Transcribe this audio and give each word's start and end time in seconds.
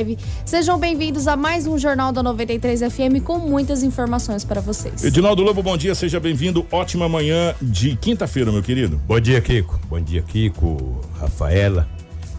live. 0.00 0.18
Sejam 0.44 0.78
bem-vindos 0.78 1.28
a 1.28 1.36
mais 1.36 1.66
um 1.66 1.78
Jornal 1.78 2.12
da 2.12 2.22
93 2.22 2.80
FM 2.80 3.22
com 3.22 3.38
muitas 3.38 3.82
informações 3.82 4.44
para 4.44 4.60
vocês. 4.60 5.04
Edinaldo 5.04 5.42
Lobo, 5.42 5.62
bom 5.62 5.76
dia, 5.76 5.94
seja 5.94 6.18
bem-vindo. 6.18 6.66
Ótima 6.70 7.08
manhã 7.08 7.54
de 7.60 7.96
quinta-feira, 7.96 8.50
meu 8.50 8.62
querido. 8.62 9.00
Bom 9.06 9.20
dia, 9.20 9.40
Kiko. 9.40 9.78
Bom 9.88 10.00
dia, 10.00 10.22
Kiko, 10.22 11.00
Rafaela. 11.18 11.88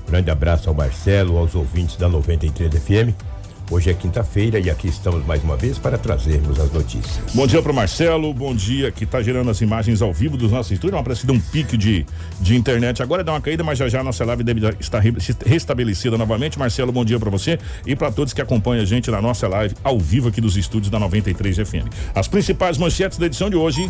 Grande 0.07 0.29
abraço 0.29 0.67
ao 0.69 0.75
Marcelo, 0.75 1.37
aos 1.37 1.55
ouvintes 1.55 1.95
da 1.95 2.09
93 2.09 2.73
FM. 2.73 3.30
Hoje 3.71 3.89
é 3.89 3.93
quinta-feira 3.93 4.59
e 4.59 4.69
aqui 4.69 4.89
estamos 4.89 5.25
mais 5.25 5.41
uma 5.41 5.55
vez 5.55 5.77
para 5.79 5.97
trazermos 5.97 6.59
as 6.59 6.69
notícias. 6.73 7.33
Bom 7.33 7.47
dia 7.47 7.61
para 7.61 7.71
Marcelo, 7.71 8.33
bom 8.33 8.53
dia 8.53 8.91
que 8.91 9.05
está 9.05 9.21
gerando 9.21 9.49
as 9.49 9.61
imagens 9.61 10.01
ao 10.01 10.11
vivo 10.11 10.35
dos 10.35 10.51
nossos 10.51 10.73
estúdios. 10.73 10.97
Uma 10.97 11.03
parece 11.03 11.31
um 11.31 11.39
pique 11.39 11.77
de, 11.77 12.05
de 12.41 12.57
internet. 12.57 13.01
Agora 13.01 13.23
dá 13.23 13.31
uma 13.31 13.39
caída, 13.39 13.63
mas 13.63 13.79
já 13.79 13.87
já 13.87 14.01
a 14.01 14.03
nossa 14.03 14.25
live 14.25 14.43
deve 14.43 14.75
estar 14.77 15.01
restabelecida 15.45 16.17
novamente. 16.17 16.59
Marcelo, 16.59 16.91
bom 16.91 17.05
dia 17.05 17.17
para 17.17 17.29
você 17.29 17.57
e 17.87 17.95
para 17.95 18.11
todos 18.11 18.33
que 18.33 18.41
acompanham 18.41 18.83
a 18.83 18.85
gente 18.85 19.09
na 19.09 19.21
nossa 19.21 19.47
live 19.47 19.73
ao 19.81 19.97
vivo 19.97 20.27
aqui 20.27 20.41
dos 20.41 20.57
estúdios 20.57 20.91
da 20.91 20.99
93 20.99 21.55
FM. 21.59 21.87
As 22.13 22.27
principais 22.27 22.77
manchetes 22.77 23.17
da 23.17 23.25
edição 23.25 23.49
de 23.49 23.55
hoje. 23.55 23.89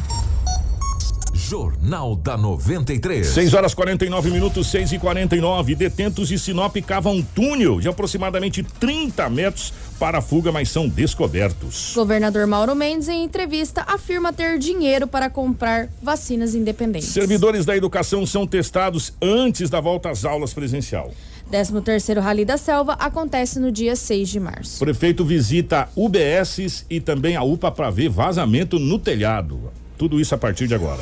Jornal 1.50 2.16
da 2.16 2.38
93. 2.38 3.26
6 3.28 3.54
horas 3.54 3.74
49 3.74 4.30
minutos, 4.30 4.68
6 4.70 4.94
e 4.94 5.00
49 5.00 5.76
Detentos 5.76 6.28
de 6.28 6.38
Sinop 6.38 6.76
cavam 6.86 7.16
um 7.16 7.22
túnel 7.24 7.80
de 7.80 7.90
aproximadamente 7.90 8.64
30 8.64 9.30
metros 9.30 9.74
para 10.00 10.20
a 10.20 10.22
fuga, 10.22 10.52
mas 10.52 10.70
são 10.70 10.88
descobertos. 10.88 11.94
Governador 11.96 12.46
Mauro 12.48 12.76
Mendes, 12.76 13.08
em 13.08 13.24
entrevista, 13.24 13.84
afirma 13.88 14.32
ter 14.32 14.60
dinheiro 14.60 15.08
para 15.08 15.30
comprar 15.30 15.90
vacinas 16.02 16.54
independentes. 16.54 17.10
Servidores 17.10 17.66
da 17.66 17.76
educação 17.76 18.26
são 18.26 18.46
testados 18.46 19.14
antes 19.22 19.70
da 19.70 19.80
volta 19.80 20.10
às 20.10 20.24
aulas 20.24 20.54
presencial. 20.54 21.12
13 21.50 21.82
terceiro 21.82 22.22
Rally 22.22 22.46
da 22.46 22.58
Selva 22.58 22.94
acontece 22.94 23.60
no 23.60 23.72
dia 23.72 23.96
6 23.96 24.30
de 24.30 24.40
março. 24.40 24.80
Prefeito 24.80 25.26
visita 25.26 25.90
UBSs 25.96 26.86
e 26.90 27.02
também 27.02 27.36
a 27.36 27.44
UPA 27.44 27.70
para 27.72 27.90
ver 27.90 28.10
vazamento 28.10 28.80
no 28.80 28.98
telhado. 28.98 29.72
Tudo 30.02 30.20
isso 30.20 30.34
a 30.34 30.38
partir 30.40 30.68
de 30.68 30.74
agora. 30.74 31.00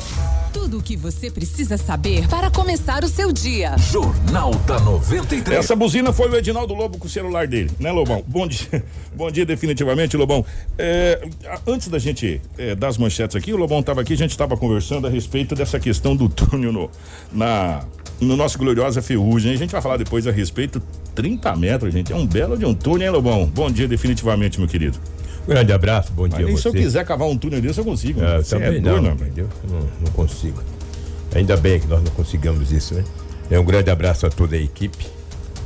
Tudo 0.52 0.76
o 0.76 0.82
que 0.82 0.94
você 0.94 1.30
precisa 1.30 1.78
saber 1.78 2.28
para 2.28 2.50
começar 2.50 3.02
o 3.02 3.08
seu 3.08 3.32
dia. 3.32 3.74
Jornal 3.78 4.50
da 4.66 4.78
93. 4.78 5.56
Essa 5.56 5.74
buzina 5.74 6.12
foi 6.12 6.28
o 6.28 6.36
Edinaldo 6.36 6.74
Lobo 6.74 6.98
com 6.98 7.06
o 7.06 7.08
celular 7.08 7.46
dele, 7.46 7.70
né, 7.80 7.90
Lobão? 7.90 8.22
Bom 8.28 8.46
dia, 8.46 8.84
bom 9.16 9.30
dia 9.30 9.46
definitivamente, 9.46 10.18
Lobão. 10.18 10.44
É, 10.76 11.26
antes 11.66 11.88
da 11.88 11.98
gente 11.98 12.42
é, 12.58 12.74
das 12.74 12.98
manchetes 12.98 13.34
aqui, 13.34 13.54
o 13.54 13.56
Lobão 13.56 13.80
estava 13.80 14.02
aqui, 14.02 14.12
a 14.12 14.16
gente 14.18 14.32
estava 14.32 14.54
conversando 14.54 15.06
a 15.06 15.10
respeito 15.10 15.54
dessa 15.54 15.80
questão 15.80 16.14
do 16.14 16.28
túnel 16.36 16.70
no, 16.70 16.90
na, 17.32 17.82
no 18.20 18.36
nosso 18.36 18.58
Gloriosa 18.58 19.00
Ferrugem. 19.00 19.54
A 19.54 19.56
gente 19.56 19.70
vai 19.70 19.80
falar 19.80 19.96
depois 19.96 20.26
a 20.26 20.30
respeito. 20.30 20.82
30 21.14 21.56
metros, 21.56 21.90
gente. 21.90 22.12
É 22.12 22.16
um 22.16 22.26
belo 22.26 22.54
de 22.54 22.66
um 22.66 22.74
túnel, 22.74 23.06
hein, 23.06 23.14
Lobão? 23.14 23.46
Bom 23.46 23.70
dia 23.70 23.88
definitivamente, 23.88 24.58
meu 24.60 24.68
querido. 24.68 24.98
Grande 25.46 25.72
abraço, 25.72 26.12
bom 26.12 26.22
Mas 26.22 26.34
dia. 26.34 26.46
Nem 26.46 26.56
se 26.56 26.68
eu 26.68 26.72
quiser 26.72 27.04
cavar 27.04 27.28
um 27.28 27.36
túnel 27.36 27.60
desse, 27.60 27.78
eu 27.78 27.84
consigo. 27.84 28.22
É, 28.22 28.42
também 28.42 28.76
é 28.76 28.80
não, 28.80 29.00
não, 29.00 29.12
entendeu? 29.12 29.48
Não, 29.68 29.80
não 29.80 30.12
consigo. 30.12 30.62
Ainda 31.34 31.56
bem 31.56 31.80
que 31.80 31.86
nós 31.86 32.02
não 32.02 32.10
conseguimos 32.12 32.72
isso, 32.72 32.94
né? 32.94 33.04
É 33.50 33.58
um 33.58 33.64
grande 33.64 33.90
abraço 33.90 34.26
a 34.26 34.30
toda 34.30 34.56
a 34.56 34.58
equipe 34.58 35.06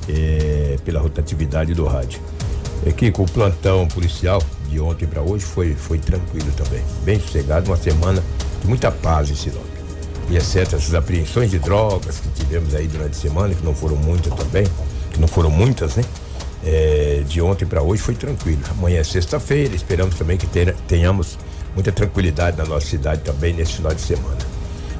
é, 0.08 0.76
pela 0.84 1.00
rotatividade 1.00 1.74
do 1.74 1.84
rádio. 1.84 2.20
Aqui 2.86 3.10
com 3.10 3.22
o 3.22 3.26
plantão 3.30 3.86
policial 3.88 4.42
de 4.68 4.78
ontem 4.78 5.06
para 5.06 5.22
hoje 5.22 5.44
foi, 5.44 5.74
foi 5.74 5.98
tranquilo 5.98 6.50
também. 6.56 6.82
Bem 7.02 7.18
sossegado, 7.20 7.70
uma 7.70 7.76
semana 7.76 8.22
de 8.60 8.66
muita 8.66 8.90
paz 8.90 9.30
em 9.30 9.34
Sinop. 9.34 9.64
E 10.30 10.36
exceto 10.36 10.76
essas 10.76 10.94
apreensões 10.94 11.50
de 11.50 11.58
drogas 11.58 12.20
que 12.20 12.28
tivemos 12.30 12.74
aí 12.74 12.86
durante 12.86 13.12
a 13.12 13.20
semana, 13.20 13.54
que 13.54 13.64
não 13.64 13.74
foram 13.74 13.96
muitas 13.96 14.32
também, 14.34 14.66
que 15.12 15.20
não 15.20 15.28
foram 15.28 15.50
muitas, 15.50 15.96
né? 15.96 16.04
é, 16.64 17.03
de 17.24 17.40
ontem 17.40 17.66
para 17.66 17.82
hoje 17.82 18.02
foi 18.02 18.14
tranquilo. 18.14 18.60
Amanhã 18.70 19.00
é 19.00 19.04
sexta-feira, 19.04 19.74
esperamos 19.74 20.14
também 20.16 20.36
que 20.36 20.46
tenha, 20.46 20.72
tenhamos 20.86 21.38
muita 21.74 21.90
tranquilidade 21.90 22.56
na 22.56 22.64
nossa 22.64 22.86
cidade 22.86 23.22
também 23.22 23.52
nesse 23.52 23.74
final 23.74 23.94
de 23.94 24.00
semana. 24.00 24.38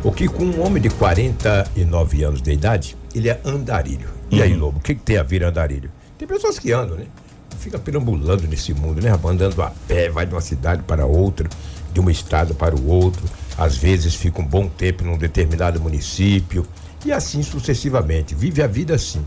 O 0.03 0.13
que 0.13 0.29
com 0.29 0.45
um 0.45 0.63
homem 0.63 0.83
de 0.83 0.91
49 0.91 2.25
anos 2.25 2.43
de 2.43 2.53
idade, 2.53 2.97
ele 3.15 3.31
é 3.31 3.41
andarilho. 3.45 4.09
E 4.31 4.37
uhum. 4.37 4.43
aí, 4.43 4.55
Lobo, 4.55 4.79
o 4.79 4.81
que, 4.83 4.95
que, 4.95 5.03
tem 5.03 5.17
a 5.17 5.23
ver 5.23 5.45
andarilho? 5.45 5.91
Tem 6.19 6.29
pessoas 6.29 6.59
que 6.59 6.73
andam, 6.73 6.97
né? 6.97 7.07
Fica 7.59 7.79
perambulando 7.79 8.47
nesse 8.47 8.75
mundo, 8.75 9.01
né? 9.01 9.11
Andando 9.25 9.63
a 9.63 9.73
pé, 9.89 10.11
vai 10.11 10.27
de 10.27 10.35
uma 10.35 10.41
cidade 10.41 10.83
para 10.83 11.07
outra, 11.07 11.49
de 11.93 12.01
uma 12.01 12.13
estado 12.13 12.55
para 12.55 12.77
o 12.77 12.87
outro. 12.87 13.23
Às 13.57 13.77
vezes 13.77 14.15
fica 14.15 14.43
um 14.43 14.47
bom 14.47 14.69
tempo 14.69 15.05
num 15.05 15.17
determinado 15.17 15.81
município 15.81 16.67
e 17.05 17.13
assim 17.13 17.43
sucessivamente. 17.43 18.35
Vive 18.35 18.63
a 18.63 18.67
vida 18.67 18.95
assim. 18.95 19.25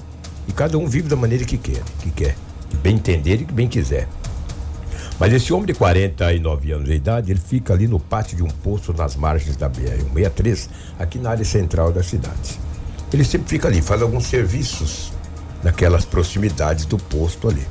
E 0.47 0.51
cada 0.51 0.77
um 0.77 0.88
vive 0.88 1.09
da 1.09 1.16
maneira 1.16 1.43
que 1.43 1.57
quer, 1.57 1.81
que 1.99 2.11
quer, 2.11 2.35
que 2.35 2.47
bem 2.75 2.95
entender 2.95 3.41
e 3.41 3.45
que 3.45 3.53
bem 3.53 3.67
quiser. 3.67 4.07
Mas 5.19 5.33
esse 5.33 5.51
homem 5.51 5.66
de 5.66 5.73
49 5.73 6.72
anos 6.72 6.88
de 6.88 6.94
idade, 6.94 7.31
ele 7.31 7.39
fica 7.39 7.73
ali 7.73 7.88
no 7.88 8.00
pátio 8.00 8.38
de 8.38 8.44
um 8.44 8.50
poço 8.50 8.94
nas 8.94 9.16
margens 9.16 9.55
da 9.57 9.69
BR-163, 9.69 10.69
aqui 11.00 11.17
na 11.17 11.31
área 11.31 11.45
central 11.45 11.91
da 11.91 12.03
cidade. 12.03 12.59
Ele 13.11 13.23
sempre 13.23 13.50
fica 13.50 13.67
ali, 13.67 13.81
faz 13.81 14.01
alguns 14.01 14.25
serviços 14.25 15.11
naquelas 15.63 16.05
proximidades 16.05 16.85
do 16.85 16.97
posto 16.97 17.50
ali. 17.50 17.66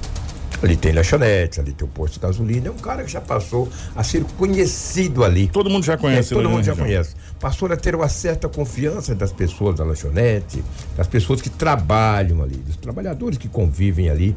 Ali 0.63 0.75
tem 0.75 0.93
lanchonete, 0.93 1.61
ali 1.61 1.73
tem 1.73 1.87
o 1.87 1.91
posto 1.91 2.15
de 2.15 2.21
gasolina. 2.21 2.69
É 2.69 2.71
um 2.71 2.79
cara 2.79 3.05
que 3.05 3.13
já 3.13 3.21
passou 3.21 3.69
a 3.95 4.03
ser 4.03 4.25
conhecido 4.39 5.23
ali. 5.23 5.49
Todo 5.49 5.69
mundo 5.69 5.85
já 5.85 5.99
conhece, 5.99 6.33
é, 6.33 6.37
Todo 6.37 6.49
mundo 6.49 6.65
já 6.65 6.75
conhece. 6.75 7.15
Passou 7.39 7.71
a 7.71 7.77
ter 7.77 7.95
uma 7.95 8.09
certa 8.09 8.49
confiança 8.49 9.15
das 9.15 9.33
pessoas 9.33 9.77
da 9.77 9.85
lanchonete, 9.85 10.65
das 10.97 11.07
pessoas 11.07 11.43
que 11.43 11.51
trabalham 11.51 12.43
ali, 12.43 12.57
dos 12.57 12.77
trabalhadores 12.77 13.37
que 13.37 13.49
convivem 13.49 14.09
ali 14.09 14.35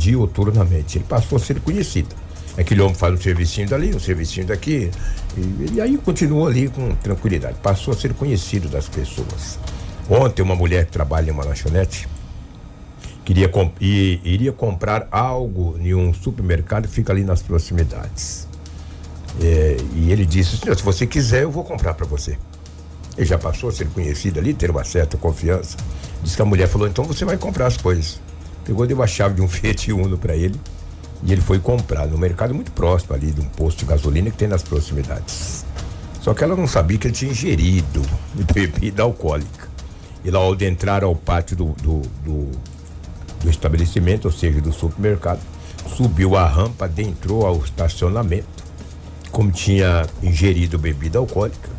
dioturnamente. 0.00 0.96
Ele 0.96 1.04
passou 1.04 1.36
a 1.36 1.40
ser 1.40 1.60
conhecido. 1.60 2.14
Aquele 2.56 2.80
homem 2.80 2.94
faz 2.94 3.14
um 3.14 3.20
servicinho 3.20 3.68
dali, 3.68 3.94
um 3.94 4.00
servicinho 4.00 4.46
daqui. 4.46 4.90
E, 5.36 5.74
e 5.74 5.80
aí 5.80 5.96
continua 5.98 6.48
ali 6.48 6.68
com 6.68 6.94
tranquilidade. 6.96 7.58
Passou 7.62 7.92
a 7.92 7.96
ser 7.96 8.14
conhecido 8.14 8.68
das 8.68 8.88
pessoas. 8.88 9.58
Ontem, 10.08 10.42
uma 10.42 10.56
mulher 10.56 10.86
que 10.86 10.92
trabalha 10.92 11.30
em 11.30 11.32
uma 11.32 11.44
lanchonete 11.44 12.08
queria 13.24 13.48
comp 13.48 13.76
e, 13.80 14.20
iria 14.24 14.52
comprar 14.52 15.06
algo 15.10 15.76
em 15.78 15.94
um 15.94 16.12
supermercado 16.12 16.88
que 16.88 16.94
fica 16.94 17.12
ali 17.12 17.22
nas 17.22 17.42
proximidades. 17.42 18.48
É, 19.40 19.76
e 19.94 20.10
ele 20.10 20.26
disse: 20.26 20.56
se 20.56 20.82
você 20.82 21.06
quiser, 21.06 21.42
eu 21.44 21.50
vou 21.50 21.62
comprar 21.62 21.94
para 21.94 22.06
você. 22.06 22.36
Ele 23.16 23.26
já 23.26 23.38
passou 23.38 23.68
a 23.68 23.72
ser 23.72 23.86
conhecido 23.88 24.40
ali, 24.40 24.54
ter 24.54 24.70
uma 24.70 24.82
certa 24.82 25.16
confiança. 25.16 25.76
Disse 26.22 26.34
que 26.34 26.42
a 26.42 26.44
mulher 26.44 26.66
falou: 26.66 26.88
então 26.88 27.04
você 27.04 27.24
vai 27.24 27.36
comprar 27.36 27.66
as 27.66 27.76
coisas. 27.76 28.20
Pegou, 28.64 28.86
deu 28.86 29.02
a 29.02 29.06
chave 29.06 29.34
de 29.34 29.42
um 29.42 29.48
Fiat 29.48 29.92
Uno 29.92 30.18
para 30.18 30.36
ele 30.36 30.58
e 31.22 31.32
ele 31.32 31.40
foi 31.40 31.58
comprar 31.58 32.06
no 32.06 32.16
mercado 32.16 32.54
muito 32.54 32.72
próximo 32.72 33.14
ali 33.14 33.30
de 33.30 33.40
um 33.40 33.44
posto 33.44 33.80
de 33.80 33.84
gasolina 33.86 34.30
que 34.30 34.36
tem 34.36 34.48
nas 34.48 34.62
proximidades. 34.62 35.64
Só 36.20 36.34
que 36.34 36.44
ela 36.44 36.54
não 36.54 36.66
sabia 36.66 36.98
que 36.98 37.06
ele 37.06 37.14
tinha 37.14 37.30
ingerido 37.30 38.02
bebida 38.54 39.02
alcoólica. 39.02 39.68
E 40.22 40.30
lá 40.30 40.38
ao 40.38 40.54
entrar 40.60 41.02
ao 41.02 41.16
pátio 41.16 41.56
do, 41.56 41.64
do, 41.82 42.02
do 42.22 42.50
do 43.42 43.50
estabelecimento, 43.50 44.26
ou 44.26 44.32
seja, 44.32 44.60
do 44.60 44.72
supermercado, 44.72 45.40
subiu 45.96 46.36
a 46.36 46.46
rampa, 46.46 46.84
adentrou 46.84 47.46
ao 47.46 47.56
estacionamento, 47.58 48.64
como 49.30 49.50
tinha 49.50 50.06
ingerido 50.22 50.78
bebida 50.78 51.18
alcoólica, 51.18 51.70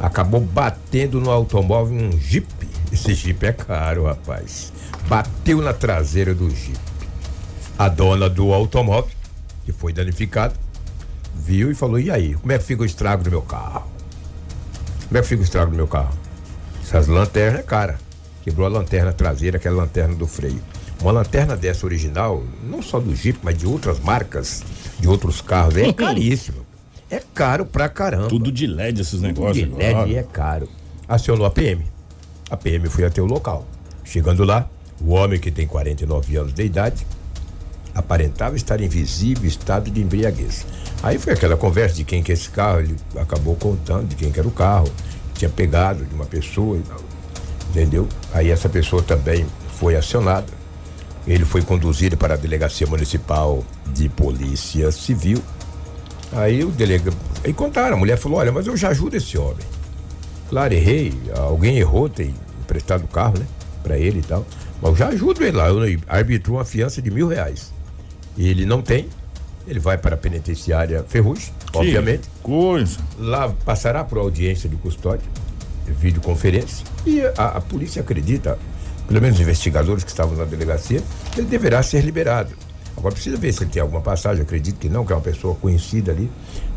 acabou 0.00 0.40
batendo 0.40 1.20
no 1.20 1.30
automóvel 1.30 1.96
um 1.96 2.18
Jeep. 2.18 2.46
Esse 2.92 3.14
Jeep 3.14 3.44
é 3.44 3.52
caro, 3.52 4.04
rapaz. 4.04 4.72
Bateu 5.08 5.60
na 5.60 5.72
traseira 5.72 6.34
do 6.34 6.48
Jeep. 6.48 6.78
A 7.78 7.88
dona 7.88 8.28
do 8.28 8.52
automóvel, 8.52 9.10
que 9.64 9.72
foi 9.72 9.92
danificada, 9.92 10.54
viu 11.34 11.70
e 11.70 11.74
falou: 11.74 11.98
E 11.98 12.10
aí, 12.10 12.34
como 12.34 12.52
é 12.52 12.58
que 12.58 12.64
fica 12.64 12.82
o 12.82 12.86
estrago 12.86 13.22
do 13.24 13.30
meu 13.30 13.42
carro? 13.42 13.86
Como 15.06 15.18
é 15.18 15.22
que 15.22 15.28
fica 15.28 15.42
o 15.42 15.44
estrago 15.44 15.70
do 15.70 15.76
meu 15.76 15.86
carro? 15.86 16.16
Essas 16.82 17.06
lanternas 17.06 17.60
é 17.60 17.62
cara. 17.62 17.98
Quebrou 18.42 18.66
a 18.66 18.70
lanterna 18.70 19.12
traseira, 19.12 19.56
aquela 19.56 19.76
lanterna 19.76 20.14
do 20.14 20.26
freio. 20.26 20.60
Uma 21.00 21.12
lanterna 21.12 21.56
dessa 21.56 21.84
original, 21.84 22.42
não 22.62 22.80
só 22.80 22.98
do 22.98 23.14
Jeep, 23.14 23.38
mas 23.42 23.58
de 23.58 23.66
outras 23.66 24.00
marcas, 24.00 24.62
de 24.98 25.08
outros 25.08 25.40
carros, 25.40 25.76
é 25.76 25.92
caríssimo. 25.92 26.64
É 27.10 27.20
caro 27.34 27.66
pra 27.66 27.88
caramba. 27.88 28.28
Tudo 28.28 28.50
de 28.50 28.66
LED 28.66 29.00
esses 29.02 29.20
negócios. 29.20 29.68
De 29.68 29.74
LED 29.74 29.90
agora. 29.94 30.12
é 30.12 30.22
caro. 30.22 30.68
Acionou 31.06 31.44
a 31.46 31.50
PM. 31.50 31.84
A 32.50 32.56
PM 32.56 32.88
foi 32.88 33.04
até 33.04 33.20
o 33.20 33.26
local. 33.26 33.66
Chegando 34.04 34.44
lá, 34.44 34.68
o 35.00 35.12
homem 35.12 35.38
que 35.38 35.50
tem 35.50 35.66
49 35.66 36.36
anos 36.36 36.52
de 36.52 36.62
idade 36.62 37.06
aparentava 37.94 38.56
estar 38.56 38.80
em 38.80 38.88
visível 38.88 39.48
estado 39.48 39.90
de 39.90 40.00
embriaguez. 40.00 40.66
Aí 41.02 41.18
foi 41.18 41.32
aquela 41.32 41.56
conversa 41.56 41.96
de 41.96 42.04
quem 42.04 42.22
que 42.22 42.30
é 42.30 42.34
esse 42.34 42.50
carro, 42.50 42.80
ele 42.80 42.96
acabou 43.16 43.56
contando 43.56 44.08
de 44.08 44.16
quem 44.16 44.30
que 44.30 44.38
era 44.38 44.48
o 44.48 44.52
carro, 44.52 44.88
tinha 45.34 45.50
pegado 45.50 46.04
de 46.04 46.14
uma 46.14 46.26
pessoa, 46.26 46.78
entendeu? 47.70 48.08
Aí 48.32 48.50
essa 48.50 48.68
pessoa 48.68 49.02
também 49.02 49.46
foi 49.78 49.96
acionada. 49.96 50.46
Ele 51.26 51.44
foi 51.44 51.62
conduzido 51.62 52.16
para 52.16 52.34
a 52.34 52.36
delegacia 52.36 52.86
municipal 52.86 53.64
de 53.92 54.08
polícia 54.08 54.92
civil. 54.92 55.42
Aí 56.32 56.62
o 56.64 56.70
delegado. 56.70 57.16
Aí 57.44 57.52
contaram, 57.52 57.96
a 57.96 57.98
mulher 57.98 58.16
falou: 58.16 58.38
olha, 58.38 58.52
mas 58.52 58.66
eu 58.66 58.76
já 58.76 58.90
ajudo 58.90 59.16
esse 59.16 59.36
homem. 59.36 59.64
Claro, 60.48 60.74
errei, 60.74 61.12
alguém 61.36 61.78
errou, 61.78 62.08
tem 62.08 62.34
emprestado 62.60 63.04
o 63.04 63.08
carro, 63.08 63.38
né? 63.38 63.46
para 63.86 63.96
ele 63.96 64.18
e 64.18 64.22
tal. 64.22 64.44
Mas 64.82 64.90
eu 64.90 64.96
já 64.96 65.08
ajudo 65.08 65.44
ele 65.44 65.56
lá. 65.56 65.68
Eu 65.68 66.00
arbitrou 66.08 66.56
uma 66.56 66.64
fiança 66.64 67.00
de 67.00 67.10
mil 67.10 67.28
reais. 67.28 67.72
Ele 68.36 68.66
não 68.66 68.82
tem, 68.82 69.08
ele 69.66 69.78
vai 69.78 69.96
para 69.96 70.16
a 70.16 70.18
penitenciária 70.18 71.04
Ferrugem, 71.08 71.52
que 71.72 71.78
obviamente. 71.78 72.28
Coisa. 72.42 72.98
Lá 73.18 73.48
passará 73.64 74.04
por 74.04 74.18
audiência 74.18 74.68
de 74.68 74.76
custódia, 74.76 75.26
videoconferência, 75.86 76.84
e 77.06 77.22
a, 77.22 77.56
a 77.56 77.60
polícia 77.60 78.02
acredita, 78.02 78.58
pelo 79.08 79.20
menos 79.22 79.36
os 79.36 79.42
investigadores 79.42 80.04
que 80.04 80.10
estavam 80.10 80.36
na 80.36 80.44
delegacia, 80.44 81.02
que 81.32 81.40
ele 81.40 81.48
deverá 81.48 81.82
ser 81.82 82.04
liberado. 82.04 82.52
Agora 82.96 83.14
precisa 83.14 83.36
ver 83.36 83.52
se 83.52 83.62
ele 83.62 83.70
tem 83.70 83.80
alguma 83.80 84.00
passagem, 84.00 84.42
acredito 84.42 84.78
que 84.78 84.88
não, 84.88 85.04
que 85.04 85.12
é 85.12 85.16
uma 85.16 85.22
pessoa 85.22 85.54
conhecida 85.54 86.12
ali. 86.12 86.30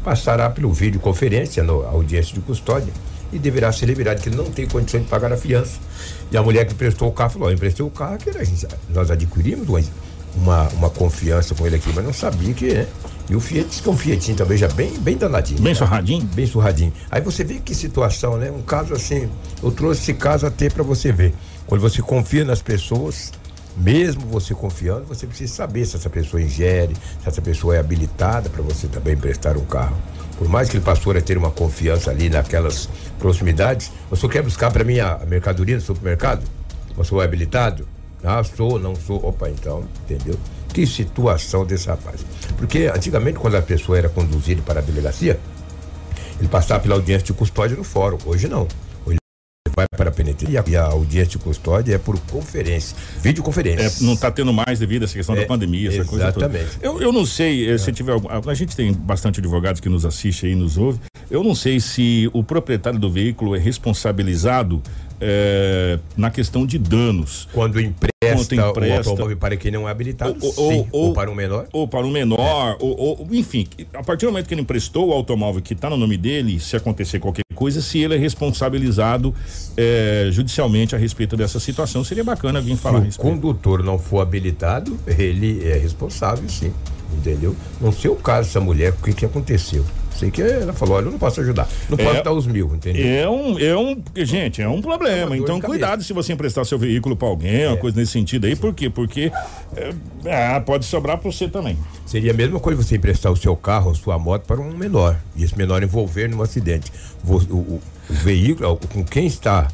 Passará 0.04 0.50
pelo 0.50 0.72
videoconferência, 0.72 1.64
na 1.64 1.74
audiência 1.74 2.34
de 2.34 2.42
custódia, 2.42 2.94
e 3.32 3.40
deverá 3.40 3.72
ser 3.72 3.86
liberado, 3.86 4.22
que 4.22 4.30
ele 4.30 4.36
não 4.36 4.50
tem 4.52 4.68
condições 4.68 5.04
de 5.04 5.10
pagar 5.10 5.32
a 5.32 5.38
fiança. 5.38 5.80
E 6.32 6.38
a 6.38 6.44
mulher 6.44 6.66
que 6.66 6.74
prestou 6.74 7.08
o 7.08 7.12
carro 7.12 7.32
falou: 7.32 7.50
eu 7.50 7.56
emprestei 7.56 7.86
o 7.86 7.90
carro 7.90 8.18
que 8.18 8.32
gente, 8.32 8.68
nós 8.90 9.12
adquirimos 9.12 9.68
uma, 10.36 10.68
uma 10.70 10.90
confiança 10.90 11.56
com 11.56 11.66
ele 11.66 11.76
aqui, 11.76 11.90
mas 11.94 12.04
não 12.04 12.14
sabia 12.14 12.54
que 12.54 12.70
é. 12.70 12.88
E 13.30 13.36
o 13.36 13.40
Fiat 13.40 13.84
que 13.84 13.88
é 13.88 13.92
um 13.92 13.98
Fiatinho 13.98 14.36
também 14.36 14.58
já 14.58 14.68
bem, 14.70 14.92
bem 15.00 15.16
danadinho. 15.16 15.62
Bem 15.62 15.74
né? 15.74 15.78
surradinho? 15.78 16.26
Bem 16.34 16.48
surradinho. 16.48 16.94
Aí 17.12 17.22
você 17.22 17.44
vê 17.44 17.60
que 17.60 17.76
situação, 17.76 18.38
né? 18.38 18.50
Um 18.50 18.64
caso 18.64 18.94
assim, 18.94 19.30
eu 19.62 19.72
trouxe 19.72 20.02
esse 20.02 20.14
caso 20.16 20.48
até 20.48 20.68
para 20.68 20.82
você 20.82 21.12
ver. 21.12 21.34
Quando 21.68 21.82
você 21.82 22.02
confia 22.02 22.44
nas 22.44 22.60
pessoas, 22.60 23.32
mesmo 23.78 24.26
você 24.26 24.56
confiando, 24.56 25.06
você 25.06 25.28
precisa 25.28 25.54
saber 25.54 25.86
se 25.86 25.96
essa 25.96 26.10
pessoa 26.10 26.42
ingere, 26.42 26.96
se 27.22 27.30
essa 27.30 27.42
pessoa 27.42 27.76
é 27.76 27.80
habilitada 27.80 28.50
para 28.50 28.64
você 28.64 28.88
também 28.88 29.14
emprestar 29.14 29.56
um 29.58 29.66
carro. 29.66 29.96
Por 30.40 30.48
mais 30.48 30.70
que 30.70 30.78
ele 30.78 30.86
passou 30.86 31.12
a 31.12 31.20
ter 31.20 31.38
uma 31.38 31.52
confiança 31.52 32.12
ali 32.12 32.30
naquelas 32.30 32.88
proximidades, 33.20 33.92
você 34.10 34.26
quer 34.30 34.42
buscar 34.42 34.72
para 34.72 34.86
mim 34.86 34.98
a 34.98 35.20
mercadoria 35.28 35.76
no 35.76 35.82
supermercado? 35.82 36.44
Você 36.96 37.14
é 37.14 37.24
habilitado? 37.26 37.86
Ah, 38.24 38.42
sou, 38.42 38.80
não 38.80 38.96
sou. 38.96 39.18
Opa, 39.22 39.50
então, 39.50 39.84
entendeu? 40.06 40.40
Que 40.74 40.88
situação 40.88 41.66
desse 41.66 41.90
rapaz. 41.90 42.26
Porque 42.58 42.90
antigamente, 42.94 43.38
quando 43.38 43.56
a 43.56 43.62
pessoa 43.62 43.98
era 43.98 44.08
conduzida 44.08 44.62
para 44.62 44.80
a 44.80 44.82
delegacia, 44.82 45.38
ele 46.40 46.48
passava 46.48 46.80
pela 46.80 46.96
audiência 46.96 47.28
de 47.28 47.34
custódia 47.34 47.76
no 47.76 47.84
fórum. 47.84 48.18
Hoje 48.26 48.48
não 48.48 48.66
vai 49.80 49.88
para 49.88 50.10
a 50.10 50.12
penitenciária 50.12 50.70
e 50.70 50.76
a 50.76 50.84
audiência 50.84 51.32
de 51.32 51.38
custódia 51.38 51.96
é 51.96 51.98
por 51.98 52.20
conferência, 52.22 52.96
videoconferência. 53.22 53.86
É, 53.86 54.06
não 54.06 54.14
está 54.14 54.30
tendo 54.30 54.52
mais 54.52 54.80
devido 54.80 55.04
a 55.04 55.06
essa 55.06 55.14
questão 55.14 55.36
é, 55.36 55.42
da 55.42 55.48
pandemia, 55.48 55.88
essa 55.88 56.02
exatamente. 56.02 56.34
coisa 56.34 56.68
toda. 56.68 56.68
Eu, 56.82 57.02
eu 57.02 57.12
não 57.14 57.26
sei 57.26 57.70
eh, 57.70 57.78
se 57.78 57.92
tiver 57.94 58.12
algum, 58.12 58.28
a 58.30 58.54
gente 58.54 58.76
tem 58.76 58.92
bastante 58.92 59.40
advogados 59.40 59.80
que 59.80 59.88
nos 59.88 60.06
assistem 60.06 60.52
e 60.52 60.56
nos 60.56 60.78
ouve. 60.78 61.00
Eu 61.32 61.44
não 61.44 61.56
sei 61.56 61.80
se 61.80 62.30
o 62.34 62.44
proprietário 62.44 63.00
do 63.00 63.10
veículo 63.10 63.56
é 63.56 63.60
responsabilizado 63.60 64.82
é, 65.22 66.00
na 66.18 66.30
questão 66.30 66.66
de 66.66 66.78
danos. 66.78 67.48
Quando 67.54 67.80
empresta, 68.34 68.56
Quando 68.56 68.70
empresta 68.70 69.08
o 69.08 69.12
automóvel 69.12 69.38
para 69.38 69.58
quem 69.58 69.72
não 69.72 69.88
é 69.88 69.92
habilitado, 69.92 70.36
ou, 70.42 70.52
sim, 70.52 70.88
ou, 70.92 71.08
ou 71.08 71.14
para 71.14 71.30
um 71.30 71.36
menor? 71.36 71.68
Ou 71.72 71.88
para 71.88 72.06
um 72.06 72.12
menor, 72.12 72.78
é. 72.80 72.84
ou, 72.84 73.00
ou, 73.00 73.28
enfim, 73.32 73.68
a 73.94 74.04
partir 74.04 74.26
do 74.26 74.32
momento 74.32 74.48
que 74.48 74.54
ele 74.54 74.62
emprestou 74.62 75.10
o 75.10 75.14
automóvel 75.14 75.62
que 75.62 75.74
está 75.74 75.90
no 75.90 75.98
nome 75.98 76.18
dele, 76.18 76.60
se 76.60 76.76
acontecer 76.76 77.20
qualquer 77.20 77.44
coisa, 77.56 77.82
se 77.82 78.00
ele 78.00 78.16
é 78.16 78.18
responsabilizado 78.18 79.36
é, 79.76 80.30
judicialmente 80.32 80.96
a 80.96 80.98
respeito 80.98 81.36
dessa 81.36 81.60
situação, 81.60 82.04
seria 82.04 82.24
bacana 82.24 82.62
vir 82.62 82.78
falar 82.78 83.10
se 83.12 83.18
o 83.18 83.22
condutor 83.22 83.84
não 83.84 84.00
for 84.00 84.22
habilitado, 84.22 84.98
ele 85.06 85.68
é 85.68 85.78
responsável, 85.78 86.48
sim, 86.48 86.74
entendeu? 87.18 87.56
Não 87.82 87.92
sei 87.92 88.10
o 88.10 88.16
caso 88.16 88.48
dessa 88.48 88.60
mulher, 88.60 88.94
o 88.94 89.04
que 89.04 89.14
que 89.14 89.26
aconteceu. 89.26 89.86
Sei 90.16 90.30
que 90.30 90.42
ela 90.42 90.74
falou, 90.74 90.98
olha, 90.98 91.06
eu 91.06 91.12
não 91.12 91.20
posso 91.20 91.40
ajudar. 91.42 91.68
Não 91.90 91.98
é, 91.98 92.04
posso 92.04 92.24
dar 92.24 92.34
os 92.34 92.46
mil, 92.46 92.76
entendeu? 92.76 93.06
É 93.06 93.30
um, 93.30 93.60
é 93.60 93.78
um, 93.78 94.04
gente, 94.26 94.62
é 94.62 94.68
um 94.68 94.82
problema. 94.82 95.36
É 95.36 95.38
então, 95.38 95.62
cuidado 95.62 96.04
se 96.04 96.12
você 96.12 96.34
emprestar 96.34 96.66
seu 96.66 96.78
veículo 96.78 97.16
para 97.16 97.28
alguém, 97.28 97.64
é. 97.64 97.68
uma 97.68 97.78
coisa 97.78 97.98
nesse 97.98 98.12
sentido 98.12 98.46
aí. 98.46 98.56
Sim. 98.56 98.62
Por 98.62 98.74
quê? 98.74 98.90
Porque 98.90 99.32
é, 100.26 100.56
ah, 100.56 100.62
pode 100.62 100.86
sobrar 100.86 101.18
para 101.18 101.32
você 101.32 101.48
também. 101.48 101.78
Seria 102.06 102.32
a 102.32 102.36
mesma 102.36 102.60
coisa 102.60 102.82
você 102.82 102.96
emprestar 102.96 103.32
o 103.32 103.38
seu 103.38 103.56
carro, 103.56 103.92
a 103.92 103.96
sua 103.96 104.20
moto 104.20 104.44
para 104.46 104.60
um 104.60 104.76
menor. 104.76 105.18
E 105.36 105.44
esse 105.44 105.58
menor 105.58 105.82
envolver 105.84 106.28
num 106.28 106.42
acidente. 106.42 106.92
O, 107.26 107.36
o, 107.36 107.82
o 108.10 108.14
veículo, 108.14 108.78
com 108.92 109.04
quem 109.04 109.26
está 109.26 109.68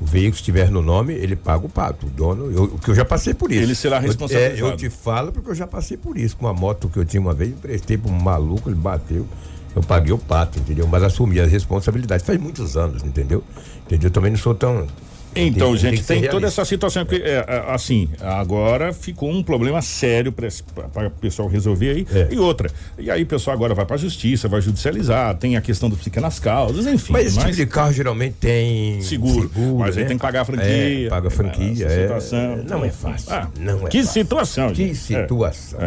o 0.00 0.04
veículo 0.04 0.34
estiver 0.34 0.70
no 0.70 0.82
nome, 0.82 1.14
ele 1.14 1.36
paga 1.36 1.64
o 1.64 1.68
pato. 1.68 2.06
O 2.06 2.10
dono, 2.10 2.50
eu, 2.50 2.68
que 2.78 2.90
eu 2.90 2.94
já 2.94 3.04
passei 3.04 3.32
por 3.32 3.50
isso. 3.50 3.62
Ele 3.62 3.74
será 3.74 3.98
responsável. 3.98 4.44
É, 4.44 4.60
eu 4.60 4.76
te 4.76 4.90
falo 4.90 5.32
porque 5.32 5.50
eu 5.50 5.54
já 5.54 5.66
passei 5.66 5.96
por 5.96 6.18
isso. 6.18 6.36
Com 6.36 6.46
uma 6.46 6.52
moto 6.52 6.88
que 6.88 6.98
eu 6.98 7.04
tinha 7.04 7.20
uma 7.20 7.32
vez, 7.32 7.50
emprestei 7.50 7.96
para 7.96 8.10
um 8.10 8.20
maluco, 8.20 8.68
ele 8.68 8.76
bateu. 8.76 9.26
Eu 9.74 9.82
paguei 9.82 10.12
o 10.12 10.18
pato, 10.18 10.58
entendeu? 10.58 10.86
Mas 10.86 11.02
assumi 11.02 11.40
as 11.40 11.50
responsabilidades. 11.50 12.24
Faz 12.24 12.38
muitos 12.40 12.76
anos, 12.76 13.02
entendeu? 13.02 13.42
Entendeu? 13.86 14.08
Eu 14.08 14.12
também 14.12 14.30
não 14.30 14.38
sou 14.38 14.54
tão. 14.54 14.86
Então, 15.36 15.70
tem, 15.70 15.78
gente, 15.78 16.04
tem, 16.04 16.20
tem 16.20 16.30
toda 16.30 16.46
essa 16.46 16.64
situação 16.64 17.04
é, 17.10 17.16
é, 17.16 17.64
assim, 17.68 18.08
agora 18.20 18.92
ficou 18.92 19.28
um 19.28 19.42
problema 19.42 19.82
sério 19.82 20.30
para 20.30 20.48
o 21.06 21.10
pessoal 21.20 21.48
resolver 21.48 21.90
aí. 21.90 22.06
É. 22.12 22.28
E 22.32 22.38
outra, 22.38 22.70
e 22.98 23.10
aí 23.10 23.22
o 23.24 23.26
pessoal 23.26 23.56
agora 23.56 23.74
vai 23.74 23.84
para 23.84 23.96
a 23.96 23.98
justiça, 23.98 24.48
vai 24.48 24.60
judicializar, 24.60 25.34
tem 25.36 25.56
a 25.56 25.60
questão 25.60 25.90
dos 25.90 26.00
pequenas 26.00 26.38
causas, 26.38 26.86
enfim. 26.86 27.12
Mas 27.12 27.26
esse 27.26 27.36
mas... 27.36 27.44
tipo 27.46 27.56
de 27.56 27.66
carro 27.66 27.92
geralmente 27.92 28.36
tem 28.40 29.00
seguro, 29.02 29.50
seguro 29.52 29.78
mas 29.78 29.96
né? 29.96 30.02
aí 30.02 30.08
tem 30.08 30.16
que 30.16 30.22
pagar 30.22 30.42
a 30.42 30.44
franquia. 30.44 31.06
É, 31.06 31.08
paga 31.08 31.28
a 31.28 31.30
franquia. 31.30 31.86
É, 31.86 32.02
situação, 32.02 32.56
não 32.68 32.84
é 32.84 32.90
fácil. 32.90 33.32
Ah, 33.32 33.48
não 33.58 33.86
é 33.86 33.90
que 33.90 34.02
fácil. 34.02 34.12
situação, 34.12 34.72
Que 34.72 34.86
gente. 34.86 34.94
situação. 34.94 35.80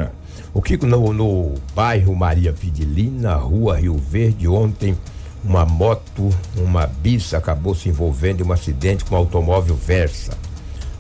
O 0.58 0.62
que 0.64 0.76
no, 0.88 1.14
no 1.14 1.54
bairro 1.76 2.16
Maria 2.16 2.52
Vidilina, 2.52 3.36
rua 3.36 3.78
Rio 3.78 3.96
Verde, 3.96 4.48
ontem 4.48 4.98
uma 5.44 5.64
moto, 5.68 6.32
uma 6.56 6.88
bis 6.88 7.36
acabou 7.36 7.76
se 7.76 7.90
envolvendo 7.90 8.44
em 8.44 8.48
um 8.48 8.52
acidente 8.52 9.06
com 9.06 9.14
um 9.14 9.20
automóvel 9.20 9.76
Versa. 9.76 10.36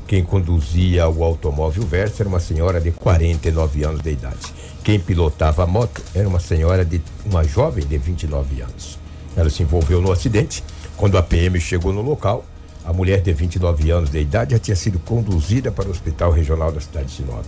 Quem 0.06 0.24
conduzia 0.24 1.10
o 1.10 1.24
automóvel 1.24 1.82
Versa 1.88 2.22
era 2.22 2.30
uma 2.30 2.40
senhora 2.40 2.80
de 2.80 2.92
49 2.92 3.84
anos 3.84 4.02
de 4.04 4.12
idade. 4.12 4.54
Quem 4.84 5.00
pilotava 5.00 5.64
a 5.64 5.66
moto 5.66 6.04
era 6.14 6.30
uma 6.30 6.40
senhora 6.40 6.86
de 6.86 7.02
uma 7.26 7.44
jovem 7.44 7.84
de 7.84 7.98
29 7.98 8.62
anos. 8.62 9.00
Ela 9.36 9.50
se 9.50 9.64
envolveu 9.64 10.00
no 10.00 10.12
acidente. 10.12 10.64
Quando 10.96 11.18
a 11.18 11.24
PM 11.24 11.60
chegou 11.60 11.92
no 11.92 12.04
local, 12.04 12.46
a 12.86 12.94
mulher 12.94 13.24
de 13.24 13.34
29 13.34 13.90
anos 13.90 14.12
de 14.12 14.20
idade 14.20 14.52
já 14.52 14.60
tinha 14.60 14.76
sido 14.76 15.00
conduzida 15.00 15.72
para 15.72 15.88
o 15.88 15.92
Hospital 15.92 16.32
Regional 16.32 16.72
da 16.72 16.80
cidade 16.80 17.08
de 17.08 17.14
Sinop, 17.14 17.44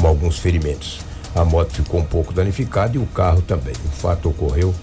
com 0.00 0.06
alguns 0.06 0.38
ferimentos. 0.38 1.09
A 1.34 1.44
moto 1.44 1.72
ficou 1.72 2.00
um 2.00 2.04
pouco 2.04 2.32
danificada 2.32 2.96
e 2.96 2.98
o 2.98 3.06
carro 3.06 3.42
também. 3.42 3.74
O 3.86 3.88
fato 3.88 4.28
ocorreu 4.28 4.74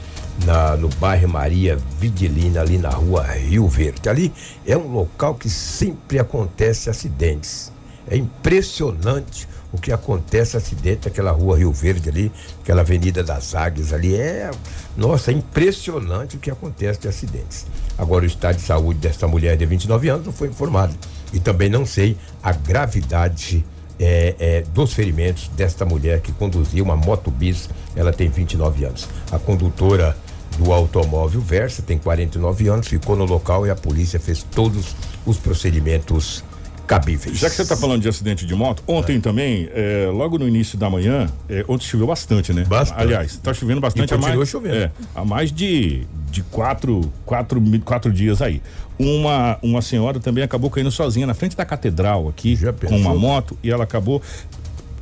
na, 0.45 0.77
no 0.77 0.89
bairro 0.89 1.27
Maria 1.27 1.77
Vidilina, 1.99 2.61
ali 2.61 2.77
na 2.77 2.89
rua 2.89 3.23
Rio 3.23 3.67
Verde. 3.67 4.07
Ali 4.07 4.33
é 4.65 4.77
um 4.77 4.87
local 4.87 5.35
que 5.35 5.49
sempre 5.49 6.19
acontece 6.19 6.89
acidentes. 6.89 7.71
É 8.09 8.15
impressionante 8.15 9.47
o 9.71 9.77
que 9.77 9.91
acontece 9.91 10.55
acidente 10.55 11.09
naquela 11.09 11.31
rua 11.31 11.57
Rio 11.57 11.73
Verde 11.73 12.09
ali, 12.09 12.31
aquela 12.61 12.81
Avenida 12.81 13.21
das 13.21 13.53
Águias 13.53 13.91
ali. 13.91 14.15
É, 14.15 14.49
nossa, 14.95 15.31
é 15.31 15.33
impressionante 15.33 16.37
o 16.37 16.39
que 16.39 16.49
acontece 16.49 17.01
de 17.01 17.07
acidentes. 17.07 17.65
Agora, 17.97 18.23
o 18.23 18.27
estado 18.27 18.55
de 18.55 18.61
saúde 18.61 18.99
dessa 18.99 19.27
mulher 19.27 19.57
de 19.57 19.65
29 19.65 20.09
anos 20.09 20.25
não 20.25 20.33
foi 20.33 20.47
informado. 20.47 20.95
E 21.33 21.39
também 21.39 21.69
não 21.69 21.85
sei 21.85 22.15
a 22.41 22.53
gravidade 22.53 23.65
é, 23.99 24.35
é, 24.39 24.63
dos 24.73 24.93
ferimentos 24.93 25.49
desta 25.49 25.85
mulher 25.85 26.21
que 26.21 26.31
conduzia 26.31 26.83
uma 26.83 26.95
moto 26.95 27.31
bis, 27.31 27.69
ela 27.95 28.13
tem 28.13 28.29
29 28.29 28.85
anos. 28.85 29.07
A 29.31 29.39
condutora 29.39 30.15
do 30.57 30.71
automóvel 30.71 31.41
Versa 31.41 31.81
tem 31.81 31.97
49 31.97 32.67
anos, 32.67 32.87
ficou 32.87 33.15
no 33.15 33.25
local 33.25 33.65
e 33.65 33.69
a 33.69 33.75
polícia 33.75 34.19
fez 34.19 34.43
todos 34.43 34.95
os 35.25 35.37
procedimentos 35.37 36.43
cabíveis. 36.87 37.37
Já 37.37 37.49
que 37.49 37.55
você 37.55 37.63
está 37.63 37.75
falando 37.75 38.01
de 38.01 38.07
acidente 38.07 38.45
de 38.45 38.55
moto, 38.55 38.81
ontem 38.87 39.17
é. 39.17 39.19
também, 39.19 39.69
é, 39.73 40.09
logo 40.11 40.39
no 40.39 40.47
início 40.47 40.77
da 40.77 40.89
manhã, 40.89 41.27
é, 41.49 41.65
ontem 41.67 41.85
choveu 41.85 42.07
bastante, 42.07 42.53
né? 42.53 42.63
Bastante. 42.63 43.01
Aliás, 43.01 43.31
está 43.33 43.53
chovendo 43.53 43.81
bastante. 43.81 44.05
E 44.05 44.15
continua 44.15 44.35
mais, 44.37 44.49
chovendo. 44.49 44.75
É, 44.75 44.91
há 45.13 45.25
mais 45.25 45.51
de, 45.51 46.07
de 46.31 46.41
quatro, 46.43 47.01
quatro, 47.25 47.61
quatro 47.83 48.11
dias 48.11 48.41
aí. 48.41 48.61
Uma, 48.99 49.59
uma 49.61 49.81
senhora 49.81 50.19
também 50.19 50.43
acabou 50.43 50.69
caindo 50.69 50.89
sozinha 50.89 51.27
na 51.27 51.33
frente 51.33 51.55
da 51.55 51.63
catedral 51.63 52.27
aqui, 52.27 52.57
com 52.87 52.97
uma 52.97 53.13
moto, 53.13 53.57
e 53.63 53.69
ela 53.69 53.83
acabou 53.83 54.21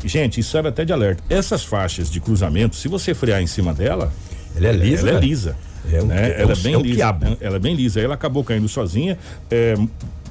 gente, 0.03 0.39
isso 0.39 0.51
serve 0.51 0.69
até 0.69 0.85
de 0.85 0.93
alerta. 0.93 1.23
Essas 1.29 1.63
faixas 1.63 2.11
de 2.11 2.19
cruzamento, 2.19 2.75
se 2.75 2.87
você 2.87 3.13
frear 3.13 3.41
em 3.41 3.47
cima 3.47 3.73
dela, 3.73 4.11
ela 4.55 4.67
é 4.67 4.71
lisa. 4.71 5.09
Ela 5.09 5.17
é 5.17 5.21
lisa. 5.21 5.57
É 5.91 6.01
um, 6.01 6.05
né? 6.05 6.29
é 6.29 6.41
ela 6.41 6.53
é, 6.53 6.55
bem 6.55 6.73
é 6.73 6.77
um 6.77 6.81
lisa. 6.81 7.17
Ela 7.41 7.55
é 7.55 7.59
bem 7.59 7.75
lisa. 7.75 8.01
Ela 8.01 8.15
acabou 8.15 8.43
caindo 8.43 8.67
sozinha. 8.67 9.17
É, 9.49 9.75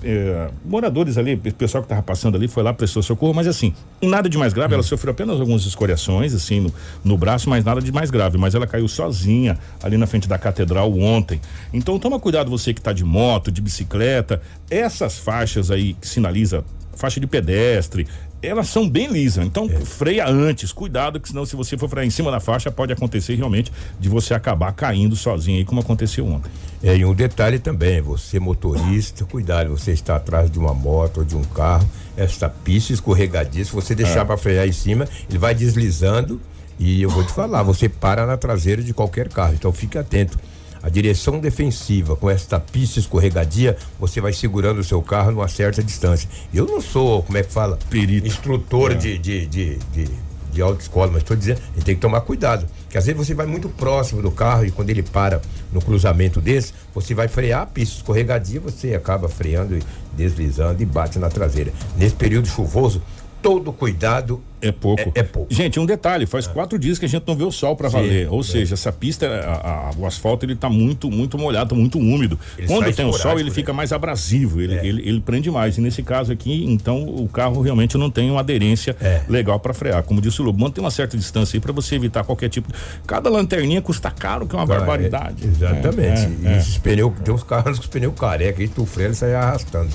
é, 0.05 0.51
moradores 0.65 1.17
ali, 1.17 1.35
o 1.35 1.55
pessoal 1.55 1.83
que 1.83 1.87
estava 1.87 2.03
passando 2.03 2.37
ali 2.37 2.47
foi 2.47 2.63
lá, 2.63 2.75
prestou 2.75 3.03
socorro, 3.03 3.33
mas 3.33 3.47
assim, 3.47 3.75
nada 4.03 4.29
de 4.29 4.37
mais 4.37 4.53
grave, 4.53 4.75
ela 4.75 4.83
sofreu 4.83 5.13
apenas 5.13 5.41
algumas 5.41 5.65
escoriações, 5.65 6.35
assim, 6.35 6.61
no, 6.61 6.73
no, 7.03 7.17
braço, 7.17 7.49
mas 7.49 7.65
nada 7.65 7.81
de 7.81 7.91
mais 7.91 8.11
grave, 8.11 8.37
mas 8.37 8.55
ela 8.55 8.67
caiu 8.67 8.87
sozinha 8.87 9.59
ali 9.83 9.97
na 9.97 10.07
frente 10.07 10.29
da 10.29 10.39
catedral 10.39 10.93
ontem. 10.99 11.41
Então 11.73 11.99
toma 11.99 12.21
cuidado 12.21 12.51
você 12.51 12.75
que 12.75 12.81
está 12.81 12.93
de 12.93 13.05
moto, 13.05 13.51
de 13.51 13.63
bicicleta, 13.63 14.43
essas 14.71 15.19
faixas 15.19 15.71
aí 15.71 15.95
que 15.95 16.07
sinaliza 16.07 16.63
faixa 16.97 17.21
de 17.21 17.27
pedestre, 17.27 18.07
elas 18.47 18.69
são 18.69 18.89
bem 18.89 19.09
lisas. 19.09 19.45
Então, 19.45 19.69
é. 19.71 19.85
freia 19.85 20.29
antes, 20.29 20.73
cuidado, 20.73 21.21
que 21.21 21.29
senão 21.29 21.45
se 21.45 21.57
você 21.57 21.77
for 21.77 21.89
frear 21.89 22.07
em 22.07 22.11
cima 22.11 22.31
da 22.31 22.41
faixa, 22.41 22.71
pode 22.71 22.93
acontecer 22.93 23.35
realmente 23.35 23.73
de 23.99 24.09
você 24.09 24.35
acabar 24.35 24.73
caindo 24.73 25.17
sozinho 25.17 25.59
aí, 25.59 25.65
como 25.65 25.81
aconteceu 25.81 26.27
ontem. 26.27 26.51
É, 26.83 26.97
e 26.97 27.05
um 27.05 27.15
detalhe 27.15 27.59
também, 27.59 28.01
você 28.01 28.39
motorista, 28.39 29.25
cuidado, 29.25 29.71
você 29.71 29.93
está 29.93 30.17
atrás 30.17 30.51
de 30.51 30.59
uma 30.59 30.75
moto 30.75 31.19
ou 31.19 31.25
de 31.25 31.37
um 31.37 31.43
carro, 31.43 31.89
essa 32.17 32.49
pista 32.49 32.93
escorregadia, 32.93 33.65
se 33.65 33.73
você 33.73 33.95
deixar 33.95 34.21
é. 34.21 34.25
para 34.25 34.37
frear 34.37 34.69
em 34.69 34.73
cima, 34.73 35.09
ele 35.29 35.39
vai 35.39 35.55
deslizando 35.55 36.41
e 36.79 37.01
eu 37.01 37.09
vou 37.09 37.25
te 37.25 37.33
falar, 37.35 37.63
você 37.63 37.89
para 37.89 38.27
na 38.27 38.37
traseira 38.37 38.83
de 38.83 38.93
qualquer 38.93 39.29
carro, 39.29 39.55
então 39.55 39.73
fique 39.73 39.97
atento 39.97 40.39
a 40.85 40.91
direção 40.91 41.41
defensiva 41.41 42.15
com 42.15 42.29
esta 42.29 42.61
pista 42.61 42.99
escorregadia, 42.99 43.75
você 43.99 44.21
vai 44.21 44.35
segurando 44.35 44.81
o 44.81 44.85
seu 44.85 45.01
carro 45.01 45.31
numa 45.31 45.49
certa 45.49 45.83
distância. 45.83 46.29
Eu 46.53 46.67
não 46.67 46.79
sou, 46.79 47.23
como 47.23 47.39
é 47.39 47.43
que 47.43 47.51
fala? 47.51 47.79
Perito. 47.89 48.27
Instrutor 48.27 48.93
é. 48.93 48.95
de, 48.95 49.17
de, 49.17 49.47
de, 49.47 49.79
de, 49.79 50.11
de 50.53 50.61
autoescola, 50.61 51.13
mas 51.13 51.23
estou 51.23 51.35
dizendo, 51.35 51.59
a 51.73 51.75
gente 51.77 51.87
tem 51.87 51.95
que 51.95 52.03
tomar 52.03 52.21
cuidado. 52.21 52.67
Porque 52.83 52.99
às 52.99 53.07
vezes 53.07 53.19
você 53.19 53.33
vai 53.33 53.47
muito 53.47 53.67
próximo 53.71 54.21
do 54.21 54.31
carro 54.31 54.67
e 54.67 54.71
quando 54.71 54.91
ele 54.91 55.03
para 55.03 55.41
no 55.73 55.81
cruzamento 55.81 56.39
desse, 56.39 56.75
você 56.95 57.15
vai 57.15 57.29
frear 57.29 57.63
a 57.63 57.67
pista 57.67 57.97
escorregadia, 57.97 58.61
você 58.61 58.95
acaba 58.95 59.27
freando 59.27 59.79
e 59.79 59.83
deslizando 60.13 60.83
e 60.83 60.85
bate 60.85 61.19
na 61.19 61.31
traseira. 61.31 61.73
Nesse 61.97 62.15
período 62.15 62.47
chuvoso, 62.47 63.01
todo 63.45 63.75
cuidado 63.75 64.43
é 64.63 64.73
pouco. 64.73 65.13
É, 65.15 65.21
é, 65.21 65.23
pouco. 65.23 65.53
Gente, 65.53 65.79
um 65.79 65.85
detalhe, 65.85 66.25
faz 66.25 66.47
é. 66.47 66.49
quatro 66.51 66.79
dias 66.79 66.99
que 66.99 67.05
a 67.05 67.09
gente 67.09 67.25
não 67.27 67.37
vê 67.37 67.45
o 67.45 67.53
sol 67.53 67.77
para 67.77 67.91
valer. 67.91 68.27
Ou 68.31 68.41
é. 68.41 68.43
seja, 68.43 68.73
essa 68.73 68.91
pista, 68.91 69.27
a, 69.27 69.91
a, 69.91 69.91
o 69.99 70.07
asfalto 70.07 70.47
ele 70.47 70.57
tá 70.57 70.71
muito, 70.71 71.11
muito 71.11 71.37
molhado, 71.37 71.69
tá 71.69 71.77
muito 71.77 71.99
úmido. 71.99 72.39
Ele 72.57 72.67
Quando 72.67 72.91
tem 72.91 73.05
o 73.05 73.13
sol, 73.13 73.39
ele 73.39 73.51
fica 73.51 73.75
mais 73.75 73.93
abrasivo, 73.93 74.63
ele, 74.63 74.77
é. 74.77 74.87
ele, 74.87 75.07
ele, 75.07 75.21
prende 75.21 75.51
mais. 75.51 75.77
E 75.77 75.83
nesse 75.83 76.03
caso 76.03 76.33
aqui, 76.33 76.65
então, 76.65 77.05
o 77.05 77.29
carro 77.29 77.61
realmente 77.61 77.99
não 77.99 78.11
tem 78.11 78.31
uma 78.31 78.41
aderência 78.41 78.97
é. 78.99 79.23
legal 79.29 79.61
para 79.61 79.75
frear. 79.75 80.03
Como 80.03 80.23
disse 80.23 80.41
o 80.41 80.45
Lobo, 80.45 80.59
mantém 80.59 80.83
uma 80.83 80.91
certa 80.91 81.15
distância 81.15 81.59
aí 81.59 81.61
para 81.61 81.73
você 81.73 81.97
evitar 81.97 82.25
qualquer 82.25 82.49
tipo. 82.49 82.73
Cada 83.07 83.29
lanterninha 83.29 83.83
custa 83.83 84.11
caro, 84.11 84.47
que 84.47 84.57
é 84.57 84.59
uma 84.59 84.65
ah, 84.65 84.79
barbaridade. 84.79 85.47
exatamente. 85.47 86.27
e 86.43 86.47
esses 86.57 86.79
pneus, 86.79 87.13
tem 87.23 87.35
uns 87.35 87.43
carros 87.43 87.79
com 87.79 87.85
os 87.85 87.91
pneus 87.91 88.15
careca 88.19 88.63
e 88.63 88.69
tu 88.69 88.87
freia 88.87 89.11
e 89.11 89.15
sai 89.15 89.35
arrastando. 89.35 89.91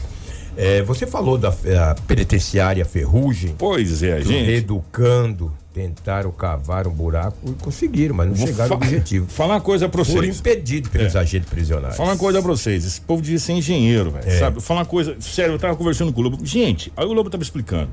É, 0.62 0.82
você 0.82 1.08
falou 1.08 1.38
da 1.38 1.54
penitenciária 2.06 2.84
Ferrugem. 2.84 3.56
Pois 3.58 4.04
é, 4.04 4.20
gente. 4.20 4.44
Reeducando, 4.44 5.54
tentaram 5.74 6.30
cavar 6.32 6.86
um 6.86 6.92
buraco 6.92 7.38
e 7.48 7.54
conseguiram, 7.64 8.14
mas 8.14 8.28
não 8.28 8.36
Vou 8.36 8.46
chegaram 8.46 8.74
ao 8.74 8.78
objetivo. 8.78 9.26
Falar 9.32 9.54
uma 9.54 9.62
coisa 9.62 9.88
pra 9.88 10.04
vocês. 10.04 10.18
Foram 10.18 10.28
impedidos 10.28 10.90
pelos 10.90 11.16
é. 11.16 11.20
agentes 11.20 11.50
prisionais. 11.50 11.96
Falar 11.96 12.10
uma 12.10 12.18
coisa 12.18 12.42
pra 12.42 12.52
vocês. 12.52 12.84
Esse 12.84 13.00
povo 13.00 13.22
devia 13.22 13.40
ser 13.40 13.54
engenheiro, 13.54 14.12
velho. 14.12 14.30
É. 14.30 14.38
Sabe? 14.38 14.60
Falar 14.60 14.82
uma 14.82 14.86
coisa. 14.86 15.16
Sério, 15.22 15.54
eu 15.54 15.60
tava 15.60 15.78
conversando 15.78 16.12
com 16.12 16.20
o 16.20 16.24
Lobo. 16.26 16.46
Gente, 16.46 16.92
aí 16.98 17.06
o 17.06 17.14
Lobo 17.14 17.30
tava 17.30 17.42
explicando. 17.42 17.90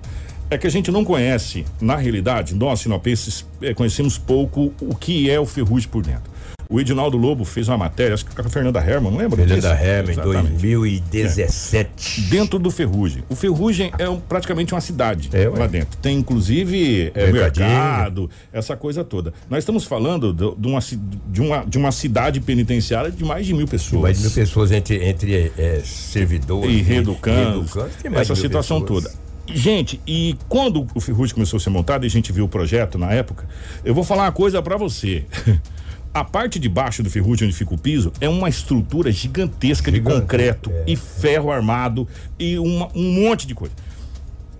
É 0.50 0.58
que 0.58 0.66
a 0.66 0.70
gente 0.70 0.90
não 0.90 1.04
conhece, 1.04 1.64
na 1.80 1.94
realidade, 1.94 2.52
nós 2.52 2.80
sinopenses 2.80 3.44
é, 3.62 3.74
conhecemos 3.74 4.18
pouco 4.18 4.72
o 4.80 4.94
que 4.96 5.30
é 5.30 5.38
o 5.38 5.46
ferrugem 5.46 5.88
por 5.88 6.02
dentro. 6.02 6.35
O 6.68 6.80
Edinaldo 6.80 7.16
Lobo 7.16 7.44
fez 7.44 7.68
uma 7.68 7.78
matéria, 7.78 8.14
acho 8.14 8.24
que 8.24 8.34
com 8.34 8.40
a 8.42 8.44
Fernanda 8.50 8.80
Herman, 8.80 9.10
não 9.10 9.18
lembro 9.18 9.36
Fernanda 9.36 9.70
Herman, 9.70 10.16
em 10.16 10.20
2017. 10.20 11.76
É. 11.76 12.28
Dentro 12.28 12.58
do 12.58 12.70
Ferrugem. 12.70 13.22
O 13.28 13.36
Ferrugem 13.36 13.92
é 13.98 14.08
um, 14.08 14.18
praticamente 14.18 14.74
uma 14.74 14.80
cidade 14.80 15.30
é, 15.32 15.48
lá 15.48 15.66
dentro. 15.66 15.96
Tem 15.98 16.16
inclusive 16.16 17.12
é, 17.14 17.30
mercado, 17.30 18.28
essa 18.52 18.76
coisa 18.76 19.04
toda. 19.04 19.32
Nós 19.48 19.60
estamos 19.60 19.84
falando 19.84 20.32
de, 20.32 20.60
de, 20.60 20.68
uma, 20.68 20.80
de, 20.80 21.40
uma, 21.40 21.64
de 21.64 21.78
uma 21.78 21.92
cidade 21.92 22.40
penitenciária 22.40 23.10
de 23.10 23.24
mais 23.24 23.46
de 23.46 23.54
mil 23.54 23.68
pessoas. 23.68 24.02
Mais 24.02 24.16
de 24.18 24.24
mil 24.24 24.32
pessoas 24.32 24.72
entre, 24.72 25.04
entre 25.04 25.52
é, 25.56 25.80
servidores 25.84 26.70
e 26.70 26.82
reeducantes. 26.82 27.72
essa 28.12 28.34
situação 28.34 28.80
pessoas. 28.80 29.04
toda. 29.04 29.26
Gente, 29.48 30.00
e 30.06 30.36
quando 30.48 30.86
o 30.94 31.00
Ferrugem 31.00 31.34
começou 31.34 31.58
a 31.58 31.60
ser 31.60 31.70
montado 31.70 32.04
e 32.04 32.06
a 32.06 32.10
gente 32.10 32.32
viu 32.32 32.44
o 32.44 32.48
projeto 32.48 32.98
na 32.98 33.12
época, 33.12 33.46
eu 33.84 33.94
vou 33.94 34.02
falar 34.02 34.24
uma 34.24 34.32
coisa 34.32 34.60
para 34.60 34.76
você. 34.76 35.24
A 36.16 36.24
parte 36.24 36.58
de 36.58 36.66
baixo 36.66 37.02
do 37.02 37.10
ferrugem 37.10 37.46
onde 37.46 37.54
fica 37.54 37.74
o 37.74 37.78
piso 37.78 38.10
é 38.22 38.26
uma 38.26 38.48
estrutura 38.48 39.12
gigantesca 39.12 39.90
Gigante, 39.90 40.14
de 40.14 40.20
concreto 40.22 40.70
é. 40.70 40.84
e 40.86 40.96
ferro 40.96 41.50
armado 41.50 42.08
e 42.38 42.58
uma, 42.58 42.88
um 42.94 43.20
monte 43.20 43.46
de 43.46 43.54
coisa. 43.54 43.74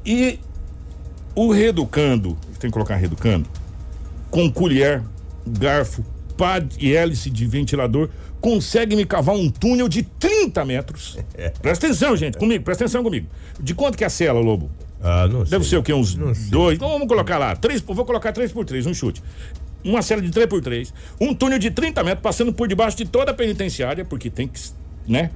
E 0.05 0.39
o 1.35 1.51
reeducando, 1.51 2.37
tem 2.61 2.69
que 2.69 2.75
colocar 2.75 2.97
reeducando, 2.97 3.49
com 4.31 4.53
colher, 4.53 5.03
garfo, 5.47 6.05
pá 6.37 6.63
e 6.79 6.95
hélice 6.95 7.31
de 7.31 7.47
ventilador, 7.47 8.11
consegue 8.39 8.95
me 8.95 9.07
cavar 9.07 9.35
um 9.35 9.49
túnel 9.49 9.89
de 9.89 10.03
30 10.03 10.63
metros. 10.67 11.19
Presta 11.63 11.87
atenção, 11.87 12.15
gente, 12.19 12.37
comigo, 12.37 12.65
presta 12.65 12.85
atenção 12.85 13.03
comigo. 13.03 13.29
De 13.59 13.75
quanto 13.75 13.97
que 13.97 14.05
é 14.05 14.09
a 14.09 14.11
cela, 14.11 14.41
Lobo? 14.41 14.71
Ah, 15.03 15.27
Deve 15.27 15.65
sei. 15.65 15.71
ser 15.71 15.77
o 15.79 15.83
quê? 15.83 15.95
Uns 15.95 16.15
dois. 16.51 16.77
Então 16.77 16.91
vamos 16.91 17.09
colocar 17.09 17.39
lá. 17.39 17.57
Três, 17.57 17.81
vou 17.81 18.05
colocar 18.05 18.33
três 18.33 18.53
por 18.53 18.67
três, 18.67 18.85
um 18.85 18.93
chute 18.93 19.23
uma 19.87 20.03
cela 20.03 20.21
de 20.21 20.31
3 20.31 20.49
por 20.49 20.61
3 20.61 20.93
um 21.21 21.35
túnel 21.35 21.59
de 21.59 21.71
30 21.71 22.03
metros 22.03 22.23
passando 22.23 22.53
por 22.53 22.69
debaixo 22.69 22.97
de 22.97 23.05
toda 23.05 23.31
a 23.31 23.35
penitenciária, 23.35 24.05
porque 24.05 24.29
tem 24.29 24.49
que, 24.49 24.61
né? 25.07 25.31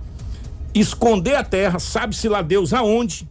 Esconder 0.75 1.35
a 1.35 1.45
terra, 1.45 1.79
sabe-se 1.79 2.29
lá 2.29 2.43
Deus 2.43 2.73
aonde. 2.73 3.29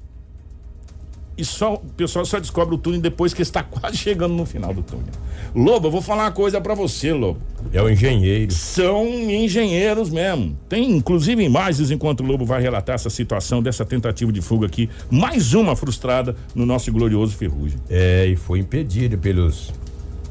E 1.39 1.45
só, 1.45 1.75
o 1.75 1.79
pessoal 1.95 2.25
só 2.25 2.38
descobre 2.38 2.75
o 2.75 2.77
túnel 2.77 2.99
depois 2.99 3.33
que 3.33 3.41
está 3.41 3.63
quase 3.63 3.95
chegando 3.95 4.33
no 4.33 4.45
final 4.45 4.73
do 4.73 4.83
túnel. 4.83 5.07
Lobo, 5.55 5.88
eu 5.88 5.91
vou 5.91 6.01
falar 6.01 6.25
uma 6.25 6.31
coisa 6.33 6.59
para 6.59 6.75
você, 6.75 7.13
Lobo. 7.13 7.39
É 7.71 7.81
o 7.81 7.89
engenheiro. 7.89 8.51
São 8.51 9.07
engenheiros 9.07 10.09
mesmo. 10.09 10.57
Tem 10.67 10.91
inclusive 10.91 11.41
imagens 11.41 11.91
enquanto 11.91 12.19
o 12.19 12.25
Lobo 12.25 12.43
vai 12.43 12.61
relatar 12.61 12.95
essa 12.95 13.09
situação 13.09 13.63
dessa 13.63 13.85
tentativa 13.85 14.33
de 14.33 14.41
fuga 14.41 14.67
aqui. 14.67 14.89
Mais 15.09 15.53
uma 15.53 15.77
frustrada 15.77 16.35
no 16.53 16.65
nosso 16.65 16.91
glorioso 16.91 17.38
Ferrugem. 17.38 17.79
É, 17.89 18.27
e 18.27 18.35
foi 18.35 18.59
impedido 18.59 19.17
pelos 19.17 19.71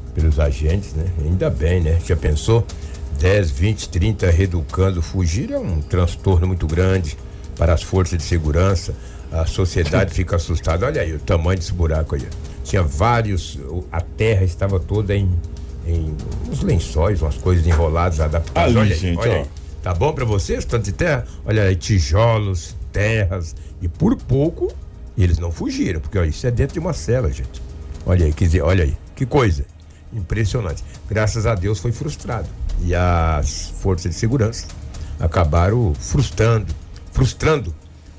pelos 0.09 0.39
agentes, 0.39 0.93
né? 0.93 1.05
Ainda 1.23 1.49
bem, 1.49 1.81
né? 1.81 1.99
Já 2.05 2.15
pensou? 2.15 2.65
10, 3.19 3.51
20, 3.51 3.89
30 3.89 4.31
reeducando, 4.31 5.01
fugir 5.01 5.51
é 5.51 5.59
um 5.59 5.81
transtorno 5.81 6.47
muito 6.47 6.65
grande 6.65 7.17
para 7.57 7.73
as 7.73 7.83
forças 7.83 8.17
de 8.17 8.23
segurança. 8.23 8.95
A 9.31 9.45
sociedade 9.45 10.13
fica 10.15 10.37
assustada. 10.37 10.85
Olha 10.85 11.01
aí 11.01 11.13
o 11.13 11.19
tamanho 11.19 11.59
desse 11.59 11.73
buraco 11.73 12.15
aí. 12.15 12.25
Tinha 12.63 12.81
vários, 12.81 13.59
a 13.91 13.99
terra 13.99 14.43
estava 14.43 14.79
toda 14.79 15.15
em, 15.15 15.29
em 15.85 16.15
uns 16.49 16.61
lençóis, 16.61 17.21
umas 17.21 17.35
coisas 17.35 17.65
enroladas, 17.65 18.19
adaptadas. 18.19 18.69
Ali, 18.69 18.77
olha 18.77 18.93
aí, 18.93 18.99
gente, 18.99 19.19
olha 19.19 19.37
aí. 19.37 19.45
Tá 19.81 19.93
bom 19.93 20.13
para 20.13 20.25
vocês, 20.25 20.65
tanto 20.65 20.85
de 20.85 20.91
terra? 20.91 21.25
Olha 21.45 21.63
aí, 21.63 21.75
tijolos, 21.75 22.75
terras. 22.91 23.55
E 23.81 23.87
por 23.87 24.15
pouco 24.15 24.71
eles 25.17 25.37
não 25.37 25.51
fugiram, 25.51 25.99
porque 25.99 26.17
ó, 26.17 26.23
isso 26.23 26.47
é 26.47 26.51
dentro 26.51 26.73
de 26.73 26.79
uma 26.79 26.93
cela, 26.93 27.29
gente. 27.31 27.61
Olha 28.05 28.25
aí, 28.25 28.33
quer 28.33 28.45
dizer, 28.45 28.61
olha 28.61 28.85
aí, 28.85 28.97
que 29.15 29.25
coisa 29.25 29.65
impressionante. 30.13 30.83
Graças 31.09 31.45
a 31.45 31.55
Deus 31.55 31.79
foi 31.79 31.91
frustrado. 31.91 32.47
E 32.83 32.95
as 32.95 33.73
forças 33.79 34.11
de 34.11 34.17
segurança 34.17 34.67
acabaram 35.19 35.93
frustrando, 35.93 36.73
frustrando 37.11 37.75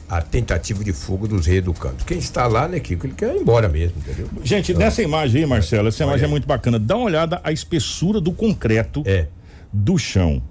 a 0.09 0.21
tentativa 0.21 0.83
de 0.83 0.93
fuga 0.93 1.29
dos 1.29 1.47
reeducandos. 1.47 2.05
Quem 2.05 2.19
está 2.19 2.47
lá, 2.47 2.67
né, 2.67 2.81
Kiko, 2.81 3.07
ele 3.07 3.15
quer 3.15 3.35
ir 3.35 3.41
embora 3.41 3.69
mesmo, 3.69 3.97
entendeu? 3.99 4.29
Gente, 4.43 4.73
então, 4.73 4.85
nessa 4.85 5.03
imagem 5.03 5.43
aí, 5.43 5.47
Marcelo, 5.47 5.89
essa 5.89 6.03
imagem 6.03 6.25
é 6.25 6.29
muito 6.29 6.49
bacana. 6.49 6.79
Dá 6.81 6.97
uma 6.97 7.07
olhada 7.07 7.41
a 7.45 7.53
espessura 7.53 8.21
do 8.21 8.33
concreto 8.33 9.03
é. 9.07 9.29
do 9.73 9.97
chão. 9.97 10.43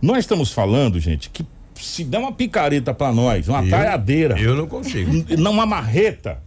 Nós 0.00 0.18
estamos 0.18 0.52
falando, 0.52 1.00
gente, 1.00 1.30
que 1.30 1.44
se 1.74 2.04
der 2.04 2.18
uma 2.18 2.32
picareta 2.32 2.94
para 2.94 3.12
nós, 3.12 3.48
uma 3.48 3.62
eu, 3.64 3.70
taiadeira. 3.70 4.38
Eu 4.38 4.54
não 4.54 4.68
consigo. 4.68 5.10
Não 5.36 5.50
uma 5.52 5.66
marreta, 5.66 6.40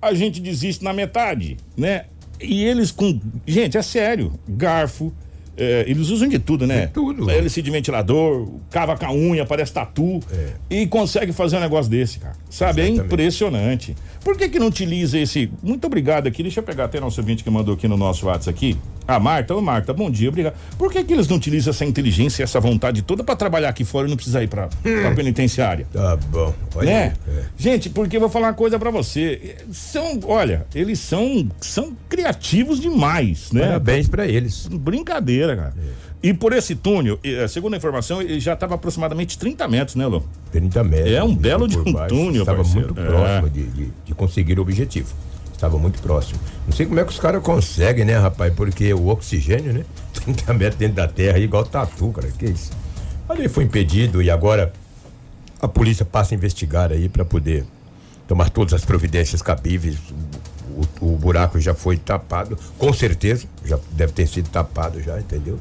a 0.00 0.12
gente 0.12 0.40
desiste 0.40 0.84
na 0.84 0.92
metade, 0.92 1.56
né? 1.74 2.04
E 2.40 2.64
eles 2.64 2.90
com. 2.90 3.20
Gente, 3.46 3.76
é 3.76 3.82
sério. 3.82 4.32
Garfo. 4.48 5.12
É, 5.56 5.84
eles 5.86 6.08
usam 6.08 6.26
de 6.26 6.38
tudo, 6.38 6.66
né? 6.66 6.86
De 6.86 6.92
tudo. 6.92 7.30
Hélice 7.30 7.60
de 7.60 7.70
ventilador, 7.70 8.48
cava 8.70 8.96
com 8.96 9.04
a 9.04 9.12
unha, 9.12 9.44
parece 9.44 9.70
tatu. 9.72 10.20
É. 10.32 10.52
E 10.70 10.86
consegue 10.86 11.32
fazer 11.32 11.58
um 11.58 11.60
negócio 11.60 11.90
desse, 11.90 12.18
cara. 12.18 12.34
Sabe? 12.48 12.80
É 12.80 12.84
Exatamente. 12.84 13.00
É 13.00 13.04
impressionante. 13.04 13.96
Por 14.24 14.38
que 14.38 14.48
que 14.48 14.58
não 14.58 14.68
utiliza 14.68 15.18
esse. 15.18 15.50
Muito 15.62 15.86
obrigado 15.86 16.26
aqui. 16.26 16.42
Deixa 16.42 16.60
eu 16.60 16.64
pegar 16.64 16.84
até 16.84 16.98
nosso 16.98 17.20
ouvinte 17.20 17.44
que 17.44 17.50
mandou 17.50 17.74
aqui 17.74 17.86
no 17.86 17.96
nosso 17.98 18.26
WhatsApp 18.26 18.50
aqui. 18.56 18.76
A 19.10 19.18
Marta, 19.18 19.56
ô 19.56 19.60
Marta, 19.60 19.92
bom 19.92 20.08
dia, 20.08 20.28
obrigado. 20.28 20.54
Por 20.78 20.92
que 20.92 21.02
que 21.02 21.12
eles 21.12 21.26
não 21.26 21.36
utilizam 21.36 21.72
essa 21.72 21.84
inteligência, 21.84 22.44
essa 22.44 22.60
vontade 22.60 23.02
toda 23.02 23.24
para 23.24 23.34
trabalhar 23.34 23.68
aqui 23.68 23.84
fora 23.84 24.06
e 24.06 24.10
não 24.10 24.16
precisar 24.16 24.42
ir 24.42 24.48
pra, 24.48 24.66
hum. 24.66 25.00
pra 25.00 25.14
penitenciária? 25.14 25.86
Tá 25.92 26.16
bom. 26.16 26.54
Olha 26.76 26.86
né? 26.86 27.12
É. 27.28 27.42
Gente, 27.58 27.90
porque 27.90 28.16
eu 28.16 28.20
vou 28.20 28.30
falar 28.30 28.48
uma 28.48 28.54
coisa 28.54 28.78
para 28.78 28.90
você. 28.90 29.56
São, 29.72 30.20
olha, 30.24 30.64
eles 30.72 31.00
são, 31.00 31.48
são 31.60 31.92
criativos 32.08 32.80
demais, 32.80 33.50
né? 33.50 33.62
Parabéns 33.62 34.08
para 34.08 34.28
eles. 34.28 34.68
Brincadeira, 34.68 35.56
cara. 35.56 35.74
É. 35.76 36.10
E 36.22 36.34
por 36.34 36.52
esse 36.52 36.74
túnel, 36.74 37.18
eh, 37.24 37.48
segundo 37.48 37.74
a 37.74 37.76
informação, 37.78 38.20
ele 38.20 38.38
já 38.38 38.52
estava 38.52 38.74
aproximadamente 38.74 39.38
30 39.38 39.66
metros, 39.66 39.96
né, 39.96 40.06
Lô? 40.06 40.22
30 40.52 40.84
metros. 40.84 41.12
É 41.12 41.24
um 41.24 41.34
belo 41.34 41.66
de 41.66 41.78
um 41.78 41.84
túnel, 41.84 42.42
Estava 42.42 42.62
muito 42.62 42.94
próximo 42.94 43.46
é. 43.46 43.50
de, 43.50 43.66
de, 43.66 43.88
de 44.04 44.14
conseguir 44.14 44.58
o 44.58 44.62
objetivo. 44.62 45.14
Estava 45.60 45.76
muito 45.78 46.00
próximo. 46.00 46.40
Não 46.66 46.72
sei 46.72 46.86
como 46.86 46.98
é 47.00 47.04
que 47.04 47.10
os 47.10 47.18
caras 47.18 47.42
conseguem, 47.42 48.04
né, 48.04 48.16
rapaz? 48.16 48.52
Porque 48.54 48.94
o 48.94 49.08
oxigênio, 49.08 49.72
né? 49.72 49.84
30 50.24 50.54
metros 50.54 50.78
dentro 50.78 50.96
da 50.96 51.06
terra, 51.06 51.38
igual 51.38 51.64
tatu, 51.64 52.10
cara. 52.12 52.28
Que 52.38 52.46
isso? 52.46 52.70
Ele 53.28 53.48
foi 53.48 53.64
impedido 53.64 54.22
e 54.22 54.30
agora 54.30 54.72
a 55.60 55.68
polícia 55.68 56.04
passa 56.04 56.34
a 56.34 56.36
investigar 56.36 56.90
aí 56.90 57.08
para 57.08 57.24
poder 57.24 57.64
tomar 58.26 58.48
todas 58.48 58.74
as 58.74 58.84
providências 58.84 59.42
cabíveis. 59.42 59.96
O 59.96 60.50
o, 61.00 61.12
o 61.12 61.16
buraco 61.16 61.60
já 61.60 61.74
foi 61.74 61.96
tapado, 61.96 62.56
com 62.78 62.92
certeza, 62.92 63.46
já 63.64 63.78
deve 63.92 64.12
ter 64.12 64.26
sido 64.26 64.48
tapado 64.48 65.02
já, 65.02 65.18
entendeu? 65.18 65.58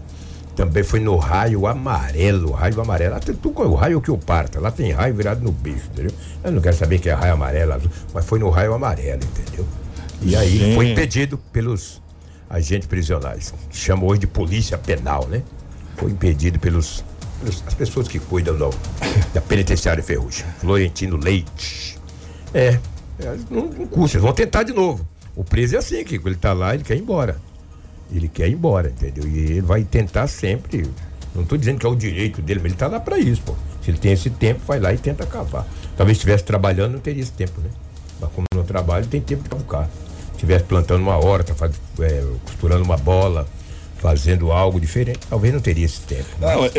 Também 0.56 0.84
foi 0.84 1.00
no 1.00 1.16
raio 1.16 1.68
amarelo, 1.68 2.52
raio 2.52 2.82
amarelo. 2.82 3.16
Até 3.16 3.34
tu, 3.34 3.54
o 3.56 3.76
raio 3.76 4.02
que 4.02 4.12
o 4.12 4.18
parta, 4.18 4.60
lá 4.60 4.72
tem 4.72 4.92
raio 4.92 5.16
virado 5.16 5.42
no 5.42 5.52
bicho, 5.52 5.88
entendeu? 5.94 6.12
Eu 6.44 6.52
não 6.52 6.62
quero 6.62 6.76
saber 6.76 7.00
que 7.00 7.10
é 7.10 7.14
raio 7.14 7.34
amarelo, 7.34 7.74
azul, 7.74 7.92
mas 8.14 8.26
foi 8.26 8.40
no 8.40 8.50
raio 8.50 8.74
amarelo, 8.74 9.22
entendeu? 9.24 9.66
E 10.22 10.36
aí 10.36 10.60
Sim. 10.60 10.76
foi 10.76 10.92
impedido 10.92 11.38
pelos 11.52 12.02
agentes 12.50 12.88
prisionais, 12.88 13.54
que 13.70 13.78
chamam 13.78 14.08
hoje 14.08 14.22
de 14.22 14.28
polícia 14.28 14.78
penal, 14.78 15.28
né? 15.28 15.44
Foi 15.96 16.12
impedido 16.12 16.60
pelos, 16.60 17.04
pelos 17.40 17.64
as 17.66 17.74
pessoas 17.74 18.08
que 18.08 18.20
cuidam 18.20 18.58
do, 18.58 18.70
da 19.34 19.42
penitenciária 19.42 20.04
Ferrugem. 20.04 20.46
Florentino 20.60 21.18
Leite. 21.18 21.98
É, 22.54 22.80
é 23.20 23.38
não, 23.50 23.66
não 23.66 23.88
custa, 23.88 24.18
eles 24.18 24.24
vão 24.24 24.34
tentar 24.34 24.64
de 24.64 24.74
novo. 24.74 25.08
O 25.36 25.44
preso 25.44 25.76
é 25.76 25.80
assim, 25.80 26.04
que 26.04 26.16
ele 26.16 26.36
tá 26.36 26.52
lá, 26.52 26.74
ele 26.74 26.84
quer 26.84 26.96
ir 26.98 27.02
embora. 27.02 27.40
Ele 28.12 28.28
quer 28.28 28.50
ir 28.50 28.54
embora, 28.54 28.90
entendeu? 28.90 29.26
E 29.28 29.38
ele 29.38 29.62
vai 29.62 29.84
tentar 29.84 30.28
sempre. 30.28 30.90
Não 31.34 31.44
estou 31.44 31.58
dizendo 31.58 31.80
que 31.80 31.86
é 31.86 31.90
o 31.90 31.96
direito 31.96 32.42
dele, 32.42 32.60
mas 32.60 32.72
ele 32.72 32.74
está 32.74 32.88
lá 32.88 33.00
para 33.00 33.18
isso, 33.20 33.42
pô. 33.44 33.54
Se 33.82 33.92
ele 33.92 34.00
tem 34.00 34.12
esse 34.12 34.30
tempo, 34.30 34.62
vai 34.66 34.80
lá 34.80 34.92
e 34.92 34.98
tenta 34.98 35.26
cavar. 35.26 35.66
Talvez 35.96 36.18
estivesse 36.18 36.44
trabalhando, 36.44 36.94
não 36.94 37.00
teria 37.00 37.22
esse 37.22 37.32
tempo, 37.32 37.62
né? 37.62 37.70
Mas 38.20 38.32
como 38.32 38.46
não 38.54 38.64
trabalha, 38.64 39.06
tem 39.06 39.22
tempo 39.22 39.44
de 39.44 39.50
cavucar. 39.50 39.88
Estivesse 40.40 40.64
plantando 40.64 41.02
uma 41.02 41.18
horta, 41.18 41.54
faz, 41.54 41.74
é, 42.00 42.24
costurando 42.46 42.82
uma 42.82 42.96
bola, 42.96 43.46
fazendo 43.98 44.54
algo 44.54 44.80
diferente, 44.80 45.20
talvez 45.30 45.54
não 45.54 45.60
teria 45.60 45.84
esse 45.84 46.00
tempo. 46.00 46.30
Não, 46.40 46.64
é, 46.64 46.72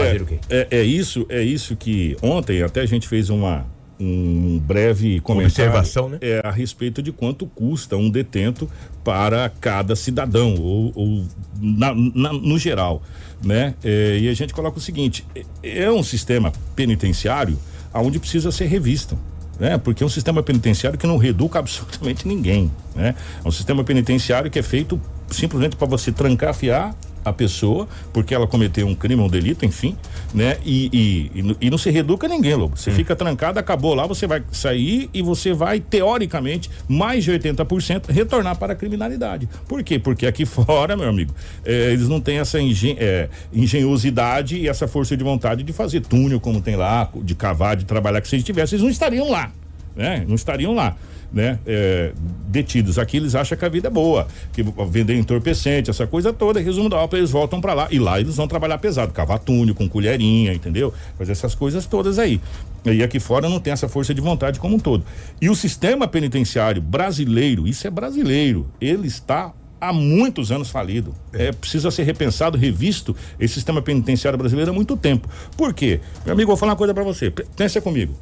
é, 0.48 0.66
é, 0.70 0.82
isso, 0.82 1.26
é 1.28 1.42
isso 1.42 1.76
que 1.76 2.16
ontem 2.22 2.62
até 2.62 2.80
a 2.80 2.86
gente 2.86 3.06
fez 3.06 3.28
uma, 3.28 3.66
um 4.00 4.58
breve 4.58 5.20
comentário 5.20 5.70
Observação, 5.70 6.08
né? 6.08 6.16
é, 6.22 6.40
a 6.42 6.50
respeito 6.50 7.02
de 7.02 7.12
quanto 7.12 7.46
custa 7.46 7.98
um 7.98 8.08
detento 8.08 8.66
para 9.04 9.50
cada 9.60 9.94
cidadão, 9.94 10.54
ou, 10.54 10.90
ou 10.94 11.24
na, 11.60 11.94
na, 11.94 12.32
no 12.32 12.58
geral. 12.58 13.02
Né? 13.44 13.74
É, 13.84 14.20
e 14.22 14.28
a 14.30 14.32
gente 14.32 14.54
coloca 14.54 14.78
o 14.78 14.80
seguinte: 14.80 15.26
é, 15.62 15.82
é 15.82 15.92
um 15.92 16.02
sistema 16.02 16.50
penitenciário 16.74 17.58
onde 17.92 18.18
precisa 18.18 18.50
ser 18.50 18.64
revisto. 18.64 19.18
Né? 19.60 19.76
Porque 19.76 20.02
é 20.02 20.06
um 20.06 20.10
sistema 20.10 20.42
penitenciário 20.42 20.98
que 20.98 21.06
não 21.06 21.18
reduca 21.18 21.58
absolutamente 21.58 22.26
ninguém. 22.26 22.72
Né? 22.96 23.14
É 23.44 23.46
um 23.46 23.52
sistema 23.52 23.84
penitenciário 23.84 24.50
que 24.50 24.58
é 24.58 24.62
feito 24.62 24.98
simplesmente 25.28 25.76
para 25.76 25.86
você 25.86 26.10
trancafiar 26.10 26.94
a 27.24 27.32
pessoa, 27.32 27.88
porque 28.12 28.34
ela 28.34 28.46
cometeu 28.46 28.86
um 28.86 28.94
crime, 28.94 29.20
um 29.22 29.28
delito, 29.28 29.64
enfim, 29.64 29.96
né? 30.32 30.56
E, 30.64 31.30
e, 31.34 31.56
e, 31.60 31.70
não 31.70 31.78
se 31.78 31.90
reduca 31.90 32.26
ninguém, 32.26 32.54
Lobo. 32.54 32.76
Você 32.76 32.90
hum. 32.90 32.94
fica 32.94 33.14
trancado, 33.14 33.58
acabou 33.58 33.94
lá, 33.94 34.06
você 34.06 34.26
vai 34.26 34.42
sair 34.50 35.10
e 35.12 35.22
você 35.22 35.52
vai, 35.52 35.80
teoricamente, 35.80 36.70
mais 36.88 37.24
de 37.24 37.32
80% 37.32 38.10
retornar 38.10 38.56
para 38.56 38.72
a 38.72 38.76
criminalidade. 38.76 39.48
Por 39.68 39.82
quê? 39.82 39.98
Porque 39.98 40.26
aqui 40.26 40.44
fora, 40.46 40.96
meu 40.96 41.08
amigo, 41.08 41.34
é, 41.64 41.92
eles 41.92 42.08
não 42.08 42.20
têm 42.20 42.38
essa 42.38 42.60
engen 42.60 42.96
é, 42.98 43.28
engenhosidade 43.52 44.56
e 44.56 44.68
essa 44.68 44.88
força 44.88 45.16
de 45.16 45.24
vontade 45.24 45.62
de 45.62 45.72
fazer 45.72 46.00
túnel 46.00 46.40
como 46.40 46.60
tem 46.60 46.76
lá, 46.76 47.10
de 47.22 47.34
cavar, 47.34 47.76
de 47.76 47.84
trabalhar, 47.84 48.20
que 48.20 48.28
se 48.28 48.36
eles 48.36 48.44
tivessem, 48.44 48.76
eles 48.76 48.82
não 48.82 48.90
estariam 48.90 49.30
lá, 49.30 49.52
né? 49.94 50.24
Não 50.26 50.34
estariam 50.34 50.74
lá 50.74 50.96
né, 51.32 51.58
é, 51.66 52.12
detidos. 52.48 52.98
Aqui 52.98 53.16
eles 53.16 53.34
acham 53.34 53.56
que 53.56 53.64
a 53.64 53.68
vida 53.68 53.88
é 53.88 53.90
boa, 53.90 54.26
que 54.52 54.62
vender 54.88 55.16
entorpecente, 55.16 55.90
essa 55.90 56.06
coisa 56.06 56.32
toda, 56.32 56.60
resumo 56.60 56.88
da 56.88 56.96
ópera, 56.96 57.20
eles 57.20 57.30
voltam 57.30 57.60
para 57.60 57.74
lá. 57.74 57.88
E 57.90 57.98
lá 57.98 58.20
eles 58.20 58.36
vão 58.36 58.48
trabalhar 58.48 58.78
pesado, 58.78 59.12
cavar 59.12 59.38
túnel, 59.38 59.74
com 59.74 59.88
colherinha, 59.88 60.52
entendeu? 60.52 60.92
Fazer 61.16 61.32
essas 61.32 61.54
coisas 61.54 61.86
todas 61.86 62.18
aí. 62.18 62.40
E 62.84 63.02
aqui 63.02 63.20
fora 63.20 63.48
não 63.48 63.60
tem 63.60 63.72
essa 63.72 63.88
força 63.88 64.14
de 64.14 64.20
vontade 64.20 64.58
como 64.58 64.76
um 64.76 64.78
todo. 64.78 65.04
E 65.40 65.48
o 65.48 65.54
sistema 65.54 66.08
penitenciário 66.08 66.80
brasileiro, 66.80 67.68
isso 67.68 67.86
é 67.86 67.90
brasileiro, 67.90 68.66
ele 68.80 69.06
está 69.06 69.52
há 69.80 69.92
muitos 69.92 70.52
anos 70.52 70.70
falido. 70.70 71.14
É. 71.32 71.46
é. 71.46 71.52
precisa 71.52 71.90
ser 71.90 72.02
repensado, 72.02 72.58
revisto 72.58 73.16
esse 73.38 73.54
sistema 73.54 73.80
penitenciário 73.80 74.38
brasileiro 74.38 74.70
há 74.70 74.74
muito 74.74 74.96
tempo. 74.96 75.28
Por 75.56 75.72
quê? 75.72 76.00
Meu 76.24 76.34
amigo, 76.34 76.48
vou 76.48 76.56
falar 76.56 76.72
uma 76.72 76.76
coisa 76.76 76.92
para 76.92 77.04
você. 77.04 77.30
Pensa 77.56 77.80
comigo. 77.80 78.14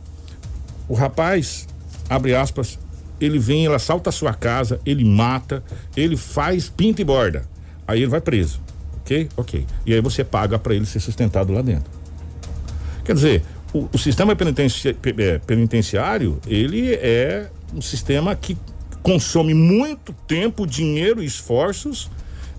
O 0.88 0.94
rapaz, 0.94 1.66
abre 2.08 2.34
aspas, 2.34 2.78
ele 3.20 3.38
vem, 3.38 3.64
ele 3.64 3.74
assalta 3.74 4.10
a 4.10 4.12
sua 4.12 4.32
casa, 4.32 4.80
ele 4.84 5.04
mata, 5.04 5.62
ele 5.96 6.16
faz 6.16 6.68
pinta 6.68 7.02
e 7.02 7.04
borda. 7.04 7.44
Aí 7.86 8.00
ele 8.00 8.10
vai 8.10 8.20
preso. 8.20 8.60
Ok? 9.00 9.28
Ok. 9.36 9.66
E 9.86 9.94
aí 9.94 10.00
você 10.00 10.22
paga 10.22 10.58
para 10.58 10.74
ele 10.74 10.86
ser 10.86 11.00
sustentado 11.00 11.52
lá 11.52 11.62
dentro. 11.62 11.90
Quer 13.04 13.14
dizer, 13.14 13.42
o, 13.72 13.88
o 13.92 13.98
sistema 13.98 14.32
é, 14.32 15.38
penitenciário, 15.38 16.38
ele 16.46 16.94
é 16.94 17.48
um 17.74 17.80
sistema 17.80 18.34
que 18.34 18.56
consome 19.02 19.54
muito 19.54 20.12
tempo, 20.26 20.66
dinheiro, 20.66 21.22
esforços 21.22 22.10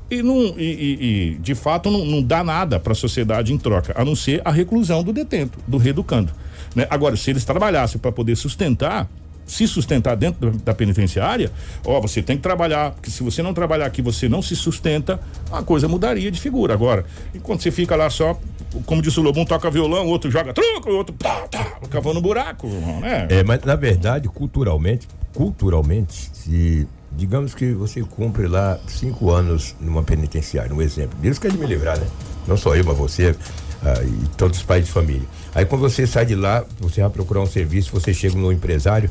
e, 0.10 0.24
não, 0.24 0.56
e, 0.58 0.64
e, 0.64 1.34
e 1.34 1.36
de 1.36 1.54
fato 1.54 1.92
não, 1.92 2.04
não 2.04 2.24
dá 2.24 2.44
nada 2.44 2.80
para 2.80 2.94
a 2.94 2.96
sociedade 2.96 3.54
em 3.54 3.58
troca, 3.58 3.94
a 3.96 4.04
não 4.04 4.16
ser 4.16 4.42
a 4.44 4.52
reclusão 4.52 5.04
do 5.04 5.14
detento, 5.14 5.60
do 5.68 5.78
reeducando. 5.78 6.32
Né? 6.76 6.88
Agora, 6.90 7.16
se 7.16 7.30
eles 7.30 7.46
trabalhassem 7.46 8.00
para 8.00 8.12
poder 8.12 8.36
sustentar 8.36 9.08
se 9.50 9.68
sustentar 9.68 10.16
dentro 10.16 10.52
da 10.52 10.74
penitenciária, 10.74 11.52
ó, 11.86 12.00
você 12.00 12.22
tem 12.22 12.38
que 12.38 12.44
trabalhar, 12.44 12.92
porque 12.92 13.10
se 13.10 13.24
você 13.24 13.42
não 13.42 13.54
trabalhar 13.54 13.86
aqui, 13.86 14.02
você 14.02 14.30
não 14.30 14.42
se 14.42 14.56
sustenta, 14.56 15.20
a 15.52 15.64
coisa 15.64 15.88
mudaria 15.88 16.32
de 16.32 16.40
figura. 16.40 16.74
Agora, 16.74 17.06
enquanto 17.34 17.64
você 17.64 17.72
fica 17.72 17.96
lá 17.96 18.10
só, 18.10 18.40
como 18.86 19.02
disse 19.02 19.20
o 19.20 19.24
Lobão, 19.24 19.46
toca 19.46 19.70
violão, 19.70 20.06
outro 20.08 20.30
joga 20.30 20.54
truco, 20.54 20.90
outro 20.92 21.16
tá, 21.18 21.48
tá, 21.48 21.80
cavando 21.90 22.22
buraco, 22.22 22.68
né? 23.02 23.28
É, 23.30 23.44
mas 23.44 23.62
na 23.64 23.76
verdade, 23.76 24.28
culturalmente, 24.30 25.08
culturalmente, 25.34 26.30
se 26.34 26.88
digamos 27.12 27.56
que 27.56 27.74
você 27.74 28.02
cumpre 28.02 28.48
lá 28.48 28.80
cinco 28.88 29.32
anos 29.32 29.76
numa 29.82 30.04
penitenciária, 30.04 30.74
um 30.74 30.82
exemplo. 30.82 31.18
Deus 31.20 31.40
quer 31.40 31.52
me 31.52 31.66
livrar, 31.66 32.00
né? 32.00 32.08
Não 32.48 32.56
só 32.56 32.76
eu, 32.76 32.86
mas 32.86 32.98
você 32.98 33.36
ah, 33.84 34.04
e 34.04 34.28
todos 34.36 34.60
os 34.60 34.64
pais 34.64 34.86
de 34.86 34.92
família. 34.92 35.28
Aí 35.56 35.66
quando 35.66 35.82
você 35.82 36.06
sai 36.06 36.26
de 36.26 36.36
lá, 36.36 36.64
você 36.80 37.02
vai 37.02 37.10
procurar 37.10 37.42
um 37.42 37.48
serviço, 37.48 37.92
você 37.92 38.14
chega 38.14 38.36
no 38.36 38.52
empresário, 38.52 39.10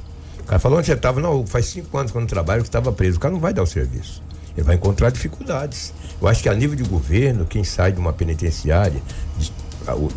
cara 0.49 0.59
falou 0.59 0.79
onde 0.79 0.87
você 0.87 0.95
estava, 0.95 1.21
não, 1.21 1.47
faz 1.47 1.67
cinco 1.67 1.97
anos 1.99 2.11
que 2.11 2.17
eu 2.17 2.21
não 2.21 2.27
trabalho 2.27 2.63
que 2.63 2.69
estava 2.69 2.91
preso. 2.91 3.19
O 3.19 3.21
cara 3.21 3.33
não 3.33 3.41
vai 3.41 3.53
dar 3.53 3.63
o 3.63 3.67
serviço. 3.67 4.23
Ele 4.57 4.65
vai 4.65 4.77
encontrar 4.77 5.11
dificuldades. 5.11 5.93
Eu 6.21 6.27
acho 6.27 6.43
que 6.43 6.49
a 6.49 6.55
nível 6.55 6.75
de 6.75 6.83
governo, 6.83 7.45
quem 7.45 7.63
sai 7.63 7.93
de 7.93 8.01
uma 8.01 8.13
penitenciária, 8.13 9.01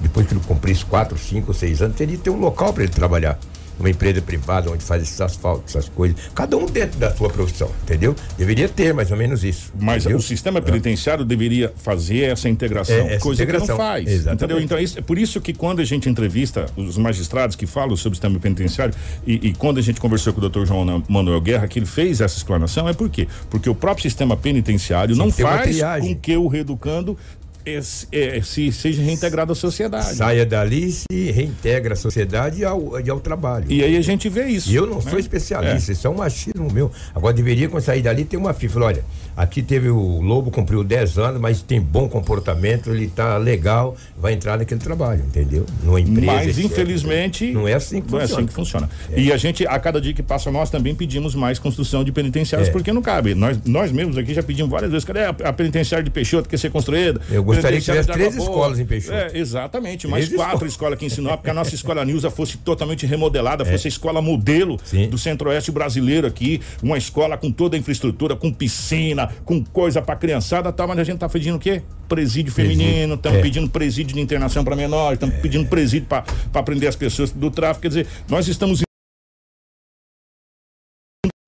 depois 0.01 0.25
que 0.25 0.33
ele 0.33 0.41
cumprisse 0.47 0.85
quatro, 0.85 1.17
cinco, 1.17 1.53
seis 1.53 1.81
anos, 1.81 1.95
teria 1.95 2.17
que 2.17 2.23
ter 2.23 2.29
um 2.29 2.39
local 2.39 2.73
para 2.73 2.83
ele 2.83 2.91
trabalhar 2.91 3.37
uma 3.81 3.89
empresa 3.89 4.21
privada 4.21 4.71
onde 4.71 4.83
faz 4.83 5.03
esses 5.03 5.19
asfaltos, 5.19 5.75
essas 5.75 5.89
coisas. 5.89 6.17
Cada 6.33 6.57
um 6.57 6.65
dentro 6.65 6.99
da 6.99 7.13
sua 7.13 7.29
profissão, 7.29 7.69
entendeu? 7.83 8.15
Deveria 8.37 8.69
ter 8.69 8.93
mais 8.93 9.11
ou 9.11 9.17
menos 9.17 9.43
isso. 9.43 9.71
Mas 9.79 10.03
entendeu? 10.03 10.19
o 10.19 10.21
sistema 10.21 10.61
penitenciário 10.61 11.25
deveria 11.25 11.73
fazer 11.75 12.31
essa 12.31 12.47
integração, 12.47 12.95
é, 12.95 13.15
essa 13.15 13.19
coisa 13.23 13.43
integração. 13.43 13.67
que 13.67 13.71
não 13.71 13.77
faz. 13.77 14.07
Exatamente. 14.07 14.43
Entendeu? 14.43 14.59
Então, 14.61 14.77
é 14.77 15.01
por 15.01 15.17
isso 15.17 15.41
que 15.41 15.53
quando 15.53 15.81
a 15.81 15.85
gente 15.85 16.09
entrevista 16.09 16.65
os 16.75 16.97
magistrados 16.97 17.55
que 17.55 17.65
falam 17.65 17.95
sobre 17.95 18.13
o 18.13 18.15
sistema 18.15 18.39
penitenciário, 18.39 18.93
e, 19.25 19.49
e 19.49 19.53
quando 19.53 19.77
a 19.77 19.81
gente 19.81 19.99
conversou 19.99 20.33
com 20.33 20.39
o 20.39 20.41
doutor 20.41 20.65
João 20.65 21.03
Manuel 21.07 21.41
Guerra, 21.41 21.67
que 21.67 21.79
ele 21.79 21.85
fez 21.85 22.21
essa 22.21 22.37
explanação, 22.37 22.87
é 22.87 22.93
por 22.93 23.09
quê? 23.09 23.27
Porque 23.49 23.69
o 23.69 23.75
próprio 23.75 24.03
sistema 24.03 24.37
penitenciário 24.37 25.15
Sim, 25.15 25.21
não 25.21 25.31
faz 25.31 25.79
com 25.99 26.15
que 26.15 26.37
o 26.37 26.47
reeducando 26.47 27.17
é, 27.65 28.37
é, 28.37 28.41
se 28.41 28.71
seja 28.71 29.01
reintegrado 29.01 29.51
à 29.51 29.55
sociedade. 29.55 30.15
Saia 30.15 30.45
dali 30.45 30.87
e 30.87 30.91
se 30.91 31.31
reintegra 31.31 31.93
à 31.93 31.97
sociedade 31.97 32.61
e 32.61 32.65
ao, 32.65 32.99
e 32.99 33.09
ao 33.09 33.19
trabalho. 33.19 33.65
E 33.69 33.83
aí 33.83 33.97
a 33.97 34.01
gente 34.01 34.29
vê 34.29 34.45
isso. 34.45 34.69
E 34.69 34.75
eu 34.75 34.85
não 34.85 34.97
né? 34.97 35.09
sou 35.09 35.19
especialista, 35.19 35.91
é. 35.91 35.93
isso 35.93 36.07
é 36.07 36.09
um 36.09 36.15
machismo 36.15 36.71
meu. 36.71 36.91
Agora 37.13 37.33
deveria, 37.33 37.69
quando 37.69 37.83
sair 37.83 38.01
dali, 38.01 38.25
ter 38.25 38.37
uma 38.37 38.53
FIFA. 38.53 38.79
Olha, 38.79 39.05
aqui 39.35 39.61
teve 39.61 39.89
o 39.89 40.21
Lobo, 40.21 40.51
cumpriu 40.51 40.83
10 40.83 41.17
anos, 41.17 41.41
mas 41.41 41.61
tem 41.61 41.79
bom 41.79 42.07
comportamento, 42.07 42.89
ele 42.91 43.07
tá 43.07 43.37
legal, 43.37 43.95
vai 44.17 44.33
entrar 44.33 44.57
naquele 44.57 44.79
trabalho, 44.79 45.23
entendeu? 45.25 45.65
Numa 45.83 45.99
empresa. 45.99 46.31
Mas, 46.31 46.59
infelizmente. 46.59 47.51
Não 47.51 47.67
é 47.67 47.73
assim 47.73 48.01
que 48.01 48.11
não 48.11 48.19
funciona. 48.19 48.21
é 48.21 48.35
assim 48.35 48.45
que 48.45 48.53
funciona. 48.53 48.89
É. 49.11 49.19
E 49.19 49.31
a 49.31 49.37
gente, 49.37 49.65
a 49.65 49.79
cada 49.79 49.99
dia 49.99 50.13
que 50.13 50.23
passa, 50.23 50.51
nós 50.51 50.69
também 50.69 50.93
pedimos 50.93 51.35
mais 51.35 51.59
construção 51.59 52.03
de 52.03 52.11
penitenciários, 52.11 52.69
é. 52.69 52.71
porque 52.71 52.91
não 52.91 53.01
cabe. 53.01 53.33
Nós, 53.35 53.59
nós 53.65 53.91
mesmos 53.91 54.17
aqui 54.17 54.33
já 54.33 54.43
pedimos 54.43 54.71
várias 54.71 54.91
vezes, 54.91 55.05
cadê 55.05 55.21
a, 55.21 55.29
a 55.29 55.53
penitenciária 55.53 56.03
de 56.03 56.09
Peixoto 56.09 56.47
que 56.47 56.57
ser 56.57 56.69
construída? 56.69 57.21
Eu 57.29 57.43
gostaria 57.43 57.79
que 57.79 57.85
tivesse 57.85 58.09
três 58.09 58.35
escolas 58.35 58.79
em 58.79 58.85
Peixoto. 58.85 59.15
É, 59.15 59.37
exatamente, 59.37 60.07
mais 60.07 60.29
quatro 60.29 60.67
escolas 60.67 60.93
aqui 60.93 61.05
em 61.05 61.09
Sinop, 61.09 61.37
porque 61.37 61.49
a 61.49 61.53
nossa 61.53 61.73
escola 61.73 62.03
Nilza 62.05 62.29
fosse 62.29 62.57
totalmente 62.57 63.05
remodelada, 63.05 63.65
fosse 63.65 63.87
a 63.87 63.89
escola 63.89 64.21
modelo 64.21 64.79
Sim. 64.83 65.09
do 65.09 65.17
centro-oeste 65.17 65.71
brasileiro 65.71 66.27
aqui, 66.27 66.61
uma 66.81 66.97
escola 66.97 67.37
com 67.37 67.51
toda 67.51 67.75
a 67.75 67.79
infraestrutura, 67.79 68.35
com 68.35 68.51
piscina, 68.51 69.20
com 69.45 69.63
coisa 69.63 70.01
pra 70.01 70.15
criançada 70.15 70.71
tal, 70.71 70.87
mas 70.87 70.99
a 70.99 71.03
gente 71.03 71.19
tá 71.19 71.27
pedindo 71.27 71.57
o 71.57 71.59
quê? 71.59 71.81
Presídio 72.07 72.51
feminino, 72.51 73.15
estamos 73.15 73.39
é. 73.39 73.41
pedindo 73.41 73.69
presídio 73.69 74.15
de 74.15 74.21
internação 74.21 74.63
para 74.63 74.75
menores, 74.75 75.13
estamos 75.13 75.35
é. 75.35 75.39
pedindo 75.39 75.67
presídio 75.67 76.07
para 76.07 76.63
prender 76.63 76.89
as 76.89 76.95
pessoas 76.95 77.31
do 77.31 77.49
tráfico, 77.49 77.83
quer 77.83 77.87
dizer, 77.89 78.07
nós 78.27 78.47
estamos 78.47 78.81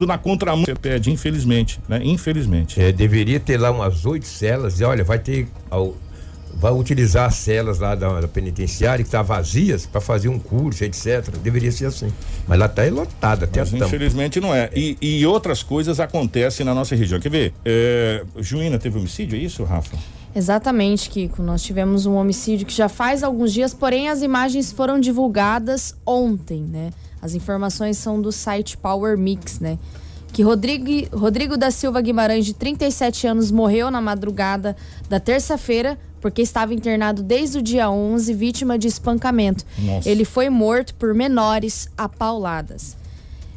na 0.06 0.18
contramão 0.18 0.66
você 0.66 0.76
pede, 0.76 1.12
infelizmente, 1.12 1.80
né? 1.88 2.02
Infelizmente. 2.04 2.82
É, 2.82 2.92
deveria 2.92 3.40
ter 3.40 3.58
lá 3.58 3.72
umas 3.72 4.06
oito 4.06 4.26
celas 4.26 4.80
e 4.80 4.84
olha, 4.84 5.04
vai 5.04 5.20
ter 5.20 5.48
ao, 5.70 5.96
vai 6.64 6.72
utilizar 6.72 7.26
as 7.26 7.36
celas 7.36 7.78
lá 7.78 7.94
da, 7.94 8.22
da 8.22 8.28
penitenciária 8.28 9.04
que 9.04 9.12
tá 9.12 9.22
vazias 9.22 9.86
para 9.86 10.00
fazer 10.00 10.30
um 10.30 10.40
curso, 10.40 10.86
etc. 10.86 11.30
Deveria 11.44 11.70
ser 11.70 11.88
assim. 11.88 12.08
Mas 12.48 12.58
lá 12.58 12.70
tá 12.70 12.84
lotada 12.86 13.44
até 13.44 13.60
Mas, 13.60 13.74
infelizmente 13.74 14.40
não 14.40 14.56
é. 14.56 14.70
E, 14.74 14.98
e, 15.02 15.26
outras 15.26 15.62
coisas 15.62 16.00
acontecem 16.00 16.66
na 16.66 16.74
nossa 16.74 16.96
região. 16.96 17.20
Quer 17.20 17.30
ver? 17.30 17.54
É, 17.66 18.24
Juína 18.38 18.80
teve 18.80 18.98
homicídio, 18.98 19.38
é 19.38 19.42
isso, 19.42 19.62
Rafa? 19.66 19.98
Exatamente, 20.34 21.10
Kiko. 21.10 21.44
Nós 21.44 21.62
tivemos 21.62 22.06
um 22.06 22.14
homicídio 22.14 22.66
que 22.66 22.74
já 22.74 22.88
faz 22.88 23.24
alguns 23.24 23.52
dias, 23.52 23.74
porém 23.74 24.08
as 24.08 24.22
imagens 24.22 24.72
foram 24.72 25.02
divulgadas 25.02 25.94
ontem, 26.06 26.62
né? 26.62 26.92
As 27.22 27.34
informações 27.34 27.98
são 27.98 28.22
do 28.22 28.32
site 28.32 28.78
Power 28.78 29.18
Mix, 29.18 29.60
né? 29.60 29.78
Que 30.32 30.42
Rodrigo, 30.42 30.90
Rodrigo 31.14 31.58
da 31.58 31.70
Silva 31.70 32.00
Guimarães, 32.00 32.46
de 32.46 32.54
37 32.54 33.28
anos, 33.28 33.52
morreu 33.52 33.92
na 33.92 34.00
madrugada 34.00 34.78
da 35.10 35.20
terça-feira 35.20 36.00
porque 36.24 36.42
estava 36.42 36.74
internado 36.74 37.22
desde 37.22 37.58
o 37.58 37.62
dia 37.62 37.92
11, 37.92 38.34
vítima 38.34 38.80
de 38.80 38.88
espancamento. 38.88 39.66
Nossa. 39.78 40.10
Ele 40.10 40.24
foi 40.24 40.50
morto 40.50 40.96
por 40.96 41.14
menores 41.14 41.90
apauladas 41.98 42.96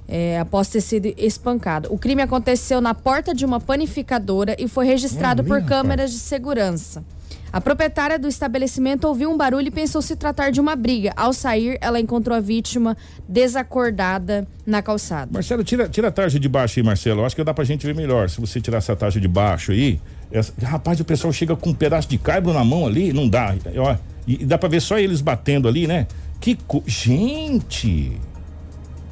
é, 0.08 0.40
após 0.40 0.66
ter 0.66 0.80
sido 0.80 1.14
espancado. 1.16 1.92
O 1.92 1.96
crime 1.96 2.22
aconteceu 2.22 2.80
na 2.80 2.92
porta 2.92 3.32
de 3.32 3.44
uma 3.44 3.60
panificadora 3.60 4.56
e 4.58 4.66
foi 4.66 4.84
registrado 4.84 5.44
por 5.44 5.62
câmeras 5.62 6.10
de 6.10 6.18
segurança. 6.18 7.04
A 7.52 7.60
proprietária 7.60 8.18
do 8.18 8.26
estabelecimento 8.26 9.06
ouviu 9.06 9.30
um 9.30 9.36
barulho 9.36 9.68
e 9.68 9.70
pensou 9.70 10.02
se 10.02 10.16
tratar 10.16 10.50
de 10.50 10.60
uma 10.60 10.74
briga. 10.74 11.12
Ao 11.16 11.32
sair, 11.32 11.78
ela 11.80 12.00
encontrou 12.00 12.36
a 12.36 12.40
vítima 12.40 12.96
desacordada 13.28 14.44
na 14.66 14.82
calçada. 14.82 15.30
Marcelo, 15.32 15.62
tira, 15.62 15.88
tira 15.88 16.08
a 16.08 16.10
tarja 16.10 16.40
de 16.40 16.48
baixo 16.48 16.80
aí, 16.80 16.84
Marcelo. 16.84 17.24
acho 17.24 17.36
que 17.36 17.44
dá 17.44 17.54
pra 17.54 17.64
gente 17.64 17.86
ver 17.86 17.94
melhor. 17.94 18.28
Se 18.28 18.40
você 18.40 18.60
tirar 18.60 18.78
essa 18.78 18.96
tarja 18.96 19.20
de 19.20 19.28
baixo 19.28 19.70
aí. 19.70 20.00
Essa, 20.30 20.52
rapaz, 20.62 21.00
o 21.00 21.04
pessoal 21.04 21.32
chega 21.32 21.54
com 21.56 21.70
um 21.70 21.74
pedaço 21.74 22.08
de 22.08 22.18
caibro 22.18 22.52
na 22.52 22.64
mão 22.64 22.86
ali, 22.86 23.12
não 23.12 23.28
dá. 23.28 23.54
Ó, 23.78 23.96
e, 24.26 24.42
e 24.42 24.44
dá 24.44 24.58
pra 24.58 24.68
ver 24.68 24.80
só 24.80 24.98
eles 24.98 25.20
batendo 25.20 25.68
ali, 25.68 25.86
né? 25.86 26.06
Que 26.40 26.54
co... 26.54 26.82
Gente! 26.86 28.20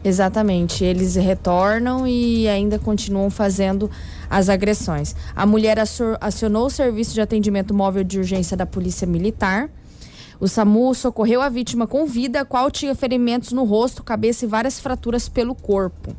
Exatamente. 0.05 0.85
Eles 0.85 1.14
retornam 1.14 2.07
e 2.07 2.46
ainda 2.46 2.79
continuam 2.79 3.31
fazendo 3.31 3.90
as 4.29 4.48
agressões. 4.48 5.16
A 5.35 5.46
mulher 5.46 5.79
acionou 6.20 6.66
o 6.66 6.70
serviço 6.70 7.14
de 7.14 7.22
atendimento 7.22 7.72
móvel 7.72 8.05
de 8.05 8.18
urgência 8.18 8.57
da 8.57 8.66
Polícia 8.66 9.07
Militar. 9.07 9.70
O 10.38 10.46
SAMU 10.46 10.94
socorreu 10.94 11.40
a 11.40 11.48
vítima 11.48 11.87
com 11.87 12.05
vida, 12.05 12.40
a 12.40 12.44
qual 12.44 12.70
tinha 12.70 12.94
ferimentos 12.94 13.53
no 13.53 13.64
rosto, 13.64 14.03
cabeça 14.03 14.44
e 14.44 14.48
várias 14.48 14.79
fraturas 14.79 15.29
pelo 15.29 15.55
corpo. 15.55 16.14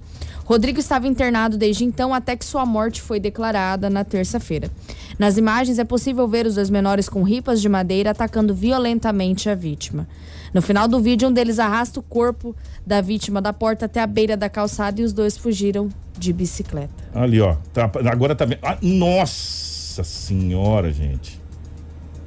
Rodrigo 0.46 0.80
estava 0.80 1.08
internado 1.08 1.58
desde 1.58 1.84
então 1.84 2.14
até 2.14 2.36
que 2.36 2.46
sua 2.46 2.66
morte 2.66 3.02
foi 3.02 3.20
declarada 3.20 3.90
na 3.90 4.04
terça-feira. 4.04 4.70
Nas 5.18 5.38
imagens 5.38 5.80
é 5.80 5.84
possível 5.84 6.28
ver 6.28 6.46
os 6.46 6.54
dois 6.56 6.70
menores 6.70 7.10
com 7.10 7.24
ripas 7.24 7.60
de 7.60 7.68
madeira 7.68 8.12
atacando 8.12 8.54
violentamente 8.54 9.50
a 9.50 9.56
vítima. 9.56 10.08
No 10.54 10.62
final 10.62 10.88
do 10.88 11.00
vídeo, 11.02 11.28
um 11.28 11.34
deles 11.34 11.58
arrasta 11.58 12.00
o 12.00 12.04
corpo 12.04 12.56
da 12.86 13.02
vítima 13.02 13.42
da 13.42 13.52
porta 13.52 13.88
até 13.88 14.00
a 14.02 14.08
beira 14.08 14.38
da 14.38 14.48
calçada 14.48 15.02
e 15.02 15.04
os 15.04 15.12
dois 15.12 15.36
fugiram 15.36 15.90
de 16.18 16.32
bicicleta. 16.32 16.94
Ali, 17.14 17.42
ó. 17.42 17.56
Tá, 17.74 17.90
agora 18.10 18.36
tá 18.36 18.46
vendo. 18.46 18.60
Ah, 18.62 18.78
nossa 18.82 20.04
senhora, 20.04 20.92
gente. 20.92 21.42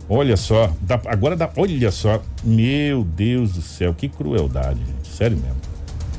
Olha 0.09 0.37
só. 0.37 0.73
Dá, 0.81 1.01
agora 1.07 1.37
dá. 1.37 1.51
Olha 1.57 1.91
só. 1.93 2.21
Meu 2.43 3.05
Deus 3.05 3.53
do 3.53 3.63
céu. 3.63 3.95
Que 3.95 4.09
crueldade, 4.09 4.81
gente. 4.81 5.09
Sério 5.09 5.37
mesmo. 5.37 5.68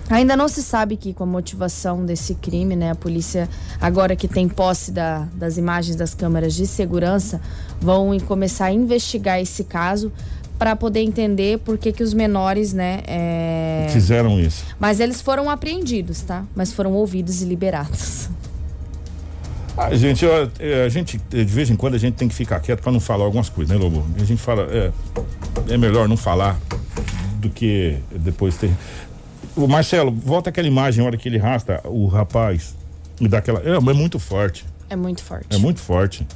Ainda 0.09 0.35
não 0.35 0.47
se 0.47 0.63
sabe 0.63 0.97
que 0.97 1.13
com 1.13 1.23
a 1.23 1.27
motivação 1.27 2.05
desse 2.05 2.33
crime, 2.35 2.75
né? 2.75 2.91
A 2.91 2.95
polícia, 2.95 3.47
agora 3.79 4.15
que 4.15 4.27
tem 4.27 4.49
posse 4.49 4.91
da, 4.91 5.27
das 5.35 5.57
imagens 5.57 5.95
das 5.95 6.15
câmeras 6.15 6.55
de 6.55 6.65
segurança, 6.65 7.39
vão 7.79 8.17
começar 8.21 8.65
a 8.65 8.71
investigar 8.71 9.39
esse 9.39 9.63
caso 9.63 10.11
para 10.57 10.75
poder 10.75 10.99
entender 10.99 11.59
por 11.59 11.77
que, 11.77 11.93
que 11.93 12.03
os 12.03 12.13
menores, 12.13 12.73
né, 12.73 12.99
é... 13.07 13.87
fizeram 13.91 14.37
isso. 14.37 14.65
Mas 14.77 14.99
eles 14.99 15.21
foram 15.21 15.49
apreendidos, 15.49 16.21
tá? 16.21 16.43
Mas 16.53 16.73
foram 16.73 16.91
ouvidos 16.91 17.41
e 17.41 17.45
liberados. 17.45 18.29
Ah, 19.77 19.95
gente, 19.95 20.25
é, 20.59 20.83
a 20.83 20.89
gente 20.89 21.17
de 21.17 21.45
vez 21.45 21.69
em 21.69 21.75
quando 21.77 21.93
a 21.93 21.97
gente 21.97 22.15
tem 22.15 22.27
que 22.27 22.35
ficar 22.35 22.59
quieto 22.59 22.81
para 22.81 22.91
não 22.91 22.99
falar 22.99 23.23
algumas 23.23 23.47
coisas, 23.47 23.73
né, 23.73 23.81
Lobo? 23.81 24.05
A 24.19 24.25
gente 24.25 24.41
fala, 24.41 24.63
é, 24.63 24.91
é 25.69 25.77
melhor 25.77 26.09
não 26.09 26.17
falar 26.17 26.59
do 27.39 27.49
que 27.49 27.97
depois 28.11 28.57
ter. 28.57 28.71
O 29.63 29.67
Marcelo, 29.67 30.11
volta 30.11 30.49
aquela 30.49 30.67
imagem, 30.67 31.03
a 31.03 31.07
hora 31.07 31.17
que 31.17 31.27
ele 31.27 31.37
rasta 31.37 31.81
o 31.85 32.07
rapaz 32.07 32.75
e 33.19 33.27
dá 33.27 33.39
aquela. 33.39 33.59
É, 33.59 33.75
é 33.75 33.93
muito 33.93 34.17
forte. 34.17 34.65
É 34.89 34.95
muito 34.95 35.21
forte. 35.21 35.47
É 35.49 35.57
muito 35.57 35.79
forte. 35.81 36.27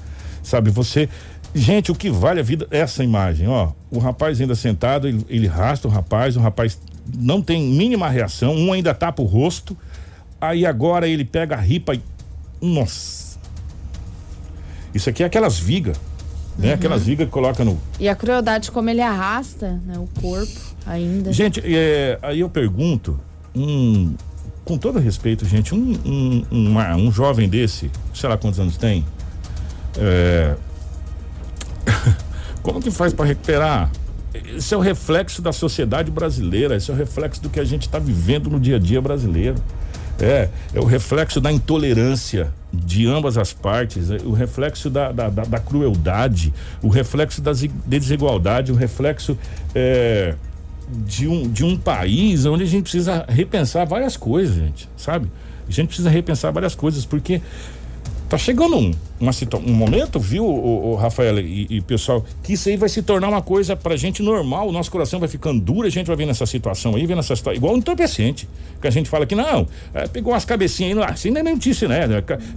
Sabe, 0.43 0.69
você 0.69 1.07
Gente, 1.55 1.91
o 1.91 1.95
que 1.95 2.09
vale 2.09 2.39
a 2.39 2.43
vida 2.43 2.67
é 2.71 2.79
essa 2.79 3.03
imagem, 3.03 3.47
ó. 3.47 3.71
O 3.91 3.99
rapaz 3.99 4.41
ainda 4.41 4.55
sentado, 4.55 5.07
ele, 5.07 5.23
ele 5.29 5.45
rasta 5.45 5.87
o 5.87 5.91
rapaz, 5.91 6.35
o 6.35 6.39
rapaz 6.39 6.79
não 7.15 7.43
tem 7.43 7.61
mínima 7.61 8.09
reação, 8.09 8.55
um 8.55 8.73
ainda 8.73 8.93
tapa 8.93 9.21
o 9.21 9.25
rosto. 9.25 9.77
Aí 10.41 10.65
agora 10.65 11.07
ele 11.07 11.23
pega 11.23 11.55
a 11.55 11.59
ripa 11.59 11.93
e. 11.93 12.01
Nossa! 12.59 13.37
Isso 14.95 15.09
aqui 15.09 15.21
é 15.21 15.27
aquelas 15.27 15.59
vigas, 15.59 15.99
né? 16.57 16.69
Uhum. 16.69 16.73
Aquelas 16.73 17.03
vigas 17.03 17.25
que 17.25 17.31
coloca 17.31 17.63
no. 17.63 17.79
E 17.99 18.07
a 18.07 18.15
crueldade 18.15 18.71
como 18.71 18.89
ele 18.89 19.01
arrasta, 19.01 19.81
né? 19.85 19.97
O 19.97 20.07
corpo 20.21 20.59
ainda. 20.85 21.31
Gente, 21.31 21.61
é, 21.63 22.17
aí 22.21 22.39
eu 22.39 22.49
pergunto, 22.49 23.19
um, 23.55 24.13
com 24.63 24.77
todo 24.77 24.99
respeito, 24.99 25.45
gente, 25.45 25.73
um, 25.73 25.93
um, 26.05 26.45
um, 26.51 26.79
um 26.95 27.11
jovem 27.11 27.49
desse, 27.49 27.91
sei 28.13 28.29
lá 28.29 28.37
quantos 28.37 28.59
anos 28.59 28.77
tem, 28.77 29.05
é, 29.97 30.55
como 32.61 32.81
que 32.81 32.91
faz 32.91 33.13
para 33.13 33.25
recuperar? 33.25 33.91
Isso 34.55 34.73
é 34.73 34.77
o 34.77 34.81
reflexo 34.81 35.41
da 35.41 35.51
sociedade 35.51 36.09
brasileira, 36.09 36.75
isso 36.75 36.91
é 36.91 36.95
o 36.95 36.97
reflexo 36.97 37.41
do 37.41 37.49
que 37.49 37.59
a 37.59 37.63
gente 37.63 37.83
está 37.83 37.99
vivendo 37.99 38.49
no 38.49 38.59
dia 38.59 38.77
a 38.77 38.79
dia 38.79 39.01
brasileiro. 39.01 39.55
É, 40.19 40.49
é 40.73 40.79
o 40.79 40.85
reflexo 40.85 41.41
da 41.41 41.51
intolerância 41.51 42.51
de 42.71 43.07
ambas 43.07 43.37
as 43.37 43.53
partes, 43.53 44.09
é 44.09 44.17
o 44.23 44.31
reflexo 44.31 44.89
da, 44.89 45.11
da, 45.11 45.29
da, 45.29 45.43
da 45.43 45.59
crueldade, 45.59 46.53
o 46.81 46.87
reflexo 46.87 47.41
da 47.41 47.51
desigualdade, 47.85 48.71
o 48.71 48.75
reflexo 48.75 49.37
é, 49.75 50.35
de, 50.89 51.27
um, 51.27 51.49
de 51.49 51.63
um 51.63 51.77
país 51.77 52.45
onde 52.45 52.63
a 52.63 52.67
gente 52.67 52.83
precisa 52.83 53.25
repensar 53.27 53.85
várias 53.85 54.17
coisas, 54.17 54.55
gente, 54.55 54.89
sabe? 54.97 55.29
A 55.67 55.71
gente 55.71 55.87
precisa 55.87 56.09
repensar 56.09 56.51
várias 56.51 56.75
coisas, 56.75 57.05
porque 57.05 57.41
Tá 58.29 58.37
chegando 58.37 58.77
um, 58.77 58.91
uma, 59.19 59.31
um 59.65 59.73
momento, 59.73 60.19
viu, 60.19 60.45
o, 60.45 60.91
o 60.91 60.95
Rafael 60.95 61.39
e, 61.39 61.67
e, 61.69 61.81
pessoal, 61.81 62.25
que 62.41 62.53
isso 62.53 62.67
aí 62.67 62.75
vai 62.75 62.89
se 62.89 63.01
tornar 63.03 63.29
uma 63.29 63.41
coisa 63.41 63.75
pra 63.75 63.95
gente 63.95 64.23
normal. 64.23 64.67
O 64.67 64.71
nosso 64.71 64.89
coração 64.89 65.19
vai 65.19 65.29
ficando 65.29 65.61
duro, 65.61 65.85
a 65.87 65.89
gente 65.89 66.07
vai 66.07 66.15
vendo 66.15 66.31
essa 66.31 66.45
situação 66.45 66.95
aí, 66.95 67.05
vendo 67.05 67.19
essa 67.19 67.35
situação. 67.35 67.55
Igual 67.55 67.75
um 67.75 67.77
entorpecente. 67.77 68.47
Que 68.81 68.87
a 68.87 68.91
gente 68.91 69.09
fala 69.09 69.25
que 69.25 69.35
não, 69.35 69.65
é, 69.93 70.07
pegou 70.07 70.33
umas 70.33 70.43
cabecinhas 70.43 70.97
aí, 70.97 71.03
assim 71.05 71.31
não 71.31 71.39
é 71.39 71.43
notícia, 71.43 71.87
né? 71.87 72.01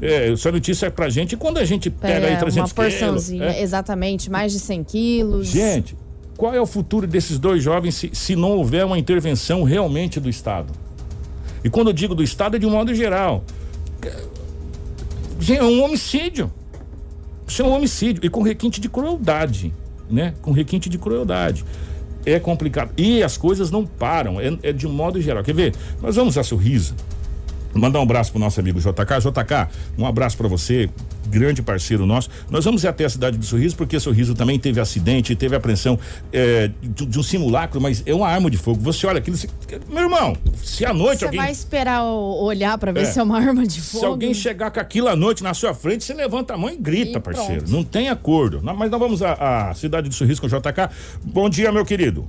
É, 0.00 0.32
essa 0.32 0.50
notícia 0.50 0.86
é 0.86 0.90
pra 0.90 1.08
gente 1.08 1.36
quando 1.36 1.58
a 1.58 1.64
gente 1.64 1.88
pega 1.88 2.26
é, 2.26 2.30
aí 2.30 2.36
300 2.36 2.56
uma 2.56 2.74
porçãozinha, 2.74 3.42
quilos, 3.42 3.56
é. 3.56 3.62
exatamente, 3.62 4.30
mais 4.30 4.52
de 4.52 4.58
100 4.58 4.84
quilos. 4.84 5.46
Gente, 5.46 5.94
qual 6.36 6.52
é 6.52 6.60
o 6.60 6.66
futuro 6.66 7.06
desses 7.06 7.38
dois 7.38 7.62
jovens 7.62 7.94
se, 7.94 8.10
se 8.12 8.34
não 8.34 8.50
houver 8.52 8.84
uma 8.84 8.98
intervenção 8.98 9.62
realmente 9.62 10.18
do 10.18 10.28
Estado? 10.28 10.72
E 11.62 11.70
quando 11.70 11.88
eu 11.88 11.92
digo 11.92 12.14
do 12.14 12.22
Estado 12.22 12.56
é 12.56 12.58
de 12.58 12.66
um 12.66 12.70
modo 12.70 12.94
geral 12.94 13.44
é 15.50 15.62
um 15.62 15.82
homicídio. 15.82 16.52
Isso 17.46 17.62
é 17.62 17.64
um 17.64 17.72
homicídio. 17.72 18.24
E 18.24 18.28
com 18.28 18.42
requinte 18.42 18.80
de 18.80 18.88
crueldade. 18.88 19.72
Né? 20.10 20.34
Com 20.42 20.50
requinte 20.50 20.88
de 20.88 20.98
crueldade. 20.98 21.64
É 22.24 22.40
complicado. 22.40 22.92
E 22.96 23.22
as 23.22 23.36
coisas 23.36 23.70
não 23.70 23.86
param. 23.86 24.40
É, 24.40 24.58
é 24.62 24.72
de 24.72 24.86
um 24.86 24.92
modo 24.92 25.20
geral. 25.20 25.44
Quer 25.44 25.54
ver? 25.54 25.74
Nós 26.02 26.16
vamos 26.16 26.36
a 26.36 26.42
sorriso. 26.42 26.94
Mandar 27.80 28.00
um 28.00 28.02
abraço 28.02 28.30
pro 28.30 28.40
nosso 28.40 28.60
amigo 28.60 28.80
JK. 28.80 29.20
JK, 29.20 29.68
um 29.98 30.06
abraço 30.06 30.36
para 30.36 30.48
você, 30.48 30.88
grande 31.28 31.62
parceiro 31.62 32.06
nosso. 32.06 32.28
Nós 32.50 32.64
vamos 32.64 32.84
até 32.84 33.04
a 33.04 33.08
cidade 33.08 33.36
do 33.38 33.44
Sorriso, 33.44 33.76
porque 33.76 33.98
Sorriso 33.98 34.34
também 34.34 34.58
teve 34.58 34.80
acidente, 34.80 35.34
teve 35.34 35.56
apreensão 35.56 35.98
é, 36.32 36.70
de, 36.82 37.06
de, 37.06 37.18
um 37.18 37.22
simulacro, 37.22 37.80
mas 37.80 38.02
é 38.06 38.14
uma 38.14 38.28
arma 38.28 38.50
de 38.50 38.56
fogo. 38.56 38.80
Você 38.80 39.06
olha 39.06 39.18
aquilo, 39.18 39.36
você, 39.36 39.48
meu 39.88 40.04
irmão, 40.04 40.36
se 40.62 40.84
à 40.84 40.92
noite 40.92 41.20
você 41.20 41.24
alguém. 41.26 41.40
vai 41.40 41.50
esperar 41.50 42.04
olhar 42.04 42.78
para 42.78 42.92
ver 42.92 43.00
é, 43.00 43.04
se 43.04 43.18
é 43.18 43.22
uma 43.22 43.38
arma 43.38 43.66
de 43.66 43.80
fogo. 43.80 44.00
Se 44.00 44.06
alguém 44.06 44.34
chegar 44.34 44.70
com 44.70 44.80
aquilo 44.80 45.08
à 45.08 45.16
noite 45.16 45.42
na 45.42 45.54
sua 45.54 45.74
frente, 45.74 46.04
você 46.04 46.14
levanta 46.14 46.54
a 46.54 46.58
mão 46.58 46.70
e 46.70 46.76
grita, 46.76 47.18
e 47.18 47.20
parceiro. 47.20 47.64
Não 47.68 47.84
tem 47.84 48.08
acordo. 48.08 48.60
Mas 48.62 48.90
nós 48.90 49.00
vamos 49.00 49.22
à 49.22 49.72
cidade 49.74 50.08
do 50.08 50.14
Sorriso 50.14 50.40
com 50.40 50.46
o 50.46 50.50
JK. 50.50 50.88
Bom 51.22 51.48
dia, 51.48 51.72
meu 51.72 51.84
querido. 51.84 52.28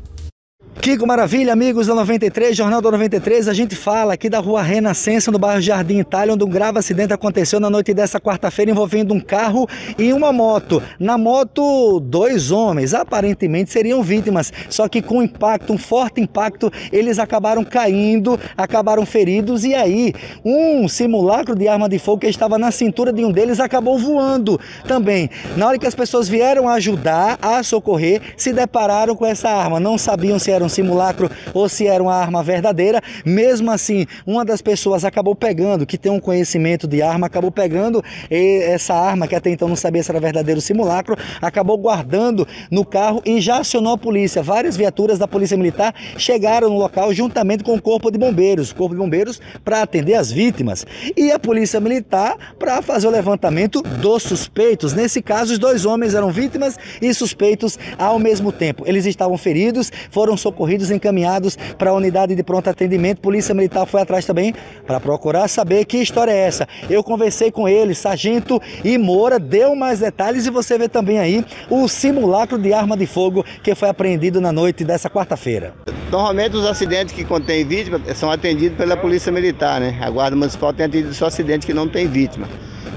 Kiko 0.81 1.05
Maravilha, 1.05 1.51
amigos 1.51 1.87
da 1.87 1.95
93, 1.95 2.55
Jornal 2.55 2.81
da 2.81 2.91
93, 2.91 3.49
a 3.49 3.53
gente 3.53 3.75
fala 3.75 4.13
aqui 4.13 4.29
da 4.29 4.39
rua 4.39 4.61
Renascença, 4.61 5.31
no 5.31 5.39
bairro 5.39 5.59
Jardim 5.59 5.99
Itália, 5.99 6.33
onde 6.33 6.45
um 6.45 6.49
grave 6.49 6.79
acidente 6.79 7.11
aconteceu 7.11 7.59
na 7.59 7.69
noite 7.69 7.93
dessa 7.93 8.21
quarta-feira 8.21 8.71
envolvendo 8.71 9.13
um 9.13 9.19
carro 9.19 9.67
e 9.97 10.13
uma 10.13 10.31
moto. 10.31 10.81
Na 10.97 11.17
moto, 11.17 11.99
dois 11.99 12.51
homens, 12.51 12.93
aparentemente 12.93 13.71
seriam 13.71 14.01
vítimas, 14.01 14.53
só 14.69 14.87
que 14.87 15.01
com 15.01 15.21
impacto, 15.21 15.73
um 15.73 15.77
forte 15.77 16.21
impacto, 16.21 16.71
eles 16.91 17.19
acabaram 17.19 17.65
caindo, 17.65 18.39
acabaram 18.55 19.05
feridos 19.05 19.65
e 19.65 19.73
aí 19.73 20.13
um 20.45 20.87
simulacro 20.87 21.55
de 21.55 21.67
arma 21.67 21.89
de 21.89 21.99
fogo 21.99 22.19
que 22.19 22.27
estava 22.27 22.57
na 22.57 22.71
cintura 22.71 23.11
de 23.11 23.25
um 23.25 23.31
deles 23.31 23.59
acabou 23.59 23.97
voando 23.97 24.59
também. 24.87 25.29
Na 25.57 25.67
hora 25.67 25.79
que 25.79 25.87
as 25.87 25.95
pessoas 25.95 26.29
vieram 26.29 26.69
ajudar 26.69 27.37
a 27.41 27.61
socorrer, 27.63 28.21
se 28.37 28.53
depararam 28.53 29.15
com 29.15 29.25
essa 29.25 29.49
arma, 29.49 29.79
não 29.79 29.97
sabiam 29.97 30.39
se 30.39 30.51
era 30.51 30.66
simulacro 30.69 31.29
ou 31.53 31.67
se 31.69 31.87
era 31.87 32.01
uma 32.01 32.15
arma 32.15 32.43
verdadeira. 32.43 33.01
Mesmo 33.25 33.71
assim, 33.71 34.05
uma 34.25 34.43
das 34.43 34.61
pessoas 34.61 35.05
acabou 35.05 35.35
pegando, 35.35 35.85
que 35.85 35.97
tem 35.97 36.11
um 36.11 36.19
conhecimento 36.19 36.87
de 36.87 37.01
arma, 37.01 37.27
acabou 37.27 37.51
pegando 37.51 38.03
essa 38.29 38.93
arma 38.93 39.27
que 39.27 39.35
até 39.35 39.49
então 39.49 39.67
não 39.67 39.75
sabia 39.75 40.03
se 40.03 40.11
era 40.11 40.19
verdadeiro 40.19 40.61
simulacro, 40.61 41.15
acabou 41.41 41.77
guardando 41.77 42.47
no 42.71 42.85
carro 42.85 43.21
e 43.25 43.39
já 43.39 43.59
acionou 43.59 43.93
a 43.93 43.97
polícia. 43.97 44.41
Várias 44.41 44.75
viaturas 44.77 45.19
da 45.19 45.27
Polícia 45.27 45.57
Militar 45.57 45.93
chegaram 46.17 46.69
no 46.69 46.77
local 46.77 47.13
juntamente 47.13 47.63
com 47.63 47.75
o 47.75 47.81
Corpo 47.81 48.11
de 48.11 48.17
Bombeiros, 48.17 48.71
o 48.71 48.75
Corpo 48.75 48.95
de 48.95 49.01
Bombeiros 49.01 49.41
para 49.63 49.81
atender 49.81 50.15
as 50.15 50.31
vítimas 50.31 50.85
e 51.15 51.31
a 51.31 51.39
Polícia 51.39 51.79
Militar 51.79 52.55
para 52.57 52.81
fazer 52.81 53.07
o 53.07 53.11
levantamento 53.11 53.81
dos 53.81 54.23
suspeitos. 54.23 54.93
Nesse 54.93 55.21
caso, 55.21 55.53
os 55.53 55.59
dois 55.59 55.85
homens 55.85 56.13
eram 56.13 56.31
vítimas 56.31 56.77
e 57.01 57.13
suspeitos 57.13 57.77
ao 57.97 58.19
mesmo 58.19 58.51
tempo. 58.51 58.83
Eles 58.85 59.05
estavam 59.05 59.37
feridos, 59.37 59.91
foram 60.09 60.35
socorridos, 60.35 60.56
encaminhados 60.91 61.57
para 61.77 61.91
a 61.91 61.93
unidade 61.93 62.35
de 62.35 62.43
pronto 62.43 62.69
atendimento. 62.69 63.21
Polícia 63.21 63.53
Militar 63.53 63.85
foi 63.85 64.01
atrás 64.01 64.25
também 64.25 64.53
para 64.85 64.99
procurar 64.99 65.47
saber 65.47 65.85
que 65.85 65.97
história 65.97 66.31
é 66.31 66.37
essa. 66.37 66.67
Eu 66.89 67.03
conversei 67.03 67.51
com 67.51 67.67
ele, 67.67 67.93
Sargento 67.93 68.61
e 68.83 68.97
Moura, 68.97 69.39
deu 69.39 69.75
mais 69.75 69.99
detalhes 69.99 70.45
e 70.45 70.49
você 70.49 70.77
vê 70.77 70.87
também 70.87 71.19
aí 71.19 71.45
o 71.69 71.87
simulacro 71.87 72.57
de 72.57 72.73
arma 72.73 72.95
de 72.95 73.05
fogo 73.05 73.45
que 73.63 73.75
foi 73.75 73.89
apreendido 73.89 74.41
na 74.41 74.51
noite 74.51 74.83
dessa 74.83 75.09
quarta-feira. 75.09 75.73
Normalmente 76.11 76.55
os 76.55 76.65
acidentes 76.65 77.13
que 77.13 77.25
contêm 77.25 77.65
vítima 77.65 77.99
são 78.15 78.31
atendidos 78.31 78.77
pela 78.77 78.95
Polícia 78.95 79.31
Militar, 79.31 79.81
né? 79.81 79.97
A 80.01 80.09
Guarda 80.09 80.35
Municipal 80.35 80.73
tem 80.73 80.85
atendido 80.85 81.13
só 81.13 81.27
acidentes 81.27 81.65
que 81.65 81.73
não 81.73 81.87
tem 81.87 82.07
vítima. 82.07 82.47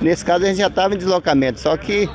Nesse 0.01 0.25
caso 0.25 0.45
a 0.45 0.49
gente 0.49 0.59
já 0.59 0.69
estava 0.69 0.95
em 0.95 0.99
deslocamento, 0.99 1.61
só 1.61 1.77
que 1.77 2.09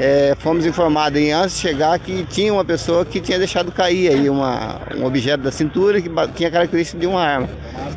é, 0.00 0.34
fomos 0.38 0.64
informados 0.64 1.18
aí, 1.18 1.32
antes 1.32 1.56
de 1.56 1.60
chegar 1.60 1.98
que 1.98 2.24
tinha 2.24 2.52
uma 2.52 2.64
pessoa 2.64 3.04
que 3.04 3.20
tinha 3.20 3.36
deixado 3.36 3.72
cair 3.72 4.08
aí 4.08 4.30
uma, 4.30 4.80
um 4.96 5.04
objeto 5.04 5.42
da 5.42 5.50
cintura 5.50 6.00
que 6.00 6.08
tinha 6.34 6.50
característica 6.50 6.98
de 6.98 7.06
uma 7.06 7.20
arma. 7.20 7.48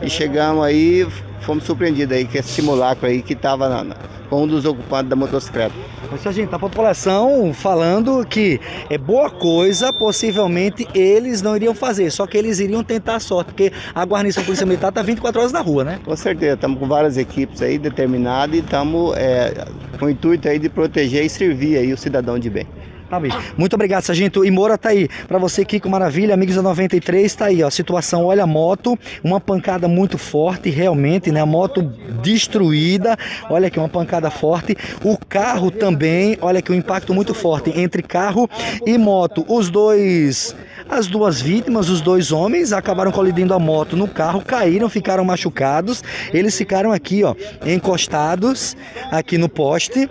E 0.01 0.09
chegamos 0.09 0.65
aí, 0.65 1.07
fomos 1.41 1.63
surpreendidos 1.63 2.15
aí 2.15 2.25
com 2.25 2.37
esse 2.37 2.49
simulacro 2.49 3.07
aí 3.07 3.21
que 3.21 3.33
estava 3.33 3.85
com 4.29 4.43
um 4.43 4.47
dos 4.47 4.63
ocupantes 4.65 5.09
da 5.09 5.15
motocicleta. 5.15 5.73
Mas, 6.09 6.21
gente, 6.35 6.53
a 6.53 6.59
população 6.59 7.53
falando 7.53 8.25
que 8.25 8.59
é 8.89 8.97
boa 8.97 9.29
coisa, 9.29 9.91
possivelmente 9.91 10.87
eles 10.93 11.41
não 11.41 11.55
iriam 11.55 11.73
fazer, 11.75 12.09
só 12.11 12.25
que 12.25 12.37
eles 12.37 12.59
iriam 12.59 12.83
tentar 12.83 13.15
a 13.15 13.19
sorte, 13.19 13.47
porque 13.47 13.71
a 13.93 14.03
guarnição 14.05 14.43
Polícia 14.43 14.65
Militar 14.65 14.89
está 14.89 15.01
24 15.01 15.41
horas 15.41 15.51
na 15.51 15.61
rua, 15.61 15.83
né? 15.83 15.99
Com 16.03 16.15
certeza, 16.15 16.55
estamos 16.55 16.79
com 16.79 16.87
várias 16.87 17.17
equipes 17.17 17.61
aí 17.61 17.77
determinadas 17.77 18.55
e 18.55 18.59
estamos 18.59 19.15
é, 19.17 19.65
com 19.99 20.05
o 20.05 20.09
intuito 20.09 20.47
aí 20.47 20.59
de 20.59 20.69
proteger 20.69 21.25
e 21.25 21.29
servir 21.29 21.77
aí 21.77 21.91
o 21.93 21.97
cidadão 21.97 22.39
de 22.39 22.49
bem. 22.49 22.67
Tá 23.11 23.19
bem. 23.19 23.29
Muito 23.57 23.73
obrigado, 23.73 24.03
Sargento. 24.03 24.45
E 24.45 24.49
Moura 24.49 24.77
tá 24.77 24.87
aí. 24.87 25.09
Para 25.27 25.37
você, 25.37 25.65
Kiko 25.65 25.89
Maravilha, 25.89 26.33
amigos 26.33 26.55
da 26.55 26.61
93, 26.61 27.35
tá 27.35 27.45
aí, 27.47 27.61
ó. 27.61 27.69
Situação, 27.69 28.23
olha 28.23 28.43
a 28.43 28.47
moto, 28.47 28.97
uma 29.21 29.37
pancada 29.37 29.85
muito 29.85 30.17
forte, 30.17 30.69
realmente, 30.69 31.29
né? 31.29 31.41
A 31.41 31.45
moto 31.45 31.81
destruída. 32.23 33.17
Olha 33.49 33.67
aqui, 33.67 33.77
uma 33.77 33.89
pancada 33.89 34.31
forte. 34.31 34.77
O 35.03 35.17
carro 35.17 35.69
também, 35.69 36.37
olha 36.41 36.59
aqui, 36.59 36.71
um 36.71 36.75
impacto 36.75 37.13
muito 37.13 37.33
forte 37.33 37.77
entre 37.77 38.01
carro 38.01 38.49
e 38.85 38.97
moto. 38.97 39.43
Os 39.49 39.69
dois. 39.69 40.55
As 40.89 41.07
duas 41.07 41.41
vítimas, 41.41 41.89
os 41.89 41.99
dois 41.99 42.31
homens, 42.31 42.71
acabaram 42.71 43.11
colidindo 43.11 43.53
a 43.53 43.59
moto 43.59 43.97
no 43.97 44.07
carro, 44.07 44.41
caíram, 44.41 44.87
ficaram 44.87 45.25
machucados. 45.25 46.01
Eles 46.33 46.57
ficaram 46.57 46.93
aqui, 46.93 47.25
ó, 47.25 47.35
encostados 47.65 48.77
aqui 49.11 49.37
no 49.37 49.49
poste. 49.49 50.07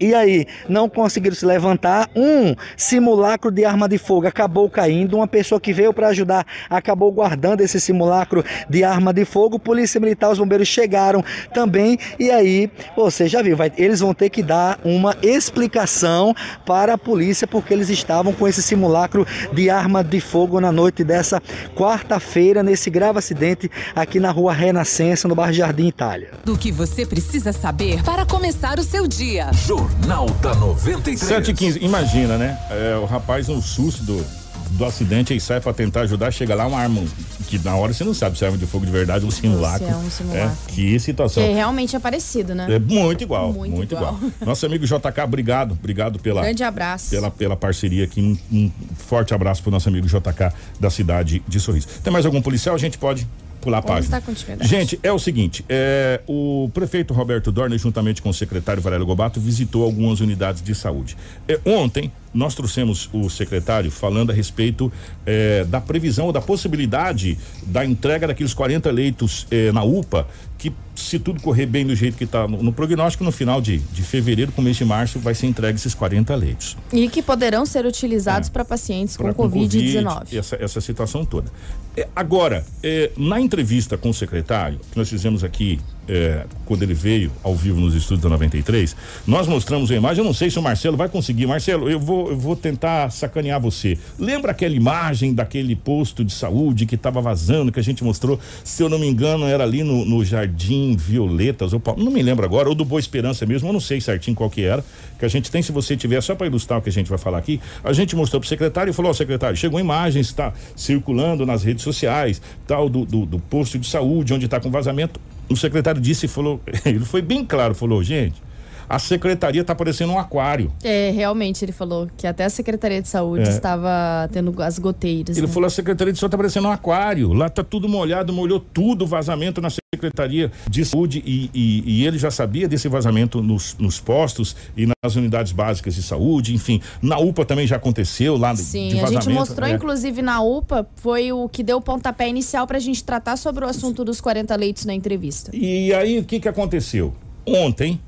E 0.00 0.14
aí, 0.14 0.46
não 0.68 0.88
conseguiram 0.88 1.36
se 1.36 1.46
levantar. 1.46 2.08
Um 2.14 2.54
simulacro 2.76 3.50
de 3.50 3.64
arma 3.64 3.88
de 3.88 3.98
fogo 3.98 4.26
acabou 4.26 4.68
caindo. 4.68 5.16
Uma 5.16 5.26
pessoa 5.26 5.60
que 5.60 5.72
veio 5.72 5.92
para 5.92 6.08
ajudar 6.08 6.46
acabou 6.68 7.10
guardando 7.12 7.60
esse 7.60 7.80
simulacro 7.80 8.44
de 8.68 8.84
arma 8.84 9.12
de 9.12 9.24
fogo. 9.24 9.58
Polícia 9.58 10.00
Militar, 10.00 10.30
os 10.30 10.38
bombeiros 10.38 10.68
chegaram 10.68 11.24
também. 11.52 11.98
E 12.18 12.30
aí, 12.30 12.70
você 12.96 13.28
já 13.28 13.42
viu, 13.42 13.56
vai, 13.56 13.72
eles 13.76 14.00
vão 14.00 14.12
ter 14.12 14.30
que 14.30 14.42
dar 14.42 14.78
uma 14.84 15.16
explicação 15.22 16.34
para 16.66 16.94
a 16.94 16.98
polícia 16.98 17.46
porque 17.46 17.72
eles 17.72 17.88
estavam 17.88 18.32
com 18.32 18.46
esse 18.48 18.62
simulacro 18.62 19.26
de 19.52 19.70
arma 19.70 20.02
de 20.02 20.20
fogo 20.20 20.60
na 20.60 20.72
noite 20.72 21.04
dessa 21.04 21.40
quarta-feira, 21.74 22.62
nesse 22.62 22.90
grave 22.90 23.18
acidente 23.18 23.70
aqui 23.94 24.18
na 24.18 24.30
rua 24.30 24.52
Renascença, 24.52 25.28
no 25.28 25.34
bairro 25.34 25.52
Jardim 25.52 25.86
Itália. 25.86 26.30
Do 26.44 26.56
que 26.56 26.72
você 26.72 27.06
precisa 27.06 27.52
saber 27.52 28.02
para 28.02 28.24
começar 28.26 28.78
o 28.78 28.82
seu 28.82 29.06
dia. 29.06 29.50
Jornal 29.84 30.26
da 30.40 30.54
93. 30.54 31.20
7 31.20 31.50
e 31.50 31.54
15 31.54 31.78
imagina, 31.84 32.38
né? 32.38 32.58
É, 32.70 32.96
o 32.96 33.04
rapaz, 33.04 33.48
no 33.48 33.60
susto 33.60 34.02
do, 34.02 34.24
do 34.70 34.84
acidente, 34.84 35.34
aí 35.34 35.40
sai 35.40 35.60
pra 35.60 35.74
tentar 35.74 36.02
ajudar, 36.02 36.30
chega 36.30 36.54
lá 36.54 36.66
uma 36.66 36.78
arma 36.78 37.02
que 37.46 37.58
na 37.58 37.76
hora 37.76 37.92
você 37.92 38.02
não 38.02 38.14
sabe 38.14 38.38
se 38.38 38.44
é 38.44 38.46
arma 38.46 38.56
de 38.58 38.66
fogo 38.66 38.86
de 38.86 38.92
verdade 38.92 39.26
ou 39.26 39.30
simulacro. 39.30 39.86
É 39.86 39.94
um 39.94 40.10
simulacro. 40.10 40.50
É, 40.68 40.72
que 40.72 40.98
situação. 40.98 41.42
Que 41.42 41.52
realmente 41.52 41.94
é 41.94 41.98
parecido, 41.98 42.54
né? 42.54 42.66
É 42.70 42.78
muito 42.78 43.22
igual, 43.22 43.52
muito, 43.52 43.76
muito 43.76 43.94
igual. 43.94 44.14
igual. 44.16 44.32
Nosso 44.40 44.64
amigo 44.64 44.86
JK, 44.86 45.22
obrigado, 45.22 45.72
obrigado 45.72 46.18
pela 46.18 46.40
grande 46.40 46.64
abraço, 46.64 47.10
pela 47.10 47.30
pela 47.30 47.56
parceria 47.56 48.04
aqui, 48.04 48.22
um, 48.22 48.38
um 48.50 48.70
forte 48.96 49.34
abraço 49.34 49.62
pro 49.62 49.70
nosso 49.70 49.88
amigo 49.88 50.06
JK 50.06 50.50
da 50.80 50.88
cidade 50.88 51.42
de 51.46 51.60
Sorriso. 51.60 51.88
Tem 52.02 52.10
mais 52.12 52.24
algum 52.24 52.40
policial? 52.40 52.74
A 52.74 52.78
gente 52.78 52.96
pode 52.96 53.28
pular 53.64 53.78
a 53.78 53.82
página. 53.82 54.20
Gente, 54.64 55.00
é 55.02 55.10
o 55.10 55.18
seguinte: 55.18 55.64
é, 55.68 56.20
o 56.26 56.70
prefeito 56.72 57.14
Roberto 57.14 57.50
Dorner, 57.50 57.78
juntamente 57.78 58.20
com 58.22 58.28
o 58.28 58.34
secretário 58.34 58.82
Valério 58.82 59.06
Gobato, 59.06 59.40
visitou 59.40 59.82
algumas 59.82 60.20
unidades 60.20 60.62
de 60.62 60.74
saúde. 60.74 61.16
É, 61.48 61.58
ontem, 61.64 62.12
nós 62.34 62.54
trouxemos 62.54 63.08
o 63.12 63.30
secretário 63.30 63.90
falando 63.90 64.30
a 64.30 64.34
respeito 64.34 64.92
é, 65.24 65.64
da 65.64 65.80
previsão 65.80 66.26
ou 66.26 66.32
da 66.32 66.40
possibilidade 66.40 67.38
da 67.62 67.84
entrega 67.84 68.26
daqueles 68.26 68.52
40 68.52 68.90
leitos 68.90 69.46
é, 69.50 69.70
na 69.70 69.84
UPA, 69.84 70.26
que 70.58 70.72
se 70.94 71.18
tudo 71.18 71.40
correr 71.40 71.66
bem 71.66 71.86
do 71.86 71.94
jeito 71.94 72.16
que 72.16 72.24
está 72.24 72.46
no, 72.48 72.62
no, 72.62 72.72
prognóstico, 72.72 73.24
no 73.24 73.32
final 73.32 73.60
de, 73.60 73.78
de 73.78 74.02
fevereiro, 74.02 74.52
começo 74.52 74.78
de 74.78 74.84
março, 74.84 75.18
vai 75.18 75.34
ser 75.34 75.46
entregue 75.46 75.76
esses 75.76 75.94
40 75.94 76.34
leitos. 76.34 76.76
E 76.92 77.08
que 77.08 77.22
poderão 77.22 77.66
ser 77.66 77.84
utilizados 77.86 78.48
é, 78.48 78.52
para 78.52 78.64
pacientes 78.64 79.16
com 79.16 79.32
Covid-19. 79.32 80.18
COVID, 80.18 80.38
essa, 80.38 80.56
essa 80.56 80.80
situação 80.80 81.24
toda. 81.24 81.50
É, 81.96 82.08
agora, 82.14 82.64
é, 82.82 83.10
na 83.16 83.40
entrevista 83.40 83.96
com 83.96 84.10
o 84.10 84.14
secretário, 84.14 84.80
que 84.90 84.96
nós 84.96 85.08
fizemos 85.08 85.44
aqui 85.44 85.78
é, 86.08 86.44
quando 86.64 86.82
ele 86.82 86.94
veio 86.94 87.30
ao 87.42 87.54
vivo 87.54 87.80
nos 87.80 87.94
estúdios 87.94 88.22
da 88.22 88.28
93, 88.28 88.96
nós 89.26 89.46
mostramos 89.46 89.90
a 89.90 89.94
imagem. 89.94 90.18
Eu 90.18 90.24
não 90.24 90.34
sei 90.34 90.50
se 90.50 90.58
o 90.58 90.62
Marcelo 90.62 90.96
vai 90.96 91.08
conseguir. 91.08 91.46
Marcelo, 91.46 91.90
eu 91.90 91.98
vou, 91.98 92.30
eu 92.30 92.36
vou 92.36 92.56
tentar 92.56 93.10
sacanear 93.10 93.60
você. 93.60 93.98
Lembra 94.18 94.52
aquela 94.52 94.74
imagem 94.74 95.34
daquele 95.34 95.74
posto 95.74 96.24
de 96.24 96.32
saúde 96.32 96.86
que 96.86 96.94
estava 96.94 97.20
vazando, 97.20 97.72
que 97.72 97.80
a 97.80 97.82
gente 97.82 98.04
mostrou? 98.04 98.38
Se 98.62 98.82
eu 98.82 98.88
não 98.88 98.98
me 98.98 99.06
engano, 99.06 99.46
era 99.46 99.64
ali 99.64 99.82
no, 99.82 100.04
no 100.04 100.24
Jardim 100.24 100.96
Violetas, 100.96 101.72
ou 101.72 101.82
não 101.96 102.10
me 102.10 102.22
lembro 102.22 102.44
agora, 102.44 102.68
ou 102.68 102.74
do 102.74 102.84
Boa 102.84 103.00
Esperança 103.00 103.46
mesmo, 103.46 103.68
eu 103.68 103.72
não 103.72 103.80
sei 103.80 104.00
certinho 104.00 104.36
qual 104.36 104.50
que 104.50 104.62
era. 104.62 104.84
Que 105.18 105.24
a 105.24 105.28
gente 105.28 105.50
tem, 105.50 105.62
se 105.62 105.72
você 105.72 105.96
tiver, 105.96 106.20
só 106.20 106.34
para 106.34 106.46
ilustrar 106.46 106.78
o 106.78 106.82
que 106.82 106.88
a 106.88 106.92
gente 106.92 107.08
vai 107.08 107.18
falar 107.18 107.38
aqui, 107.38 107.60
a 107.82 107.92
gente 107.92 108.16
mostrou 108.16 108.40
pro 108.40 108.48
secretário 108.48 108.90
e 108.90 108.94
falou: 108.94 109.10
Ó, 109.10 109.14
secretário, 109.14 109.56
chegou 109.56 109.78
imagens, 109.78 110.26
está 110.26 110.52
circulando 110.76 111.46
nas 111.46 111.62
redes 111.62 111.82
sociais, 111.82 112.40
tal, 112.66 112.88
do, 112.88 113.04
do, 113.04 113.24
do 113.24 113.38
posto 113.38 113.78
de 113.78 113.86
saúde, 113.86 114.34
onde 114.34 114.46
está 114.46 114.60
com 114.60 114.70
vazamento 114.70 115.20
o 115.48 115.56
secretário 115.56 116.00
disse 116.00 116.26
e 116.26 116.28
falou, 116.28 116.60
ele 116.84 117.00
foi 117.00 117.22
bem 117.22 117.44
claro, 117.44 117.74
falou, 117.74 118.02
gente, 118.02 118.42
a 118.88 118.98
secretaria 118.98 119.60
está 119.60 119.74
parecendo 119.74 120.12
um 120.12 120.18
aquário. 120.18 120.72
É, 120.82 121.10
realmente, 121.10 121.64
ele 121.64 121.72
falou 121.72 122.08
que 122.16 122.26
até 122.26 122.44
a 122.44 122.50
Secretaria 122.50 123.00
de 123.00 123.08
Saúde 123.08 123.48
é. 123.48 123.50
estava 123.50 124.28
tendo 124.32 124.54
as 124.62 124.78
goteiras. 124.78 125.36
Ele 125.36 125.46
né? 125.46 125.52
falou: 125.52 125.66
a 125.66 125.70
Secretaria 125.70 126.12
de 126.12 126.18
Saúde 126.18 126.28
está 126.28 126.36
parecendo 126.36 126.68
um 126.68 126.70
aquário. 126.70 127.32
Lá 127.32 127.46
está 127.46 127.64
tudo 127.64 127.88
molhado, 127.88 128.32
molhou 128.32 128.60
tudo, 128.60 129.06
vazamento 129.06 129.60
na 129.60 129.68
Secretaria 129.70 130.50
de 130.68 130.84
Saúde. 130.84 131.22
E, 131.24 131.50
e, 131.54 131.82
e 131.86 132.06
ele 132.06 132.18
já 132.18 132.30
sabia 132.30 132.68
desse 132.68 132.88
vazamento 132.88 133.42
nos, 133.42 133.76
nos, 133.78 134.00
postos 134.00 134.56
e 134.76 134.86
nas 134.86 135.16
unidades 135.16 135.52
básicas 135.52 135.94
de 135.94 136.02
saúde, 136.02 136.54
enfim. 136.54 136.80
Na 137.00 137.18
UPA 137.18 137.44
também 137.44 137.66
já 137.66 137.76
aconteceu 137.76 138.36
lá 138.36 138.54
Sim, 138.56 138.88
de 138.88 138.94
vazamento. 138.96 139.18
a 139.18 139.20
gente 139.22 139.34
mostrou, 139.34 139.68
é. 139.68 139.72
inclusive, 139.72 140.22
na 140.22 140.42
UPA, 140.42 140.86
foi 140.96 141.32
o 141.32 141.48
que 141.48 141.62
deu 141.62 141.78
o 141.78 141.80
pontapé 141.80 142.28
inicial 142.28 142.66
para 142.66 142.76
a 142.76 142.80
gente 142.80 143.02
tratar 143.02 143.36
sobre 143.36 143.64
o 143.64 143.68
assunto 143.68 144.04
dos 144.04 144.20
40 144.20 144.54
leitos 144.56 144.84
na 144.84 144.94
entrevista. 144.94 145.50
E 145.54 145.92
aí, 145.92 146.18
o 146.18 146.24
que, 146.24 146.40
que 146.40 146.48
aconteceu? 146.48 147.14
Ontem, 147.46 148.00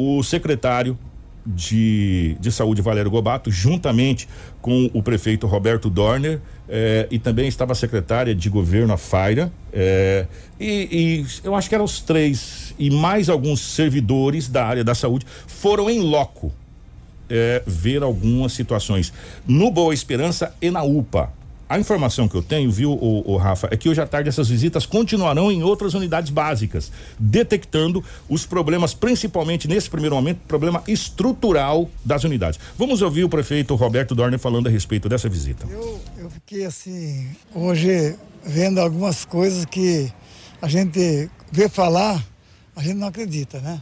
o 0.00 0.22
secretário 0.22 0.98
de, 1.44 2.36
de 2.40 2.50
Saúde 2.50 2.80
Valério 2.80 3.10
Gobato, 3.10 3.50
juntamente 3.50 4.26
com 4.62 4.90
o 4.94 5.02
prefeito 5.02 5.46
Roberto 5.46 5.90
Dorner, 5.90 6.40
eh, 6.68 7.06
e 7.10 7.18
também 7.18 7.48
estava 7.48 7.72
a 7.72 7.74
secretária 7.74 8.34
de 8.34 8.48
governo, 8.48 8.94
a 8.94 8.96
Faira, 8.96 9.52
eh, 9.72 10.26
e, 10.58 10.88
e, 10.90 11.26
eu 11.44 11.54
acho 11.54 11.68
que 11.68 11.74
eram 11.74 11.84
os 11.84 12.00
três, 12.00 12.74
e 12.78 12.90
mais 12.90 13.28
alguns 13.28 13.60
servidores 13.60 14.48
da 14.48 14.64
área 14.64 14.84
da 14.84 14.94
saúde 14.94 15.26
foram 15.46 15.90
em 15.90 16.00
loco 16.00 16.52
eh, 17.28 17.62
ver 17.66 18.02
algumas 18.02 18.52
situações 18.52 19.12
no 19.46 19.70
Boa 19.70 19.92
Esperança 19.92 20.54
e 20.62 20.70
na 20.70 20.82
UPA. 20.82 21.39
A 21.70 21.78
informação 21.78 22.26
que 22.26 22.34
eu 22.34 22.42
tenho, 22.42 22.68
viu, 22.68 22.90
o, 22.90 23.30
o, 23.30 23.36
Rafa, 23.36 23.68
é 23.70 23.76
que 23.76 23.88
hoje 23.88 24.00
à 24.00 24.06
tarde 24.06 24.28
essas 24.28 24.48
visitas 24.48 24.84
continuarão 24.86 25.52
em 25.52 25.62
outras 25.62 25.94
unidades 25.94 26.28
básicas, 26.28 26.90
detectando 27.16 28.02
os 28.28 28.44
problemas, 28.44 28.92
principalmente 28.92 29.68
nesse 29.68 29.88
primeiro 29.88 30.16
momento, 30.16 30.40
problema 30.48 30.82
estrutural 30.88 31.88
das 32.04 32.24
unidades. 32.24 32.58
Vamos 32.76 33.02
ouvir 33.02 33.22
o 33.22 33.28
prefeito 33.28 33.76
Roberto 33.76 34.16
Dorner 34.16 34.36
falando 34.36 34.66
a 34.66 34.70
respeito 34.70 35.08
dessa 35.08 35.28
visita. 35.28 35.64
Eu, 35.70 36.00
eu 36.18 36.30
fiquei 36.30 36.64
assim, 36.64 37.28
hoje 37.54 38.16
vendo 38.44 38.80
algumas 38.80 39.24
coisas 39.24 39.64
que 39.64 40.12
a 40.60 40.66
gente 40.66 41.30
vê 41.52 41.68
falar, 41.68 42.20
a 42.74 42.82
gente 42.82 42.96
não 42.96 43.06
acredita, 43.06 43.60
né? 43.60 43.80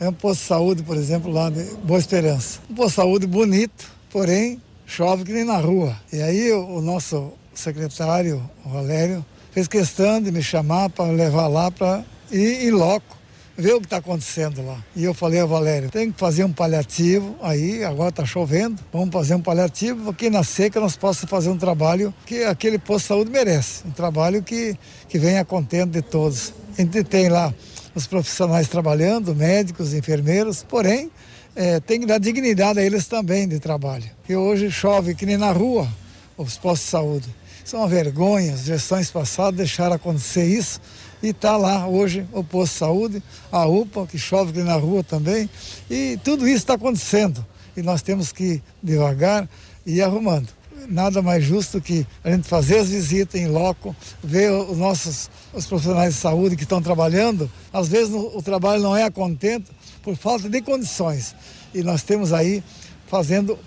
É 0.00 0.08
um 0.08 0.12
posto 0.14 0.40
de 0.40 0.46
saúde, 0.46 0.82
por 0.82 0.96
exemplo, 0.96 1.30
lá 1.30 1.50
de 1.50 1.62
Boa 1.84 2.00
Esperança. 2.00 2.60
Um 2.70 2.74
posto 2.74 2.88
de 2.88 2.94
saúde 2.94 3.26
bonito, 3.26 3.92
porém 4.10 4.58
chove 4.86 5.24
que 5.24 5.32
nem 5.32 5.44
na 5.44 5.58
rua. 5.58 5.94
E 6.12 6.22
aí 6.22 6.52
o, 6.52 6.80
nosso 6.80 7.32
secretário, 7.52 8.48
o 8.64 8.70
Valério, 8.70 9.24
fez 9.50 9.66
questão 9.66 10.22
de 10.22 10.30
me 10.30 10.42
chamar 10.42 10.88
para 10.90 11.10
levar 11.10 11.48
lá 11.48 11.70
para 11.70 12.04
ir 12.30 12.66
em 12.66 12.70
loco, 12.70 13.16
ver 13.56 13.74
o 13.74 13.80
que 13.80 13.86
está 13.86 13.96
acontecendo 13.96 14.64
lá. 14.64 14.82
E 14.94 15.02
eu 15.02 15.12
falei 15.12 15.40
ao 15.40 15.48
Valério, 15.48 15.90
tem 15.90 16.12
que 16.12 16.18
fazer 16.18 16.44
um 16.44 16.52
paliativo 16.52 17.36
aí, 17.42 17.82
agora 17.82 18.10
está 18.10 18.24
chovendo, 18.24 18.80
vamos 18.92 19.10
fazer 19.10 19.34
um 19.34 19.40
paliativo, 19.40 20.04
porque 20.04 20.30
na 20.30 20.44
seca 20.44 20.78
nós 20.78 20.96
possamos 20.96 21.30
fazer 21.30 21.50
um 21.50 21.58
trabalho 21.58 22.14
que 22.24 22.44
aquele 22.44 22.78
posto 22.78 23.02
de 23.02 23.08
saúde 23.08 23.30
merece, 23.30 23.82
um 23.86 23.90
trabalho 23.90 24.42
que, 24.42 24.78
que 25.08 25.18
venha 25.18 25.44
contente 25.44 25.90
de 25.90 26.02
todos. 26.02 26.52
A 26.78 26.82
gente 26.82 27.02
tem 27.02 27.28
lá 27.28 27.52
os 27.94 28.06
profissionais 28.06 28.68
trabalhando, 28.68 29.34
médicos, 29.34 29.94
enfermeiros, 29.94 30.62
porém 30.62 31.10
é, 31.56 31.80
tem 31.80 31.98
que 31.98 32.06
dar 32.06 32.18
dignidade 32.18 32.78
a 32.78 32.82
eles 32.82 33.06
também 33.06 33.48
de 33.48 33.58
trabalho. 33.58 34.04
E 34.28 34.36
hoje 34.36 34.70
chove 34.70 35.14
que 35.14 35.24
nem 35.24 35.38
na 35.38 35.50
rua 35.50 35.88
os 36.36 36.58
postos 36.58 36.84
de 36.84 36.90
saúde. 36.90 37.34
É 37.72 37.76
uma 37.76 37.88
vergonha, 37.88 38.52
as 38.52 38.60
gestões 38.60 39.10
passadas 39.10 39.56
deixaram 39.56 39.96
acontecer 39.96 40.44
isso 40.44 40.80
e 41.20 41.28
está 41.28 41.56
lá 41.56 41.88
hoje 41.88 42.24
o 42.32 42.44
posto 42.44 42.74
de 42.74 42.78
saúde, 42.78 43.22
a 43.50 43.66
UPA, 43.66 44.06
que 44.06 44.18
chove 44.18 44.52
que 44.52 44.58
nem 44.58 44.66
na 44.66 44.76
rua 44.76 45.02
também, 45.02 45.50
e 45.90 46.16
tudo 46.22 46.46
isso 46.46 46.58
está 46.58 46.74
acontecendo. 46.74 47.44
E 47.76 47.82
nós 47.82 48.02
temos 48.02 48.30
que 48.30 48.62
devagar 48.80 49.48
e 49.84 49.96
ir 49.96 50.02
arrumando. 50.02 50.48
Nada 50.88 51.20
mais 51.20 51.42
justo 51.42 51.80
que 51.80 52.06
a 52.22 52.30
gente 52.30 52.46
fazer 52.46 52.78
as 52.78 52.88
visitas 52.88 53.40
em 53.40 53.48
loco, 53.48 53.96
ver 54.22 54.52
os 54.52 54.78
nossos 54.78 55.28
os 55.52 55.66
profissionais 55.66 56.14
de 56.14 56.20
saúde 56.20 56.54
que 56.54 56.62
estão 56.62 56.80
trabalhando. 56.80 57.50
Às 57.72 57.88
vezes 57.88 58.14
o 58.14 58.40
trabalho 58.42 58.82
não 58.82 58.96
é 58.96 59.02
a 59.02 59.10
contento, 59.10 59.72
por 60.06 60.14
falta 60.14 60.48
de 60.48 60.62
condições. 60.62 61.34
E 61.74 61.82
nós 61.82 62.04
temos 62.04 62.32
aí 62.32 62.62
fazendo 63.08 63.58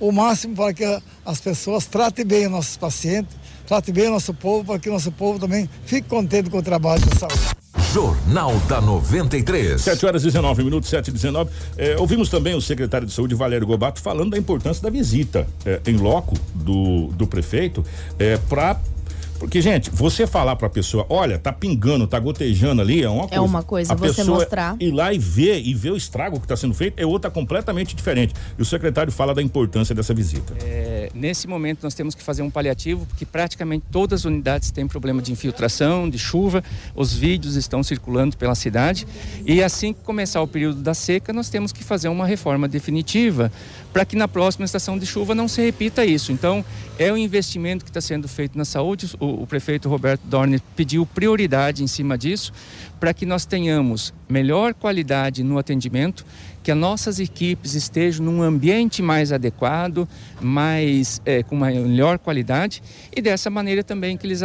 o 0.00 0.10
máximo 0.10 0.56
para 0.56 0.72
que 0.72 0.84
as 1.24 1.38
pessoas 1.38 1.84
tratem 1.84 2.24
bem 2.24 2.46
os 2.46 2.50
nossos 2.50 2.76
pacientes, 2.78 3.36
tratem 3.66 3.92
bem 3.92 4.08
o 4.08 4.12
nosso 4.12 4.32
povo, 4.32 4.64
para 4.64 4.78
que 4.78 4.88
o 4.88 4.92
nosso 4.92 5.12
povo 5.12 5.38
também 5.38 5.68
fique 5.84 6.08
contente 6.08 6.48
com 6.48 6.56
o 6.56 6.62
trabalho 6.62 7.04
da 7.04 7.14
saúde. 7.14 7.62
Jornal 7.92 8.58
da 8.60 8.80
93. 8.80 9.82
7 9.82 10.06
horas 10.06 10.22
e 10.22 10.26
19 10.26 10.64
minutos, 10.64 10.88
7 10.88 11.08
e 11.08 11.12
19. 11.12 11.50
É, 11.76 11.96
ouvimos 11.98 12.30
também 12.30 12.54
o 12.54 12.60
secretário 12.60 13.06
de 13.06 13.12
saúde, 13.12 13.34
Valério 13.34 13.66
Gobato, 13.66 14.00
falando 14.00 14.30
da 14.30 14.38
importância 14.38 14.82
da 14.82 14.88
visita 14.88 15.46
é, 15.66 15.78
em 15.86 15.98
loco 15.98 16.34
do, 16.54 17.08
do 17.08 17.26
prefeito 17.26 17.84
é, 18.18 18.38
para 18.38 18.80
porque, 19.42 19.60
gente, 19.60 19.90
você 19.90 20.24
falar 20.24 20.54
pra 20.54 20.70
pessoa, 20.70 21.04
olha, 21.10 21.36
tá 21.36 21.52
pingando, 21.52 22.06
tá 22.06 22.16
gotejando 22.16 22.80
ali, 22.80 23.02
é 23.02 23.08
uma 23.08 23.22
coisa. 23.22 23.34
É 23.34 23.40
uma 23.40 23.62
coisa, 23.64 23.92
a 23.92 23.96
você 23.96 24.14
pessoa 24.14 24.38
mostrar. 24.38 24.76
Ir 24.78 24.92
lá 24.92 25.12
e 25.12 25.18
ver, 25.18 25.60
e 25.66 25.74
ver 25.74 25.90
o 25.90 25.96
estrago 25.96 26.38
que 26.38 26.44
está 26.44 26.56
sendo 26.56 26.72
feito 26.72 26.96
é 26.96 27.04
outra 27.04 27.28
completamente 27.28 27.96
diferente. 27.96 28.32
E 28.56 28.62
o 28.62 28.64
secretário 28.64 29.10
fala 29.10 29.34
da 29.34 29.42
importância 29.42 29.96
dessa 29.96 30.14
visita. 30.14 30.54
É, 30.62 31.10
nesse 31.12 31.48
momento, 31.48 31.82
nós 31.82 31.92
temos 31.92 32.14
que 32.14 32.22
fazer 32.22 32.42
um 32.42 32.50
paliativo, 32.50 33.04
porque 33.04 33.26
praticamente 33.26 33.84
todas 33.90 34.20
as 34.20 34.24
unidades 34.26 34.70
têm 34.70 34.86
problema 34.86 35.20
de 35.20 35.32
infiltração, 35.32 36.08
de 36.08 36.20
chuva, 36.20 36.62
os 36.94 37.12
vídeos 37.12 37.56
estão 37.56 37.82
circulando 37.82 38.36
pela 38.36 38.54
cidade. 38.54 39.08
E 39.44 39.60
assim 39.60 39.92
que 39.92 40.02
começar 40.02 40.40
o 40.40 40.46
período 40.46 40.80
da 40.80 40.94
seca, 40.94 41.32
nós 41.32 41.48
temos 41.48 41.72
que 41.72 41.82
fazer 41.82 42.08
uma 42.08 42.28
reforma 42.28 42.68
definitiva 42.68 43.50
para 43.92 44.04
que 44.04 44.16
na 44.16 44.26
próxima 44.26 44.64
estação 44.64 44.98
de 44.98 45.04
chuva 45.04 45.34
não 45.34 45.46
se 45.46 45.60
repita 45.60 46.04
isso. 46.04 46.32
Então, 46.32 46.64
é 46.98 47.12
um 47.12 47.16
investimento 47.16 47.84
que 47.84 47.90
está 47.90 48.00
sendo 48.00 48.26
feito 48.26 48.56
na 48.56 48.64
saúde. 48.64 49.10
O, 49.20 49.42
o 49.42 49.46
prefeito 49.46 49.88
Roberto 49.88 50.22
Dorner 50.24 50.60
pediu 50.74 51.04
prioridade 51.04 51.84
em 51.84 51.86
cima 51.86 52.16
disso, 52.16 52.52
para 52.98 53.12
que 53.12 53.26
nós 53.26 53.44
tenhamos 53.44 54.14
melhor 54.28 54.72
qualidade 54.72 55.42
no 55.42 55.58
atendimento, 55.58 56.24
que 56.62 56.70
as 56.70 56.78
nossas 56.78 57.18
equipes 57.18 57.74
estejam 57.74 58.24
num 58.24 58.42
ambiente 58.42 59.02
mais 59.02 59.32
adequado, 59.32 60.08
mais 60.40 61.20
é, 61.24 61.42
com 61.42 61.56
uma 61.56 61.70
melhor 61.70 62.18
qualidade 62.18 62.82
e 63.14 63.20
dessa 63.20 63.50
maneira 63.50 63.82
também 63.82 64.16
que 64.16 64.26
eles 64.26 64.42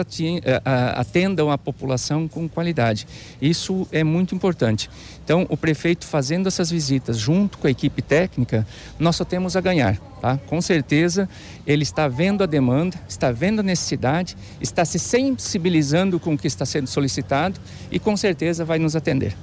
atendam 0.95 1.51
a 1.51 1.57
população 1.57 2.27
com 2.27 2.47
qualidade. 2.49 3.07
Isso 3.41 3.87
é 3.91 4.03
muito 4.03 4.33
importante. 4.33 4.89
Então, 5.23 5.45
o 5.49 5.57
prefeito 5.57 6.05
fazendo 6.05 6.47
essas 6.47 6.71
visitas 6.71 7.17
junto 7.17 7.57
com 7.57 7.67
a 7.67 7.69
equipe 7.69 8.01
técnica, 8.01 8.65
nós 8.97 9.15
só 9.15 9.25
temos 9.25 9.55
a 9.55 9.61
ganhar. 9.61 9.97
Tá? 10.21 10.37
Com 10.47 10.61
certeza, 10.61 11.29
ele 11.65 11.83
está 11.83 12.07
vendo 12.07 12.43
a 12.43 12.47
demanda, 12.47 12.97
está 13.07 13.31
vendo 13.31 13.59
a 13.59 13.63
necessidade, 13.63 14.35
está 14.59 14.83
se 14.85 14.97
sensibilizando 14.97 16.19
com 16.19 16.33
o 16.33 16.37
que 16.37 16.47
está 16.47 16.65
sendo 16.65 16.87
solicitado 16.87 17.59
e 17.91 17.99
com 17.99 18.15
certeza 18.17 18.65
vai 18.65 18.79
nos 18.79 18.95
atender. 18.95 19.35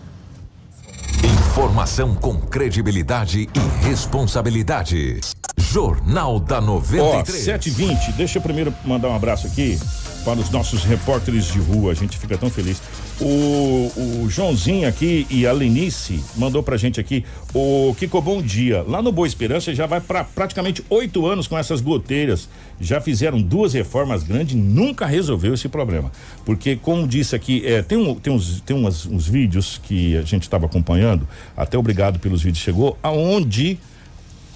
Informação 1.22 2.14
com 2.14 2.36
credibilidade 2.40 3.48
e 3.54 3.86
responsabilidade. 3.86 5.20
Jornal 5.56 6.38
da 6.40 6.60
93. 6.60 7.40
Ó, 7.40 7.52
720. 7.52 8.12
Deixa 8.12 8.38
eu 8.38 8.42
primeiro 8.42 8.74
mandar 8.84 9.08
um 9.08 9.16
abraço 9.16 9.46
aqui 9.46 9.78
para 10.24 10.40
os 10.40 10.50
nossos 10.50 10.82
repórteres 10.84 11.46
de 11.46 11.58
rua. 11.58 11.92
A 11.92 11.94
gente 11.94 12.18
fica 12.18 12.38
tão 12.38 12.48
feliz. 12.48 12.80
O, 13.20 14.24
o 14.24 14.26
Joãozinho 14.28 14.88
aqui 14.88 15.26
e 15.30 15.46
a 15.46 15.52
Lenice 15.52 16.24
mandou 16.36 16.62
pra 16.62 16.76
gente 16.76 16.98
aqui. 16.98 17.24
O 17.54 17.94
Kiko, 17.98 18.20
bom 18.20 18.40
dia. 18.40 18.82
Lá 18.82 19.02
no 19.02 19.12
Boa 19.12 19.26
Esperança 19.26 19.74
já 19.74 19.86
vai 19.86 20.00
para 20.00 20.24
praticamente 20.24 20.82
oito 20.88 21.26
anos 21.26 21.46
com 21.46 21.56
essas 21.56 21.80
goteiras. 21.80 22.48
Já 22.80 23.00
fizeram 23.00 23.40
duas 23.40 23.74
reformas 23.74 24.22
grandes, 24.22 24.56
nunca 24.56 25.06
resolveu 25.06 25.54
esse 25.54 25.68
problema. 25.68 26.10
Porque, 26.44 26.76
como 26.76 27.06
disse 27.06 27.36
aqui, 27.36 27.62
é, 27.64 27.82
tem, 27.82 27.98
um, 27.98 28.14
tem, 28.14 28.32
uns, 28.32 28.60
tem 28.62 28.76
umas, 28.76 29.06
uns 29.06 29.28
vídeos 29.28 29.80
que 29.82 30.16
a 30.16 30.22
gente 30.22 30.42
estava 30.42 30.66
acompanhando, 30.66 31.28
até 31.56 31.78
obrigado 31.78 32.18
pelos 32.18 32.42
vídeos 32.42 32.64
chegou, 32.64 32.98
aonde 33.02 33.78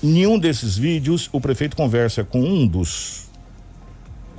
nenhum 0.02 0.38
desses 0.38 0.76
vídeos 0.76 1.28
o 1.32 1.40
prefeito 1.40 1.76
conversa 1.76 2.24
com 2.24 2.40
um 2.40 2.66
dos 2.66 3.27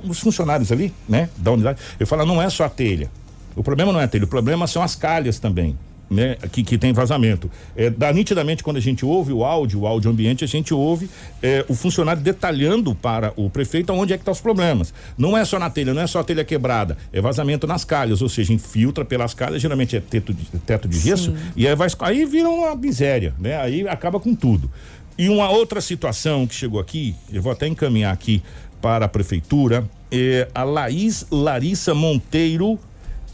os 0.04 0.20
funcionários 0.20 0.70
ali, 0.72 0.92
né, 1.08 1.28
da 1.36 1.52
unidade. 1.52 1.80
Eu 1.98 2.06
falo, 2.06 2.24
não 2.24 2.40
é 2.40 2.48
só 2.48 2.64
a 2.64 2.68
telha 2.68 3.10
o 3.54 3.62
problema 3.62 3.92
não 3.92 4.00
é 4.00 4.04
a 4.04 4.08
telha, 4.08 4.24
o 4.24 4.28
problema 4.28 4.66
são 4.66 4.82
as 4.82 4.94
calhas 4.94 5.38
também. 5.38 5.76
Né, 6.10 6.34
que, 6.50 6.64
que 6.64 6.76
tem 6.76 6.92
vazamento. 6.92 7.48
É, 7.76 7.88
dá 7.88 8.12
nitidamente 8.12 8.64
quando 8.64 8.78
a 8.78 8.80
gente 8.80 9.04
ouve 9.04 9.32
o 9.32 9.44
áudio, 9.44 9.82
o 9.82 9.86
áudio 9.86 10.10
ambiente, 10.10 10.42
a 10.42 10.46
gente 10.48 10.74
ouve 10.74 11.08
é, 11.40 11.64
o 11.68 11.74
funcionário 11.76 12.20
detalhando 12.20 12.96
para 12.96 13.32
o 13.36 13.48
prefeito 13.48 13.92
onde 13.92 14.12
é 14.12 14.16
que 14.16 14.22
estão 14.22 14.34
tá 14.34 14.36
os 14.36 14.42
problemas. 14.42 14.92
Não 15.16 15.38
é 15.38 15.44
só 15.44 15.56
na 15.56 15.70
telha, 15.70 15.94
não 15.94 16.02
é 16.02 16.08
só 16.08 16.18
a 16.18 16.24
telha 16.24 16.42
quebrada, 16.44 16.98
é 17.12 17.20
vazamento 17.20 17.64
nas 17.64 17.84
calhas, 17.84 18.20
ou 18.22 18.28
seja, 18.28 18.52
infiltra 18.52 19.04
pelas 19.04 19.34
calhas, 19.34 19.62
geralmente 19.62 19.96
é 19.96 20.00
teto 20.00 20.34
de, 20.34 20.46
teto 20.66 20.88
de 20.88 20.98
gesso, 20.98 21.30
Sim. 21.30 21.36
e 21.54 21.68
aí, 21.68 21.76
vai, 21.76 21.88
aí 22.00 22.24
vira 22.24 22.48
uma 22.48 22.74
miséria, 22.74 23.32
né? 23.38 23.60
Aí 23.60 23.86
acaba 23.86 24.18
com 24.18 24.34
tudo. 24.34 24.68
E 25.16 25.28
uma 25.28 25.48
outra 25.48 25.80
situação 25.80 26.44
que 26.44 26.54
chegou 26.56 26.80
aqui, 26.80 27.14
eu 27.32 27.40
vou 27.40 27.52
até 27.52 27.68
encaminhar 27.68 28.12
aqui 28.12 28.42
para 28.80 29.04
a 29.04 29.08
prefeitura, 29.08 29.88
é 30.10 30.48
a 30.54 30.64
Laís 30.64 31.26
Larissa 31.30 31.94
Monteiro 31.94 32.78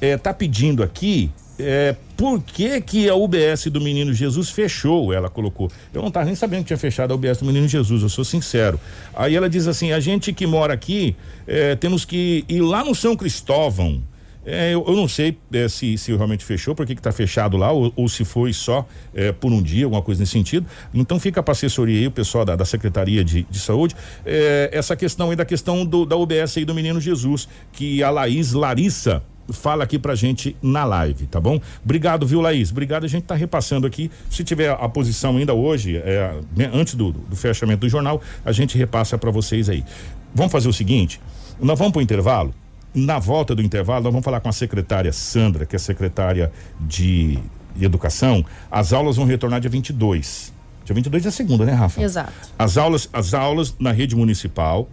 está 0.01 0.31
é, 0.31 0.33
pedindo 0.33 0.83
aqui 0.83 1.31
é, 1.59 1.97
por 2.17 2.43
que, 2.43 2.81
que 2.81 3.09
a 3.09 3.15
UBS 3.15 3.67
do 3.67 3.81
Menino 3.81 4.13
Jesus 4.13 4.51
fechou? 4.51 5.13
Ela 5.13 5.29
colocou. 5.29 5.71
Eu 5.93 6.01
não 6.01 6.09
estava 6.09 6.27
nem 6.27 6.35
sabendo 6.35 6.61
que 6.61 6.67
tinha 6.67 6.79
fechado 6.79 7.13
a 7.13 7.15
UBS 7.15 7.39
do 7.39 7.47
Menino 7.47 7.67
Jesus, 7.67 8.03
eu 8.03 8.09
sou 8.09 8.25
sincero. 8.25 8.79
Aí 9.15 9.35
ela 9.35 9.49
diz 9.49 9.67
assim: 9.67 9.93
a 9.93 10.01
gente 10.01 10.33
que 10.33 10.47
mora 10.47 10.75
aqui 10.75 11.17
é, 11.47 11.75
temos 11.75 12.05
que 12.05 12.45
ir 12.49 12.61
lá 12.61 12.85
no 12.85 12.95
São 12.95 13.17
Cristóvão. 13.17 14.03
É, 14.47 14.73
eu, 14.73 14.85
eu, 14.87 14.95
não 14.95 15.09
sei 15.09 15.37
é, 15.53 15.69
se, 15.69 15.99
se 15.99 16.15
realmente 16.15 16.45
fechou, 16.45 16.73
por 16.73 16.87
que 16.87 16.93
está 16.93 17.11
fechado 17.11 17.57
lá, 17.57 17.73
ou, 17.73 17.93
ou 17.97 18.09
se 18.09 18.25
foi 18.25 18.53
só 18.53 18.87
é, 19.13 19.33
por 19.33 19.53
um 19.53 19.61
dia, 19.61 19.85
alguma 19.85 20.01
coisa 20.01 20.21
nesse 20.21 20.33
sentido. 20.33 20.65
Então 20.95 21.19
fica 21.19 21.43
para 21.43 21.51
assessoria 21.51 21.99
aí, 21.99 22.07
o 22.07 22.13
pessoal 22.13 22.45
da, 22.45 22.55
da 22.55 22.65
Secretaria 22.65 23.25
de, 23.25 23.43
de 23.51 23.59
Saúde, 23.59 23.97
é, 24.25 24.71
essa 24.73 24.95
questão 24.95 25.31
aí 25.31 25.37
da 25.37 25.45
questão 25.45 25.85
do, 25.85 26.07
da 26.07 26.17
UBS 26.17 26.59
aí 26.59 26.65
do 26.65 26.73
Menino 26.73 27.01
Jesus, 27.01 27.49
que 27.73 28.05
a 28.05 28.11
Laís 28.11 28.53
Larissa 28.53 29.21
fala 29.53 29.85
aqui 29.85 29.99
pra 29.99 30.15
gente 30.15 30.57
na 30.63 30.85
live, 30.85 31.27
tá 31.27 31.41
bom? 31.41 31.61
Obrigado, 31.85 32.27
viu, 32.27 32.41
Laís? 32.41 32.71
Obrigado, 32.71 33.05
a 33.05 33.09
gente 33.09 33.25
tá 33.25 33.35
repassando 33.35 33.87
aqui. 33.87 34.11
Se 34.31 34.45
tiver 34.45 34.71
a 34.71 34.89
posição 34.89 35.37
ainda 35.37 35.55
hoje, 35.55 35.97
é, 35.97 36.35
né, 36.57 36.71
antes 36.73 36.95
do, 36.95 37.11
do 37.11 37.35
fechamento 37.35 37.81
do 37.81 37.89
jornal, 37.89 38.21
a 38.45 38.53
gente 38.53 38.79
repassa 38.79 39.19
para 39.19 39.31
vocês 39.31 39.69
aí. 39.69 39.85
Vamos 40.33 40.53
fazer 40.53 40.69
o 40.69 40.73
seguinte: 40.73 41.21
nós 41.61 41.77
vamos 41.79 41.93
pro 41.93 42.03
intervalo. 42.03 42.55
Na 42.97 43.19
volta 43.19 43.55
do 43.55 43.61
intervalo, 43.61 44.05
nós 44.05 44.11
vamos 44.11 44.25
falar 44.25 44.41
com 44.41 44.49
a 44.49 44.53
secretária 44.53 45.13
Sandra, 45.13 45.67
que 45.67 45.77
é 45.77 45.79
secretária 45.79 46.51
de, 46.81 47.39
Educação. 47.79 48.43
As 48.71 48.95
aulas 48.95 49.17
vão 49.17 49.27
retornar 49.27 49.61
dia 49.61 49.69
22. 49.69 50.51
Dia 50.83 50.95
22 50.95 51.27
é 51.27 51.31
segunda, 51.31 51.67
né, 51.67 51.73
Rafa? 51.73 52.01
Exato. 52.01 52.33
As 52.59 52.79
aulas, 52.79 53.07
as 53.13 53.35
aulas 53.35 53.75
na 53.79 53.93
rede 53.93 54.17
municipal 54.17 54.89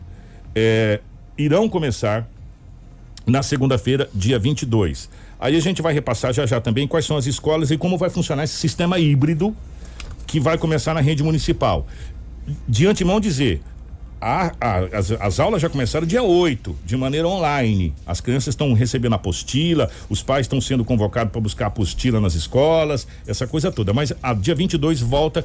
é, 0.54 1.00
irão 1.38 1.70
começar 1.70 2.28
na 3.26 3.42
segunda-feira, 3.42 4.10
dia 4.14 4.38
22. 4.38 5.10
Aí 5.40 5.56
a 5.56 5.62
gente 5.62 5.82
vai 5.82 5.94
repassar 5.94 6.34
já 6.34 6.46
já 6.46 6.60
também 6.60 6.86
quais 6.86 7.06
são 7.06 7.16
as 7.16 7.26
escolas 7.26 7.72
e 7.72 7.78
como 7.78 7.98
vai 7.98 8.10
funcionar 8.10 8.44
esse 8.44 8.56
sistema 8.56 9.00
híbrido 9.00 9.56
que 10.28 10.42
vai 10.42 10.58
começar 10.58 10.94
na 10.94 11.00
rede 11.00 11.24
municipal. 11.24 11.88
De 12.68 12.86
antemão 12.86 13.22
dizer, 13.22 13.62
a, 14.24 14.52
a, 14.62 14.78
as, 14.98 15.12
as, 15.12 15.40
aulas 15.42 15.62
já 15.62 15.70
começaram 15.70 16.08
dia 16.08 16.24
8, 16.24 16.78
de 16.86 16.96
maneira 16.96 17.28
online. 17.28 17.94
As 18.06 18.22
crianças 18.22 18.54
estão 18.54 18.74
recebendo 18.74 19.16
apostila, 19.16 19.90
os 20.10 20.24
pais 20.24 20.46
estão 20.46 20.62
sendo 20.62 20.86
convocados 20.86 21.30
para 21.30 21.42
buscar 21.42 21.66
apostila 21.68 22.22
nas 22.22 22.34
escolas, 22.34 23.06
essa 23.28 23.46
coisa 23.46 23.70
toda. 23.70 23.94
Mas 23.94 24.14
a 24.24 24.34
dia 24.34 24.56
22 24.56 25.02
volta 25.02 25.44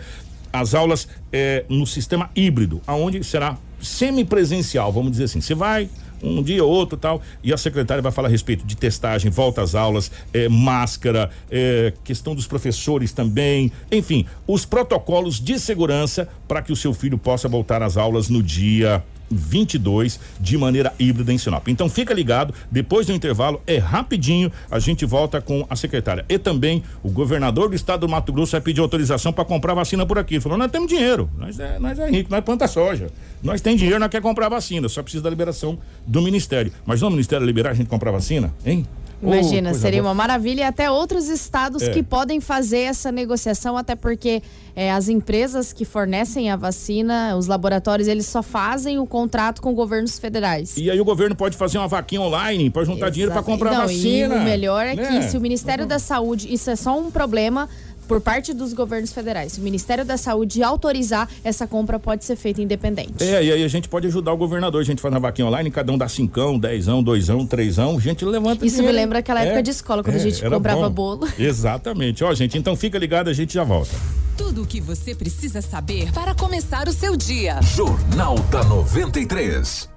as 0.53 0.74
aulas 0.74 1.09
eh, 1.33 1.64
no 1.68 1.87
sistema 1.87 2.31
híbrido, 2.37 2.81
aonde 2.87 3.22
será 3.24 3.59
semipresencial, 3.81 4.93
vamos 4.93 5.11
dizer 5.11 5.24
assim. 5.24 5.41
Você 5.41 5.57
vai 5.57 5.91
um 6.23 6.43
dia 6.43 6.64
ou 6.64 6.71
outro 6.71 6.97
tal, 6.97 7.21
e 7.43 7.53
a 7.53 7.57
secretária 7.57 8.03
vai 8.03 8.12
falar 8.12 8.29
a 8.29 8.31
respeito 8.31 8.66
de 8.66 8.77
testagem, 8.77 9.31
volta 9.31 9.62
às 9.62 9.75
aulas, 9.75 10.11
é, 10.33 10.49
máscara, 10.49 11.31
é, 11.51 11.93
questão 12.05 12.35
dos 12.35 12.47
professores 12.47 13.12
também, 13.12 13.71
enfim, 13.91 14.27
os 14.47 14.64
protocolos 14.64 15.41
de 15.41 15.59
segurança 15.59 16.29
para 16.47 16.62
que 16.62 16.73
o 16.73 16.77
seu 16.77 16.93
filho 16.93 17.19
possa 17.19 17.49
voltar 17.49 17.83
às 17.83 17.97
aulas 17.97 18.29
no 18.29 18.43
dia 18.43 19.03
22 19.31 20.20
de 20.41 20.57
maneira 20.57 20.93
híbrida 20.99 21.33
em 21.33 21.39
Sinop. 21.39 21.68
Então 21.68 21.89
fica 21.89 22.14
ligado, 22.14 22.55
depois 22.70 23.07
do 23.07 23.12
intervalo 23.12 23.61
é 23.66 23.79
rapidinho, 23.79 24.51
a 24.70 24.79
gente 24.79 25.05
volta 25.05 25.41
com 25.41 25.66
a 25.68 25.76
secretária. 25.76 26.24
E 26.29 26.39
também 26.39 26.83
o 27.03 27.11
governador 27.11 27.68
do 27.68 27.74
estado 27.74 28.01
do 28.01 28.09
Mato 28.09 28.33
Grosso 28.33 28.53
vai 28.53 28.61
pedir 28.61 28.81
autorização 28.81 29.33
para 29.33 29.45
comprar 29.45 29.74
vacina 29.74 30.07
por 30.07 30.18
aqui. 30.18 30.35
Ele 30.35 30.41
falou: 30.41 30.59
"Nós 30.59 30.70
temos 30.70 30.89
dinheiro, 30.89 31.31
nós 31.37 31.59
é, 31.59 31.79
nós 31.79 31.99
é 31.99 32.11
rico, 32.11 32.31
nós 32.31 32.45
planta 32.45 32.66
soja. 32.66 33.11
Nós 33.43 33.61
tem 33.61 33.76
dinheiro, 33.76 34.01
nós 34.01 34.09
quer 34.09 34.20
comprar 34.20 34.49
vacina, 34.49 34.89
só 34.89 35.03
precisa 35.03 35.22
da 35.22 35.31
liberação 35.31 35.79
do 36.07 36.20
ministério. 36.20 36.72
Mas 36.85 37.01
não 37.01 37.09
o 37.09 37.11
ministério 37.11 37.47
liberar 37.47 37.70
a 37.70 37.74
gente 37.74 37.89
comprar 37.89 38.11
vacina, 38.11 38.53
hein? 38.64 38.87
Imagina, 39.21 39.73
oh, 39.73 39.75
seria 39.75 40.01
boa. 40.01 40.11
uma 40.11 40.14
maravilha 40.14 40.61
e 40.61 40.64
até 40.64 40.91
outros 40.91 41.29
estados 41.29 41.83
é. 41.83 41.91
que 41.91 42.03
podem 42.03 42.41
fazer 42.41 42.81
essa 42.81 43.11
negociação, 43.11 43.77
até 43.77 43.97
porque 43.97 44.43
é, 44.77 44.93
as 44.93 45.09
empresas 45.09 45.73
que 45.73 45.85
fornecem 45.85 46.51
a 46.51 46.57
vacina, 46.57 47.37
os 47.37 47.49
laboratórios, 47.49 48.07
eles 48.07 48.27
só 48.27 48.45
fazem 48.45 48.99
o 48.99 49.07
contrato 49.07 49.61
com 49.61 49.75
governos 49.75 50.19
federais. 50.19 50.77
E 50.77 50.89
aí 50.89 51.01
o 51.01 51.05
governo 51.05 51.35
pode 51.35 51.57
fazer 51.57 51.79
uma 51.79 51.89
vaquinha 51.89 52.21
online 52.21 52.71
para 52.71 52.85
juntar 52.85 53.11
dinheiro 53.11 53.33
para 53.33 53.43
comprar 53.43 53.73
Não, 53.73 53.81
vacina. 53.83 54.37
E 54.37 54.39
o 54.39 54.45
melhor 54.45 54.87
é 54.87 54.95
né? 54.95 55.09
que 55.09 55.23
se 55.29 55.37
o 55.37 55.41
Ministério 55.41 55.83
uhum. 55.83 55.89
da 55.89 55.99
Saúde, 55.99 56.53
isso 56.53 56.71
é 56.71 56.77
só 56.77 56.97
um 56.97 57.11
problema 57.11 57.69
por 58.09 58.21
parte 58.21 58.55
dos 58.55 58.73
governos 58.73 59.13
federais. 59.13 59.53
Se 59.53 59.61
o 59.61 59.63
Ministério 59.63 60.05
da 60.05 60.17
Saúde 60.17 60.63
autorizar, 60.63 61.29
essa 61.45 61.67
compra 61.67 61.99
pode 61.99 62.25
ser 62.25 62.35
feita 62.35 62.63
independente. 62.63 63.23
É, 63.23 63.45
e 63.45 63.53
aí 63.53 63.63
a 63.63 63.69
gente 63.69 63.89
pode 63.89 64.07
ajudar 64.07 64.33
o 64.33 64.37
governador. 64.37 64.81
A 64.81 64.85
gente 64.85 65.01
faz 65.01 65.13
uma 65.13 65.21
vaquinha 65.21 65.47
online, 65.47 65.71
cada 65.71 65.93
um 65.93 65.99
dá 65.99 66.09
cincão, 66.09 66.59
dezão, 66.59 67.03
doisão, 67.03 67.47
trêsão, 67.47 67.99
a 67.99 68.01
gente 68.01 68.25
levanta 68.25 68.65
Isso 68.65 68.77
dinheiro. 68.77 68.97
me 68.97 69.01
lembra 69.01 69.19
aquela 69.19 69.43
época 69.43 69.59
é, 69.59 69.63
de 69.63 69.71
escola, 69.71 70.03
quando 70.03 70.17
é, 70.17 70.19
a 70.19 70.23
gente 70.23 70.43
comprava 70.43 70.89
bom. 70.89 71.19
bolo. 71.19 71.29
Exatamente. 71.39 72.25
Ó, 72.25 72.35
gente, 72.35 72.57
então 72.57 72.75
fica 72.75 72.99
ligado, 72.99 73.29
a 73.29 73.33
gente 73.33 73.53
já 73.55 73.63
volta. 73.63 73.91
Tudo 74.37 74.63
o 74.63 74.67
que 74.67 74.81
você 74.81 75.15
precisa 75.15 75.61
saber 75.61 76.11
para 76.13 76.35
começar 76.35 76.89
o 76.89 76.93
seu 76.93 77.17
dia. 77.17 77.61
Jornal 77.63 78.39
da 78.51 78.65
93. 78.65 79.89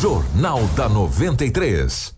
Jornal 0.00 0.64
da 0.76 0.88
93. 0.88 2.14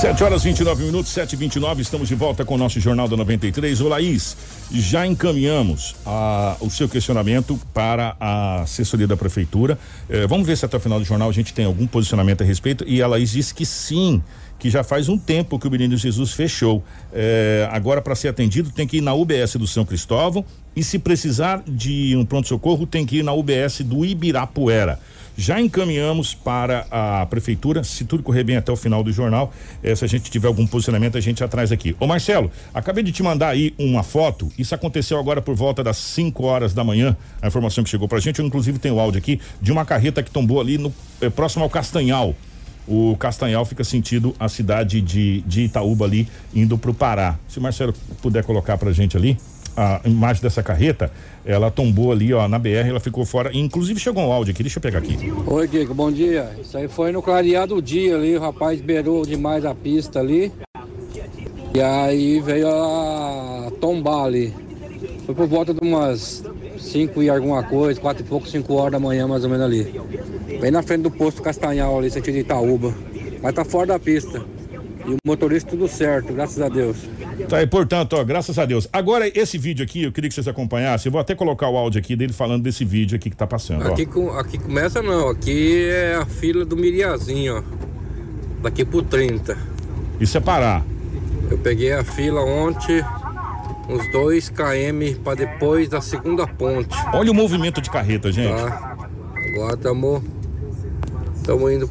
7 0.00 0.22
horas 0.22 0.44
29 0.44 0.84
minutos, 0.84 1.10
7 1.10 1.32
e 1.32 1.36
29 1.36 1.82
estamos 1.82 2.06
de 2.06 2.14
volta 2.14 2.44
com 2.44 2.54
o 2.54 2.56
nosso 2.56 2.78
Jornal 2.78 3.08
da 3.08 3.16
93. 3.16 3.80
Ô 3.80 3.88
Laís, 3.88 4.36
já 4.70 5.04
encaminhamos 5.04 5.96
a, 6.06 6.56
o 6.60 6.70
seu 6.70 6.88
questionamento 6.88 7.58
para 7.74 8.14
a 8.20 8.60
assessoria 8.60 9.08
da 9.08 9.16
Prefeitura. 9.16 9.76
Eh, 10.08 10.24
vamos 10.28 10.46
ver 10.46 10.56
se 10.56 10.64
até 10.64 10.76
o 10.76 10.80
final 10.80 11.00
do 11.00 11.04
jornal 11.04 11.28
a 11.28 11.32
gente 11.32 11.52
tem 11.52 11.64
algum 11.64 11.84
posicionamento 11.84 12.42
a 12.42 12.44
respeito. 12.44 12.84
E 12.86 13.02
a 13.02 13.08
Laís 13.08 13.32
disse 13.32 13.52
que 13.52 13.66
sim, 13.66 14.22
que 14.56 14.70
já 14.70 14.84
faz 14.84 15.08
um 15.08 15.18
tempo 15.18 15.58
que 15.58 15.66
o 15.66 15.70
Menino 15.70 15.96
Jesus 15.96 16.30
fechou. 16.30 16.84
Eh, 17.12 17.68
agora, 17.72 18.00
para 18.00 18.14
ser 18.14 18.28
atendido, 18.28 18.70
tem 18.70 18.86
que 18.86 18.98
ir 18.98 19.00
na 19.00 19.14
UBS 19.14 19.56
do 19.56 19.66
São 19.66 19.84
Cristóvão 19.84 20.44
e, 20.76 20.84
se 20.84 21.00
precisar 21.00 21.60
de 21.66 22.14
um 22.16 22.24
pronto-socorro, 22.24 22.86
tem 22.86 23.04
que 23.04 23.16
ir 23.16 23.24
na 23.24 23.32
UBS 23.32 23.80
do 23.80 24.04
Ibirapuera. 24.04 25.00
Já 25.40 25.60
encaminhamos 25.60 26.34
para 26.34 26.84
a 26.90 27.24
prefeitura, 27.26 27.84
se 27.84 28.04
tudo 28.04 28.24
correr 28.24 28.42
bem 28.42 28.56
até 28.56 28.72
o 28.72 28.76
final 28.76 29.04
do 29.04 29.12
jornal, 29.12 29.52
eh, 29.84 29.94
se 29.94 30.04
a 30.04 30.08
gente 30.08 30.28
tiver 30.32 30.48
algum 30.48 30.66
posicionamento, 30.66 31.16
a 31.16 31.20
gente 31.20 31.44
atrás 31.44 31.70
aqui. 31.70 31.94
Ô 32.00 32.08
Marcelo, 32.08 32.50
acabei 32.74 33.04
de 33.04 33.12
te 33.12 33.22
mandar 33.22 33.50
aí 33.50 33.72
uma 33.78 34.02
foto, 34.02 34.50
isso 34.58 34.74
aconteceu 34.74 35.16
agora 35.16 35.40
por 35.40 35.54
volta 35.54 35.84
das 35.84 35.96
5 35.96 36.42
horas 36.42 36.74
da 36.74 36.82
manhã, 36.82 37.16
a 37.40 37.46
informação 37.46 37.84
que 37.84 37.90
chegou 37.90 38.08
pra 38.08 38.18
gente, 38.18 38.40
eu 38.40 38.46
inclusive 38.46 38.80
tenho 38.80 38.96
o 38.96 39.00
áudio 39.00 39.20
aqui, 39.20 39.40
de 39.62 39.70
uma 39.70 39.84
carreta 39.84 40.24
que 40.24 40.30
tombou 40.32 40.60
ali 40.60 40.76
no 40.76 40.92
eh, 41.20 41.30
próximo 41.30 41.62
ao 41.62 41.70
Castanhal. 41.70 42.34
O 42.88 43.16
Castanhal 43.16 43.64
fica 43.64 43.84
sentido 43.84 44.34
a 44.40 44.48
cidade 44.48 45.00
de, 45.00 45.42
de 45.42 45.60
Itaúba 45.60 46.04
ali, 46.04 46.26
indo 46.52 46.76
pro 46.76 46.92
Pará. 46.92 47.38
Se 47.46 47.60
o 47.60 47.62
Marcelo 47.62 47.94
puder 48.20 48.42
colocar 48.42 48.76
pra 48.76 48.90
gente 48.90 49.16
ali 49.16 49.38
a 49.78 50.00
imagem 50.04 50.42
dessa 50.42 50.60
carreta, 50.60 51.12
ela 51.44 51.70
tombou 51.70 52.10
ali, 52.10 52.34
ó, 52.34 52.48
na 52.48 52.58
BR, 52.58 52.88
ela 52.88 52.98
ficou 52.98 53.24
fora. 53.24 53.56
Inclusive 53.56 54.00
chegou 54.00 54.24
um 54.24 54.32
áudio 54.32 54.52
aqui, 54.52 54.64
deixa 54.64 54.78
eu 54.78 54.82
pegar 54.82 54.98
aqui. 54.98 55.32
Oi, 55.46 55.68
Kiko, 55.68 55.94
bom 55.94 56.10
dia. 56.10 56.50
Isso 56.60 56.76
aí 56.76 56.88
foi 56.88 57.12
no 57.12 57.22
clareado 57.22 57.76
do 57.76 57.82
dia 57.82 58.16
ali, 58.16 58.36
o 58.36 58.40
rapaz 58.40 58.80
beirou 58.80 59.24
demais 59.24 59.64
a 59.64 59.72
pista 59.72 60.18
ali. 60.18 60.52
E 61.72 61.80
aí 61.80 62.40
veio 62.40 62.66
a 62.68 63.70
tombar 63.80 64.24
ali. 64.24 64.52
Foi 65.24 65.34
por 65.34 65.46
volta 65.46 65.72
de 65.72 65.80
umas 65.80 66.42
5 66.76 67.22
e 67.22 67.30
alguma 67.30 67.62
coisa, 67.62 68.00
quatro 68.00 68.24
e 68.24 68.26
pouco, 68.26 68.48
5 68.48 68.74
horas 68.74 68.92
da 68.92 68.98
manhã 68.98 69.28
mais 69.28 69.44
ou 69.44 69.50
menos 69.50 69.64
ali. 69.64 70.00
Bem 70.60 70.72
na 70.72 70.82
frente 70.82 71.02
do 71.02 71.10
posto 71.10 71.40
Castanhal 71.40 71.96
ali, 71.96 72.10
sentido 72.10 72.38
Itaúba. 72.38 72.92
Mas 73.40 73.54
tá 73.54 73.64
fora 73.64 73.86
da 73.86 73.98
pista. 73.98 74.42
E 75.08 75.14
o 75.14 75.16
motorista 75.24 75.70
tudo 75.70 75.88
certo, 75.88 76.34
graças 76.34 76.60
a 76.60 76.68
Deus. 76.68 76.98
Tá, 77.48 77.62
e 77.62 77.66
portanto, 77.66 78.12
ó, 78.12 78.22
graças 78.22 78.58
a 78.58 78.66
Deus. 78.66 78.86
Agora, 78.92 79.26
esse 79.26 79.56
vídeo 79.56 79.82
aqui, 79.82 80.02
eu 80.02 80.12
queria 80.12 80.28
que 80.28 80.34
vocês 80.34 80.46
acompanhassem. 80.46 81.08
Eu 81.08 81.12
vou 81.12 81.20
até 81.20 81.34
colocar 81.34 81.66
o 81.70 81.78
áudio 81.78 81.98
aqui 81.98 82.14
dele 82.14 82.34
falando 82.34 82.62
desse 82.62 82.84
vídeo 82.84 83.16
aqui 83.16 83.30
que 83.30 83.36
tá 83.36 83.46
passando. 83.46 83.88
Aqui, 83.88 84.04
com, 84.04 84.30
aqui 84.32 84.58
começa 84.58 85.00
não, 85.00 85.30
aqui 85.30 85.88
é 85.88 86.16
a 86.16 86.26
fila 86.26 86.62
do 86.62 86.76
Miriazinho, 86.76 87.56
ó. 87.56 87.62
Daqui 88.62 88.84
pro 88.84 89.02
30. 89.02 89.56
Isso 90.20 90.36
é 90.36 90.40
parar. 90.40 90.84
Eu 91.50 91.56
peguei 91.56 91.92
a 91.94 92.04
fila 92.04 92.42
ontem, 92.42 93.02
uns 93.88 94.12
2 94.12 94.50
km 94.50 95.22
para 95.24 95.36
depois 95.36 95.88
da 95.88 96.02
segunda 96.02 96.46
ponte. 96.46 96.94
Olha 97.14 97.30
o 97.30 97.34
movimento 97.34 97.80
de 97.80 97.88
carreta, 97.88 98.30
gente. 98.30 98.54
Tá. 98.54 98.98
Agora 99.54 99.74
estamos. 99.74 100.22
Estamos 101.34 101.72
indo. 101.72 101.90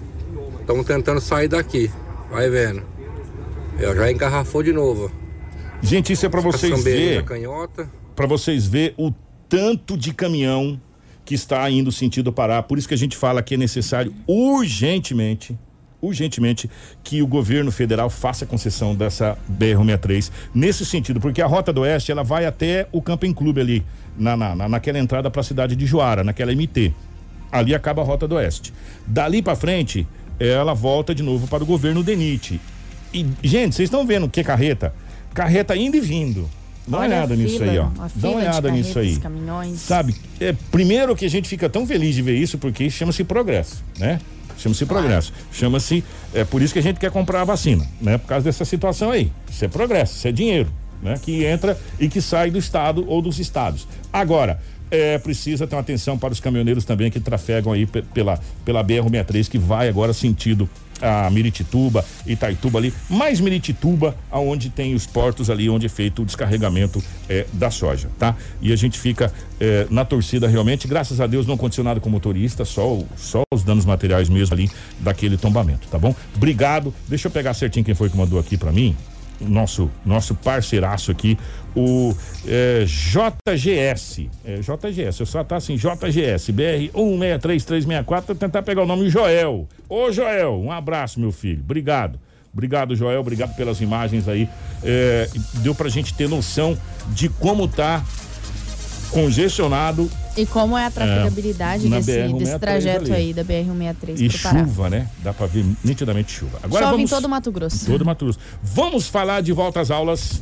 Estamos 0.60 0.86
tentando 0.86 1.20
sair 1.20 1.48
daqui. 1.48 1.90
Vai 2.30 2.48
vendo. 2.48 2.97
Eu 3.80 3.96
já 3.96 4.12
engarrafou 4.12 4.64
de 4.64 4.74
novo. 4.74 5.12
Gente, 5.82 6.12
isso 6.12 6.26
é 6.26 6.30
para 6.30 6.42
vocês 6.42 6.84
ver. 6.84 7.24
Para 8.16 8.26
vocês 8.26 8.66
ver 8.66 8.96
o 8.98 9.12
tanto 9.48 9.96
de 9.96 10.14
caminhão 10.14 10.80
que 11.24 11.36
está 11.36 11.70
indo 11.70 11.92
sentido 11.92 12.34
Pará. 12.34 12.64
Por 12.64 12.78
isso 12.78 12.88
que 12.88 12.94
a 12.94 12.98
gente 12.98 13.16
fala 13.16 13.44
que 13.44 13.54
é 13.54 13.58
necessário 13.58 14.14
urgentemente, 14.26 15.58
urgentemente, 16.02 16.70
que 17.04 17.22
o 17.22 17.28
governo 17.28 17.72
federal 17.72 18.10
faça 18.10 18.46
a 18.46 18.48
concessão 18.48 18.96
dessa 18.96 19.38
BR-63 19.52 20.32
nesse 20.56 20.86
sentido, 20.86 21.20
porque 21.20 21.42
a 21.42 21.46
Rota 21.46 21.72
do 21.72 21.82
Oeste 21.82 22.12
ela 22.12 22.24
vai 22.24 22.46
até 22.46 22.88
o 22.92 23.02
Camping 23.02 23.34
Clube 23.34 23.62
ali, 23.62 23.86
na, 24.18 24.36
na, 24.36 24.70
naquela 24.70 24.98
entrada 24.98 25.30
para 25.30 25.42
a 25.42 25.44
cidade 25.44 25.76
de 25.76 25.86
Juara, 25.86 26.24
naquela 26.24 26.52
MT. 26.52 26.94
Ali 27.52 27.76
acaba 27.76 28.02
a 28.02 28.06
Rota 28.06 28.28
do 28.28 28.36
Oeste. 28.36 28.74
Dali 29.06 29.42
para 29.42 29.56
frente, 29.56 30.08
ela 30.40 30.74
volta 30.74 31.14
de 31.14 31.22
novo 31.22 31.48
para 31.48 31.64
o 31.64 31.68
governo 31.68 32.04
Denite. 32.04 32.60
E, 33.44 33.48
gente, 33.48 33.76
vocês 33.76 33.88
estão 33.88 34.06
vendo 34.06 34.26
o 34.26 34.30
que 34.30 34.44
carreta? 34.44 34.94
Carreta 35.34 35.76
indo 35.76 35.98
e 35.98 36.00
vindo. 36.00 36.50
Dá 36.88 36.98
uma 36.98 37.06
olhada 37.06 37.36
nisso 37.36 37.64
aí, 37.64 37.78
ó. 37.78 37.88
Dá 38.16 38.30
uma 38.30 38.38
olhada 38.38 38.72
nisso 38.72 38.98
aí. 38.98 39.18
Caminhões. 39.18 39.80
Sabe? 39.80 40.16
É, 40.40 40.54
primeiro 40.72 41.16
que 41.16 41.26
a 41.26 41.30
gente 41.30 41.50
fica 41.50 41.70
tão 41.70 41.86
feliz 41.86 42.16
de 42.16 42.22
ver 42.22 42.38
isso 42.38 42.58
porque 42.58 42.90
chama-se 42.90 43.24
progresso, 43.26 43.84
né? 44.00 44.20
Chama-se 44.58 44.86
progresso. 44.86 45.34
Chama-se. 45.52 46.04
É 46.34 46.44
por 46.46 46.62
isso 46.62 46.74
que 46.74 46.80
a 46.80 46.84
gente 46.84 47.00
quer 47.00 47.12
comprar 47.12 47.42
a 47.42 47.44
vacina, 47.44 47.86
né? 48.02 48.18
Por 48.18 48.28
causa 48.28 48.46
dessa 48.46 48.64
situação 48.64 49.12
aí. 49.12 49.32
Isso 49.50 49.66
é 49.66 49.68
progresso, 49.68 50.16
isso 50.16 50.28
é 50.28 50.32
dinheiro, 50.32 50.72
né? 51.04 51.20
Que 51.22 51.46
entra 51.46 51.78
e 52.00 52.08
que 52.08 52.22
sai 52.22 52.50
do 52.50 52.58
estado 52.58 53.06
ou 53.08 53.22
dos 53.22 53.38
estados. 53.38 53.86
Agora, 54.12 54.60
é, 54.90 55.18
precisa 55.18 55.68
ter 55.68 55.76
uma 55.76 55.82
atenção 55.82 56.18
para 56.18 56.32
os 56.32 56.40
caminhoneiros 56.40 56.86
também 56.86 57.12
que 57.12 57.20
trafegam 57.20 57.74
aí 57.74 57.86
pela, 57.86 58.40
pela 58.64 58.84
BR-63, 58.84 59.50
que 59.50 59.58
vai 59.58 59.90
agora 59.90 60.14
sentido 60.14 60.70
a 61.02 61.30
Miritituba, 61.30 62.04
Itaituba 62.26 62.80
ali, 62.80 62.94
mais 63.10 63.40
Miritituba, 63.40 64.16
aonde 64.32 64.70
tem 64.70 64.94
os 64.96 65.06
portos 65.06 65.50
ali 65.50 65.70
onde 65.70 65.86
é 65.86 65.90
feito 65.90 66.22
o 66.22 66.26
descarregamento 66.26 67.04
é, 67.30 67.46
da 67.54 67.70
soja, 67.70 68.10
tá? 68.18 68.36
E 68.62 68.72
a 68.72 68.76
gente 68.76 69.00
fica 69.00 69.32
é, 69.60 69.88
na 69.90 70.06
torcida 70.06 70.48
realmente, 70.48 70.88
graças 70.88 71.20
a 71.20 71.28
Deus 71.28 71.46
não 71.46 71.56
aconteceu 71.56 71.84
nada 71.84 72.00
com 72.00 72.10
o 72.10 72.12
motorista, 72.12 72.66
só, 72.66 73.00
só 73.16 73.44
os 73.54 73.64
danos 73.64 73.86
materiais 73.86 74.30
mesmo 74.30 74.54
ali 74.54 74.70
daquele 75.00 75.38
tombamento, 75.38 75.88
tá 75.88 75.98
bom? 75.98 76.16
Obrigado. 76.36 76.94
Deixa 77.08 77.28
eu 77.28 77.32
pegar 77.32 77.54
certinho 77.54 77.86
quem 77.86 77.96
foi 77.96 78.10
que 78.10 78.18
mandou 78.18 78.40
aqui 78.40 78.58
para 78.58 78.72
mim 78.72 78.96
nosso 79.40 79.90
nosso 80.06 80.36
parceiraço 80.36 81.12
aqui, 81.12 81.38
o 81.76 82.16
é, 82.48 82.86
JGS. 82.86 84.30
É, 84.44 84.60
JGS, 84.60 85.20
eu 85.20 85.26
só 85.26 85.44
tá 85.44 85.58
assim, 85.58 85.76
JGS, 85.76 86.52
BR 86.52 86.90
163364, 86.94 88.36
tentar 88.36 88.64
pegar 88.64 88.84
o 88.84 88.86
nome 88.86 89.10
Joel. 89.10 89.68
Ô 89.88 90.12
Joel, 90.12 90.60
um 90.60 90.72
abraço, 90.72 91.20
meu 91.20 91.32
filho. 91.32 91.62
Obrigado. 91.64 92.20
Obrigado, 92.52 92.96
Joel. 92.96 93.20
Obrigado 93.20 93.56
pelas 93.56 93.82
imagens 93.82 94.28
aí. 94.28 94.50
É, 94.84 95.30
deu 95.56 95.76
pra 95.76 95.90
gente 95.90 96.14
ter 96.14 96.28
noção 96.28 96.76
de 97.10 97.30
como 97.30 97.68
tá 97.68 98.04
congestionado. 99.12 100.10
E 100.38 100.46
como 100.46 100.78
é 100.78 100.86
a 100.86 100.92
trafegabilidade 100.92 101.88
é, 101.88 101.90
desse, 101.90 102.34
desse 102.34 102.60
trajeto 102.60 103.06
ali. 103.06 103.14
aí 103.14 103.34
da 103.34 103.44
BR-163 103.44 104.20
E 104.20 104.30
chuva, 104.30 104.90
né? 104.90 105.08
Dá 105.24 105.34
pra 105.34 105.48
ver 105.48 105.66
nitidamente 105.84 106.32
chuva. 106.32 106.60
Agora 106.62 106.86
Chove 106.86 106.98
vamos, 106.98 107.12
em 107.12 107.16
todo 107.16 107.26
o 107.26 107.30
Mato 107.30 107.52
Grosso. 107.52 107.84
Em 107.84 107.92
todo 107.92 108.06
Mato 108.06 108.26
Grosso. 108.26 108.40
Vamos 108.62 109.08
falar 109.08 109.42
de 109.42 109.52
volta 109.52 109.82
às 109.82 109.90
aulas. 109.90 110.42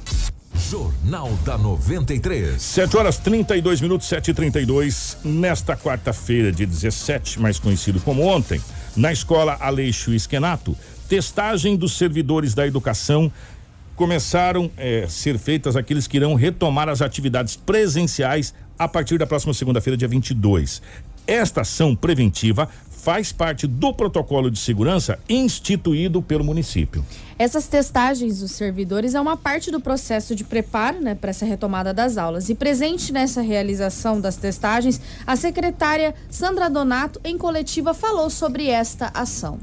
Jornal 0.69 1.31
da 1.45 1.57
93. 1.57 2.61
7 2.61 2.97
horas 2.97 3.17
32 3.17 3.81
minutos, 3.81 4.07
7 4.07 4.31
e 4.31 4.33
32 4.33 5.17
Nesta 5.23 5.75
quarta-feira, 5.77 6.51
de 6.51 6.65
17, 6.65 7.39
mais 7.39 7.59
conhecido 7.59 7.99
como 8.01 8.23
ontem, 8.23 8.61
na 8.95 9.11
escola 9.13 9.57
Aleixo 9.59 10.13
Esquenato, 10.13 10.75
testagem 11.07 11.75
dos 11.75 11.97
servidores 11.97 12.53
da 12.53 12.65
educação 12.65 13.31
começaram 13.95 14.69
a 14.77 14.83
é, 14.83 15.07
ser 15.07 15.37
feitas 15.37 15.75
aqueles 15.75 16.05
que 16.05 16.17
irão 16.17 16.35
retomar 16.35 16.89
as 16.89 17.01
atividades 17.01 17.55
presenciais 17.55 18.53
a 18.77 18.87
partir 18.87 19.17
da 19.17 19.25
próxima 19.25 19.53
segunda-feira, 19.53 19.97
dia 19.97 20.07
22. 20.07 20.81
Esta 21.27 21.61
ação 21.61 21.95
preventiva 21.95 22.69
faz 22.89 23.31
parte 23.31 23.67
do 23.67 23.93
protocolo 23.93 24.49
de 24.49 24.57
segurança 24.57 25.19
instituído 25.29 26.21
pelo 26.23 26.43
município. 26.43 27.05
Essas 27.37 27.67
testagens 27.67 28.39
dos 28.39 28.51
servidores 28.51 29.13
é 29.13 29.21
uma 29.21 29.37
parte 29.37 29.69
do 29.69 29.79
processo 29.79 30.35
de 30.35 30.43
preparo 30.43 30.99
né, 31.01 31.13
para 31.13 31.29
essa 31.29 31.45
retomada 31.45 31.93
das 31.93 32.17
aulas. 32.17 32.49
E 32.49 32.55
presente 32.55 33.13
nessa 33.13 33.41
realização 33.41 34.19
das 34.19 34.37
testagens, 34.37 34.99
a 35.27 35.35
secretária 35.35 36.15
Sandra 36.31 36.69
Donato, 36.69 37.19
em 37.23 37.37
coletiva, 37.37 37.93
falou 37.93 38.29
sobre 38.29 38.69
esta 38.69 39.11
ação. 39.13 39.59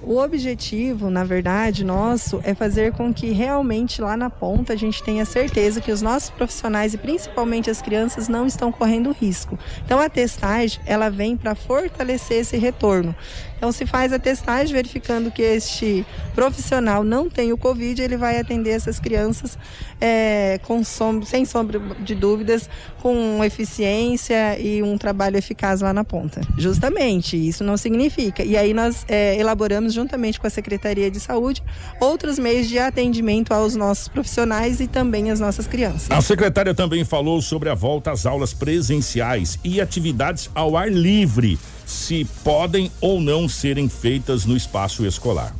O 0.00 0.18
objetivo, 0.18 1.10
na 1.10 1.24
verdade, 1.24 1.84
nosso 1.84 2.40
é 2.44 2.54
fazer 2.54 2.92
com 2.92 3.12
que 3.12 3.30
realmente 3.30 4.00
lá 4.00 4.16
na 4.16 4.30
ponta 4.30 4.72
a 4.72 4.76
gente 4.76 5.02
tenha 5.02 5.24
certeza 5.24 5.80
que 5.80 5.90
os 5.90 6.00
nossos 6.00 6.30
profissionais 6.30 6.94
e 6.94 6.98
principalmente 6.98 7.68
as 7.68 7.82
crianças 7.82 8.28
não 8.28 8.46
estão 8.46 8.70
correndo 8.70 9.10
risco. 9.10 9.58
Então 9.84 9.98
a 9.98 10.08
testagem, 10.08 10.80
ela 10.86 11.10
vem 11.10 11.36
para 11.36 11.56
fortalecer 11.56 12.38
esse 12.38 12.56
retorno. 12.56 13.14
Então, 13.58 13.72
se 13.72 13.84
faz 13.84 14.12
a 14.12 14.18
testagem 14.20 14.72
verificando 14.72 15.32
que 15.32 15.42
este 15.42 16.06
profissional 16.32 17.02
não 17.02 17.28
tem 17.28 17.52
o 17.52 17.58
Covid, 17.58 18.00
ele 18.00 18.16
vai 18.16 18.38
atender 18.38 18.70
essas 18.70 19.00
crianças 19.00 19.58
é, 20.00 20.60
com 20.62 20.84
som, 20.84 21.22
sem 21.22 21.44
sombra 21.44 21.80
de 21.98 22.14
dúvidas, 22.14 22.70
com 23.02 23.42
eficiência 23.44 24.58
e 24.60 24.80
um 24.80 24.96
trabalho 24.96 25.36
eficaz 25.36 25.80
lá 25.80 25.92
na 25.92 26.04
ponta. 26.04 26.40
Justamente, 26.56 27.36
isso 27.36 27.64
não 27.64 27.76
significa. 27.76 28.44
E 28.44 28.56
aí 28.56 28.72
nós 28.72 29.04
é, 29.08 29.36
elaboramos, 29.36 29.92
juntamente 29.92 30.38
com 30.38 30.46
a 30.46 30.50
Secretaria 30.50 31.10
de 31.10 31.18
Saúde, 31.18 31.60
outros 32.00 32.38
meios 32.38 32.68
de 32.68 32.78
atendimento 32.78 33.52
aos 33.52 33.74
nossos 33.74 34.06
profissionais 34.06 34.78
e 34.78 34.86
também 34.86 35.32
às 35.32 35.40
nossas 35.40 35.66
crianças. 35.66 36.08
A 36.10 36.20
secretária 36.20 36.74
também 36.74 37.04
falou 37.04 37.42
sobre 37.42 37.68
a 37.68 37.74
volta 37.74 38.12
às 38.12 38.24
aulas 38.24 38.54
presenciais 38.54 39.58
e 39.64 39.80
atividades 39.80 40.48
ao 40.54 40.76
ar 40.76 40.88
livre 40.88 41.58
se 41.88 42.26
podem 42.44 42.92
ou 43.00 43.18
não 43.18 43.48
serem 43.48 43.88
feitas 43.88 44.44
no 44.44 44.54
espaço 44.54 45.06
escolar. 45.06 45.54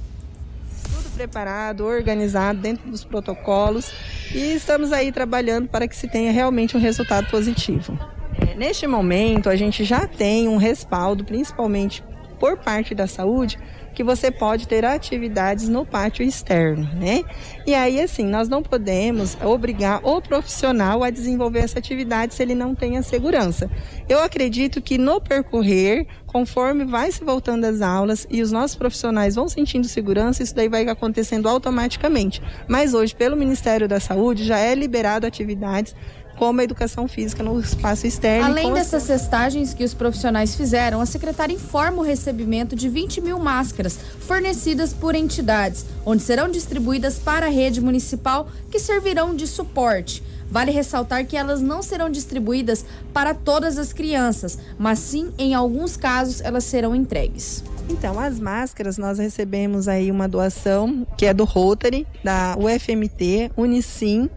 Tudo 0.83 1.11
preparado, 1.16 1.87
organizado 1.87 2.61
dentro 2.61 2.91
dos 2.91 3.03
protocolos 3.03 3.91
e 4.35 4.53
estamos 4.53 4.93
aí 4.93 5.11
trabalhando 5.11 5.68
para 5.68 5.89
que 5.89 5.97
se 5.97 6.07
tenha 6.07 6.31
realmente 6.31 6.76
um 6.76 6.81
resultado 6.81 7.31
positivo. 7.31 7.99
É, 8.47 8.55
neste 8.55 8.87
momento, 8.87 9.49
a 9.49 9.57
gente 9.57 9.85
já 9.85 10.07
tem 10.07 10.47
um 10.47 10.59
respaldo, 10.59 11.24
principalmente 11.24 12.05
por 12.39 12.59
parte 12.59 12.95
da 12.95 13.07
saúde, 13.07 13.59
que 13.99 14.05
você 14.05 14.30
pode 14.30 14.68
ter 14.68 14.84
atividades 14.84 15.68
no 15.68 15.84
pátio 15.84 16.24
externo, 16.24 16.88
né? 16.94 17.24
E 17.66 17.74
aí, 17.74 18.01
assim, 18.01 18.24
nós 18.24 18.49
não 18.49 18.62
podemos 18.62 19.36
obrigar 19.42 19.99
o 20.05 20.22
profissional 20.22 21.03
a 21.03 21.11
desenvolver 21.11 21.59
essa 21.59 21.80
atividade 21.80 22.32
se 22.32 22.40
ele 22.40 22.55
não 22.55 22.76
tem 22.76 22.96
a 22.96 23.03
segurança. 23.03 23.68
Eu 24.09 24.22
acredito 24.22 24.80
que 24.80 24.99
no 24.99 25.20
percorrer, 25.20 26.07
conforme 26.28 26.84
vai 26.84 27.11
se 27.11 27.24
voltando 27.24 27.64
às 27.64 27.80
aulas 27.80 28.24
e 28.30 28.40
os 28.40 28.53
nossos 28.53 28.76
profissionais 28.76 29.34
vão 29.34 29.49
sentindo 29.49 29.88
segurança, 29.88 30.44
isso 30.44 30.55
daí 30.55 30.68
vai 30.68 30.88
acontecendo 30.88 31.49
automaticamente. 31.49 32.40
Mas 32.68 32.94
hoje, 32.94 33.16
pelo 33.16 33.36
Ministério 33.36 33.88
da 33.88 33.99
Saúde, 33.99 34.44
já 34.44 34.61
é 34.61 34.76
liberado 34.76 35.26
atividades 35.26 35.92
como 36.39 36.61
a 36.61 36.64
educação 36.64 37.09
física 37.09 37.43
no 37.43 37.59
espaço 37.59 38.07
externo. 38.07 38.47
Além 38.47 38.72
dessas 38.72 39.05
testagens 39.05 39.74
que 39.74 39.82
os 39.82 39.93
profissionais 39.93 40.55
fizeram, 40.55 41.01
a 41.01 41.07
secretária 41.07 41.53
informa 41.53 41.99
o 41.99 42.05
recebimento 42.05 42.76
de 42.76 42.89
20 42.89 43.20
mil 43.20 43.39
máscaras 43.41 43.99
fornecidas 44.20 44.93
por 44.93 45.16
entidades, 45.16 45.84
onde 46.07 46.22
serão 46.22 46.49
distribuídas 46.49 47.18
para 47.18 47.47
a 47.47 47.51
rede 47.51 47.80
municipal 47.80 48.49
que 48.70 48.78
servirão 48.78 49.34
de 49.34 49.49
suporte. 49.49 50.22
Vale 50.49 50.70
ressaltar 50.70 51.26
que 51.26 51.36
elas 51.36 51.61
não 51.61 51.82
serão 51.82 52.09
distribuídas 52.09 52.84
para 53.12 53.34
todas 53.34 53.76
as 53.76 53.93
crianças, 53.93 54.59
mas 54.78 54.99
sim, 55.01 55.32
em 55.36 55.55
alguns 55.55 55.97
casos, 55.97 56.41
elas 56.41 56.64
serão 56.64 56.95
entregues. 56.95 57.62
Então, 57.91 58.18
as 58.18 58.39
máscaras, 58.39 58.97
nós 58.97 59.18
recebemos 59.18 59.89
aí 59.89 60.11
uma 60.11 60.28
doação 60.28 61.07
que 61.16 61.26
é 61.26 61.34
do 61.34 61.45
Rotary, 61.45 62.07
da 62.22 62.57
UFMT, 62.59 63.51
Unicim 63.57 64.30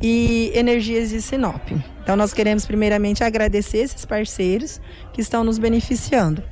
e 0.00 0.52
Energias 0.54 1.10
de 1.10 1.20
Sinop. 1.20 1.70
Então, 2.02 2.16
nós 2.16 2.32
queremos 2.32 2.64
primeiramente 2.64 3.22
agradecer 3.24 3.78
esses 3.78 4.04
parceiros 4.04 4.80
que 5.12 5.20
estão 5.20 5.44
nos 5.44 5.58
beneficiando. 5.58 6.42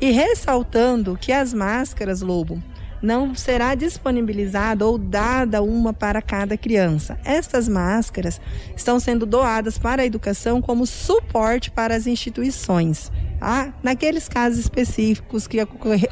E 0.00 0.10
ressaltando 0.10 1.16
que 1.20 1.32
as 1.32 1.54
máscaras, 1.54 2.22
Lobo, 2.22 2.62
não 3.00 3.34
será 3.34 3.74
disponibilizada 3.74 4.86
ou 4.86 4.96
dada 4.96 5.62
uma 5.62 5.92
para 5.92 6.22
cada 6.22 6.56
criança. 6.56 7.18
Estas 7.24 7.68
máscaras 7.68 8.40
estão 8.76 9.00
sendo 9.00 9.26
doadas 9.26 9.76
para 9.76 10.02
a 10.02 10.06
educação 10.06 10.62
como 10.62 10.86
suporte 10.86 11.70
para 11.70 11.96
as 11.96 12.06
instituições. 12.06 13.10
Tá? 13.42 13.74
Naqueles 13.82 14.28
casos 14.28 14.60
específicos 14.60 15.48
que 15.48 15.58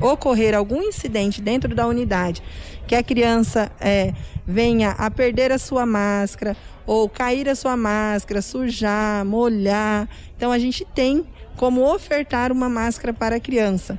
ocorrer 0.01 0.53
algum 0.53 0.83
incidente 0.83 1.41
dentro 1.41 1.77
da 1.77 1.87
unidade, 1.87 2.43
que 2.89 2.95
a 2.97 3.05
criança 3.05 3.71
é, 3.81 4.13
venha 4.45 4.91
a 4.99 5.09
perder 5.13 5.53
a 5.53 5.59
sua 5.59 5.87
máscara 5.87 6.57
ou 6.85 7.09
cair 7.09 7.49
a 7.49 7.55
sua 7.55 7.77
máscara, 7.77 8.43
sujar, 8.43 9.25
molhar, 9.25 10.09
então 10.37 10.51
a 10.51 10.59
gente 10.59 10.85
tem 10.85 11.25
como 11.57 11.89
ofertar 11.95 12.51
uma 12.51 12.69
máscara 12.69 13.15
para 13.15 13.37
a 13.37 13.41
criança. 13.41 13.97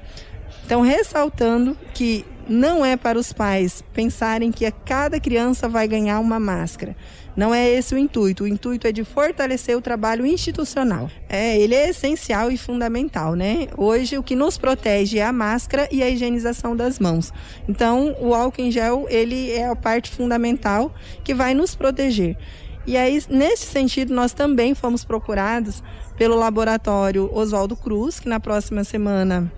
Então, 0.65 0.81
ressaltando 0.81 1.77
que 1.93 2.25
não 2.49 2.85
é 2.85 2.97
para 2.97 3.17
os 3.17 3.31
pais 3.31 3.81
pensarem 3.93 4.51
que 4.51 4.69
cada 4.85 5.21
criança 5.21 5.69
vai 5.69 5.87
ganhar 5.87 6.19
uma 6.19 6.37
máscara. 6.37 6.97
Não 7.35 7.53
é 7.53 7.69
esse 7.69 7.95
o 7.95 7.97
intuito. 7.97 8.43
O 8.43 8.47
intuito 8.47 8.87
é 8.87 8.91
de 8.91 9.03
fortalecer 9.03 9.77
o 9.77 9.81
trabalho 9.81 10.25
institucional. 10.25 11.09
É, 11.29 11.57
ele 11.57 11.75
é 11.75 11.89
essencial 11.89 12.51
e 12.51 12.57
fundamental, 12.57 13.35
né? 13.35 13.67
Hoje 13.77 14.17
o 14.17 14.23
que 14.23 14.35
nos 14.35 14.57
protege 14.57 15.19
é 15.19 15.25
a 15.25 15.31
máscara 15.31 15.87
e 15.91 16.03
a 16.03 16.09
higienização 16.09 16.75
das 16.75 16.99
mãos. 16.99 17.31
Então, 17.67 18.15
o 18.19 18.33
álcool 18.33 18.61
em 18.61 18.71
gel, 18.71 19.05
ele 19.09 19.51
é 19.51 19.67
a 19.67 19.75
parte 19.75 20.11
fundamental 20.11 20.93
que 21.23 21.33
vai 21.33 21.53
nos 21.53 21.75
proteger. 21.75 22.37
E 22.85 22.97
aí, 22.97 23.21
nesse 23.29 23.67
sentido, 23.67 24.13
nós 24.13 24.33
também 24.33 24.73
fomos 24.73 25.05
procurados 25.05 25.83
pelo 26.17 26.35
laboratório 26.35 27.29
Oswaldo 27.31 27.75
Cruz, 27.75 28.19
que 28.19 28.27
na 28.27 28.39
próxima 28.39 28.83
semana 28.83 29.51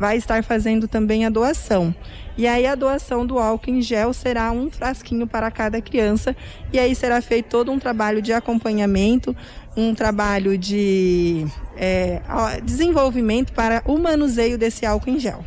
vai 0.00 0.16
estar 0.16 0.42
fazendo 0.42 0.88
também 0.88 1.26
a 1.26 1.28
doação. 1.28 1.94
E 2.38 2.46
aí 2.46 2.66
a 2.66 2.74
doação 2.74 3.26
do 3.26 3.38
álcool 3.38 3.70
em 3.70 3.82
gel 3.82 4.14
será 4.14 4.50
um 4.50 4.70
frasquinho 4.70 5.26
para 5.26 5.50
cada 5.50 5.78
criança 5.82 6.34
e 6.72 6.78
aí 6.78 6.94
será 6.94 7.20
feito 7.20 7.50
todo 7.50 7.70
um 7.70 7.78
trabalho 7.78 8.22
de 8.22 8.32
acompanhamento, 8.32 9.36
um 9.76 9.94
trabalho 9.94 10.56
de 10.56 11.44
é, 11.76 12.22
desenvolvimento 12.64 13.52
para 13.52 13.82
o 13.84 13.98
manuseio 13.98 14.56
desse 14.56 14.86
álcool 14.86 15.10
em 15.10 15.18
gel. 15.18 15.44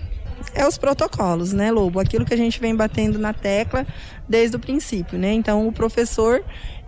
É 0.53 0.67
os 0.67 0.77
protocolos, 0.77 1.51
né, 1.51 1.71
Lobo? 1.71 1.99
Aquilo 1.99 2.23
que 2.23 2.33
a 2.33 2.37
gente 2.37 2.59
vem 2.59 2.75
batendo 2.75 3.17
na 3.17 3.33
tecla 3.33 3.87
desde 4.29 4.55
o 4.55 4.59
princípio, 4.59 5.17
né? 5.17 5.33
Então 5.33 5.67
o 5.67 5.71
professor 5.71 6.43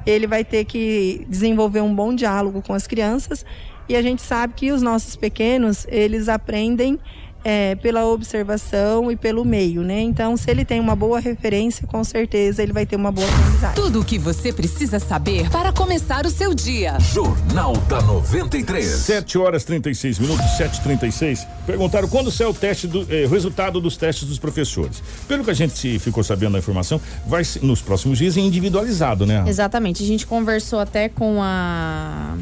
ele 0.05 0.27
vai 0.27 0.45
ter 0.45 0.65
que 0.65 1.25
desenvolver 1.27 1.81
um 1.81 1.95
bom 1.95 2.13
diálogo 2.13 2.61
com 2.61 2.73
as 2.73 2.85
crianças 2.85 3.43
e 3.89 3.95
a 3.95 4.01
gente 4.03 4.21
sabe 4.21 4.53
que 4.55 4.71
os 4.71 4.83
nossos 4.83 5.15
pequenos 5.15 5.87
eles 5.89 6.29
aprendem 6.29 6.99
é, 7.45 7.75
pela 7.75 8.03
observação 8.07 9.11
e 9.11 9.15
pelo 9.15 9.45
meio, 9.45 9.83
né? 9.83 10.01
Então, 10.01 10.35
se 10.35 10.49
ele 10.49 10.65
tem 10.65 10.79
uma 10.79 10.95
boa 10.95 11.19
referência, 11.19 11.85
com 11.85 12.03
certeza 12.03 12.63
ele 12.63 12.73
vai 12.73 12.87
ter 12.87 12.95
uma 12.95 13.11
boa 13.11 13.27
aprendizagem. 13.27 13.75
Tudo 13.75 14.01
o 14.01 14.03
que 14.03 14.17
você 14.17 14.51
precisa 14.51 14.97
saber 14.97 15.47
para 15.51 15.71
começar 15.71 16.25
o 16.25 16.29
seu 16.31 16.55
dia. 16.55 16.97
Jornal 16.99 17.73
da 17.87 18.01
93. 18.01 18.83
7 18.87 19.37
horas 19.37 19.63
36 19.63 20.17
minutos, 20.17 20.43
7h36. 20.57 21.45
Perguntaram 21.67 22.07
quando 22.07 22.31
sai 22.31 22.47
o 22.47 22.53
teste 22.53 22.87
do 22.87 23.05
eh, 23.13 23.27
resultado 23.27 23.79
dos 23.79 23.95
testes 23.95 24.27
dos 24.27 24.39
professores. 24.39 25.03
Pelo 25.27 25.43
que 25.43 25.51
a 25.51 25.53
gente 25.53 25.77
se 25.77 25.99
ficou 25.99 26.23
sabendo 26.23 26.53
da 26.53 26.59
informação, 26.59 26.99
vai 27.27 27.43
nos 27.61 27.79
próximos 27.79 28.17
dias 28.17 28.37
individualizado, 28.37 29.23
né? 29.23 29.43
Exatamente. 29.45 30.01
A 30.01 30.07
gente 30.07 30.25
conversou 30.25 30.79
até 30.79 31.09
com 31.09 31.43
a 31.43 32.35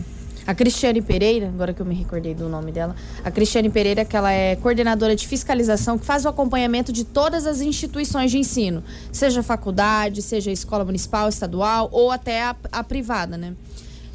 a 0.46 0.54
Cristiane 0.54 1.02
Pereira, 1.02 1.48
agora 1.48 1.74
que 1.74 1.82
eu 1.82 1.86
me 1.86 1.96
recordei 1.96 2.34
do 2.34 2.50
nome 2.50 2.72
dela, 2.72 2.96
a 3.24 3.32
Cristiane 3.32 3.70
Pereira, 3.70 4.04
que 4.04 4.16
ela 4.16 4.32
é 4.32 4.56
coordenadora 4.56 5.16
de 5.16 5.28
fiscalização, 5.28 5.98
que 5.98 6.06
faz 6.06 6.26
o 6.26 6.30
acompanhamento 6.30 6.92
de 6.92 7.04
todas 7.04 7.46
as 7.46 7.62
instituições 7.62 8.32
de 8.32 8.38
ensino, 8.38 8.84
seja 9.12 9.42
faculdade, 9.42 10.22
seja 10.22 10.52
escola 10.52 10.84
municipal, 10.84 11.30
estadual 11.30 11.90
ou 11.92 12.12
até 12.12 12.44
a, 12.44 12.56
a 12.72 12.84
privada, 12.84 13.38
né? 13.38 13.54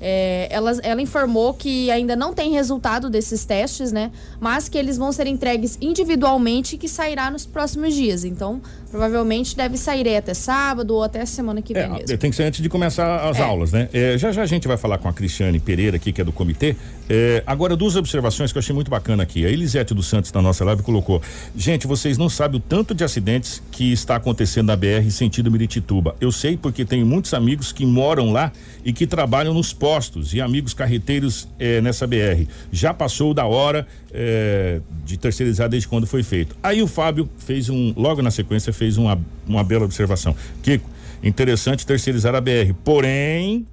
É, 0.01 0.47
ela, 0.51 0.71
ela 0.83 1.03
informou 1.03 1.55
que 1.55 1.91
ainda 1.91 2.15
não 2.15 2.33
tem 2.33 2.53
resultado 2.53 3.11
desses 3.11 3.45
testes, 3.45 3.91
né? 3.91 4.13
Mas 4.39 4.69
que 4.69 4.79
eles 4.79 4.97
vão 4.97 5.11
ser 5.11 5.27
entregues 5.27 5.77
individualmente 5.81 6.77
e 6.77 6.79
que 6.79 6.89
sairá 6.89 7.31
nos 7.31 7.45
próximos 7.45 7.95
dias. 7.95 8.25
Então, 8.25 8.61
provavelmente 8.91 9.57
deve 9.57 9.77
sair 9.77 10.17
até 10.17 10.35
sábado 10.35 10.95
ou 10.95 11.03
até 11.03 11.21
a 11.21 11.27
semana 11.27 11.61
que 11.61 11.75
vem 11.75 11.83
é, 11.83 11.89
mesmo. 11.89 12.19
Tem 12.19 12.31
que 12.31 12.37
ser 12.37 12.45
antes 12.45 12.63
de 12.63 12.69
começar 12.69 13.29
as 13.29 13.39
É. 13.39 13.43
aulas, 13.43 13.73
né? 13.73 13.89
É, 13.93 14.17
já 14.17 14.33
já 14.33 14.43
a 14.43 14.47
gente 14.47 14.67
vai 14.67 14.77
falar 14.77 14.99
com 14.99 15.09
a 15.09 15.13
Cristiane 15.13 15.61
Pereira 15.61 15.97
aqui, 15.97 16.13
que 16.13 16.21
é 16.21 16.25
do 16.25 16.33
comitê. 16.33 16.75
É, 17.09 17.43
agora, 17.47 17.77
duas 17.77 17.97
observações 17.97 18.53
que 18.53 18.59
eu 18.59 18.61
achei 18.61 18.75
muito 18.75 18.91
bacana 18.91 19.23
aqui. 19.23 19.45
A 19.45 19.51
Elisete 19.51 19.95
dos 19.95 20.07
Santos, 20.07 20.33
na 20.33 20.41
nossa 20.43 20.65
live, 20.65 20.83
colocou: 20.83 21.21
Gente, 21.57 21.87
vocês 21.87 22.17
não 22.19 22.29
sabem 22.29 22.59
o 22.59 22.63
tanto 22.63 22.95
de 22.95 23.05
acidentes 23.05 23.63
que 23.71 23.93
está 23.93 24.17
acontecendo 24.17 24.67
na 24.67 24.77
BR 24.77 25.11
sentido 25.11 25.51
Miritituba. 25.51 26.15
Eu 26.21 26.33
sei 26.33 26.57
porque 26.57 26.85
tenho 26.85 27.07
muitos 27.07 27.35
amigos 27.35 27.73
que 27.73 27.85
moram 27.87 28.33
lá 28.33 28.53
e 28.85 28.93
que 28.93 29.07
trabalham 29.07 29.53
nos 29.55 29.73
postos 29.73 30.35
e 30.35 30.41
amigos 30.41 30.73
carreteiros 30.75 31.49
é, 31.59 31.81
nessa 31.81 32.07
BR. 32.07 32.47
Já 32.73 32.93
passou 32.95 33.33
da 33.35 33.45
hora 33.47 33.87
é, 34.13 34.81
de 35.05 35.17
terceirizar 35.17 35.69
desde 35.69 35.89
quando 35.89 36.07
foi 36.07 36.23
feito. 36.23 36.57
Aí 36.63 36.83
o 36.83 36.87
Fábio 36.87 37.29
fez 37.39 37.69
um, 37.69 37.93
logo 37.97 38.23
na 38.23 38.31
sequência, 38.31 38.73
fez 38.73 38.97
uma, 38.97 39.19
uma 39.47 39.63
bela 39.65 39.85
observação. 39.85 40.35
Kiko, 40.63 40.89
interessante 41.23 41.87
terceirizar 41.87 42.35
a 42.35 42.41
BR, 42.41 42.73
porém 42.85 43.67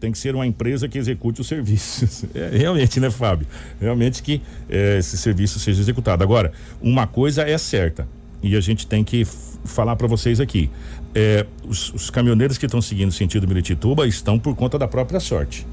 tem 0.00 0.12
que 0.12 0.18
ser 0.18 0.34
uma 0.34 0.46
empresa 0.46 0.88
que 0.88 0.96
execute 0.96 1.40
os 1.40 1.46
serviços. 1.46 2.24
É, 2.34 2.56
realmente, 2.56 3.00
né, 3.00 3.10
Fábio? 3.10 3.46
Realmente 3.80 4.22
que 4.22 4.40
é, 4.68 4.98
esse 4.98 5.16
serviço 5.16 5.58
seja 5.58 5.80
executado. 5.80 6.22
Agora, 6.22 6.52
uma 6.80 7.06
coisa 7.06 7.42
é 7.42 7.56
certa 7.58 8.06
e 8.42 8.54
a 8.54 8.60
gente 8.60 8.86
tem 8.86 9.02
que 9.02 9.26
falar 9.64 9.96
para 9.96 10.06
vocês 10.06 10.40
aqui. 10.40 10.70
É, 11.14 11.46
os, 11.66 11.92
os 11.92 12.10
caminhoneiros 12.10 12.58
que 12.58 12.66
estão 12.66 12.80
seguindo 12.80 13.08
o 13.08 13.12
sentido 13.12 13.48
Miritituba 13.48 14.06
estão 14.06 14.38
por 14.38 14.54
conta 14.54 14.78
da 14.78 14.86
própria 14.86 15.18
sorte, 15.18 15.66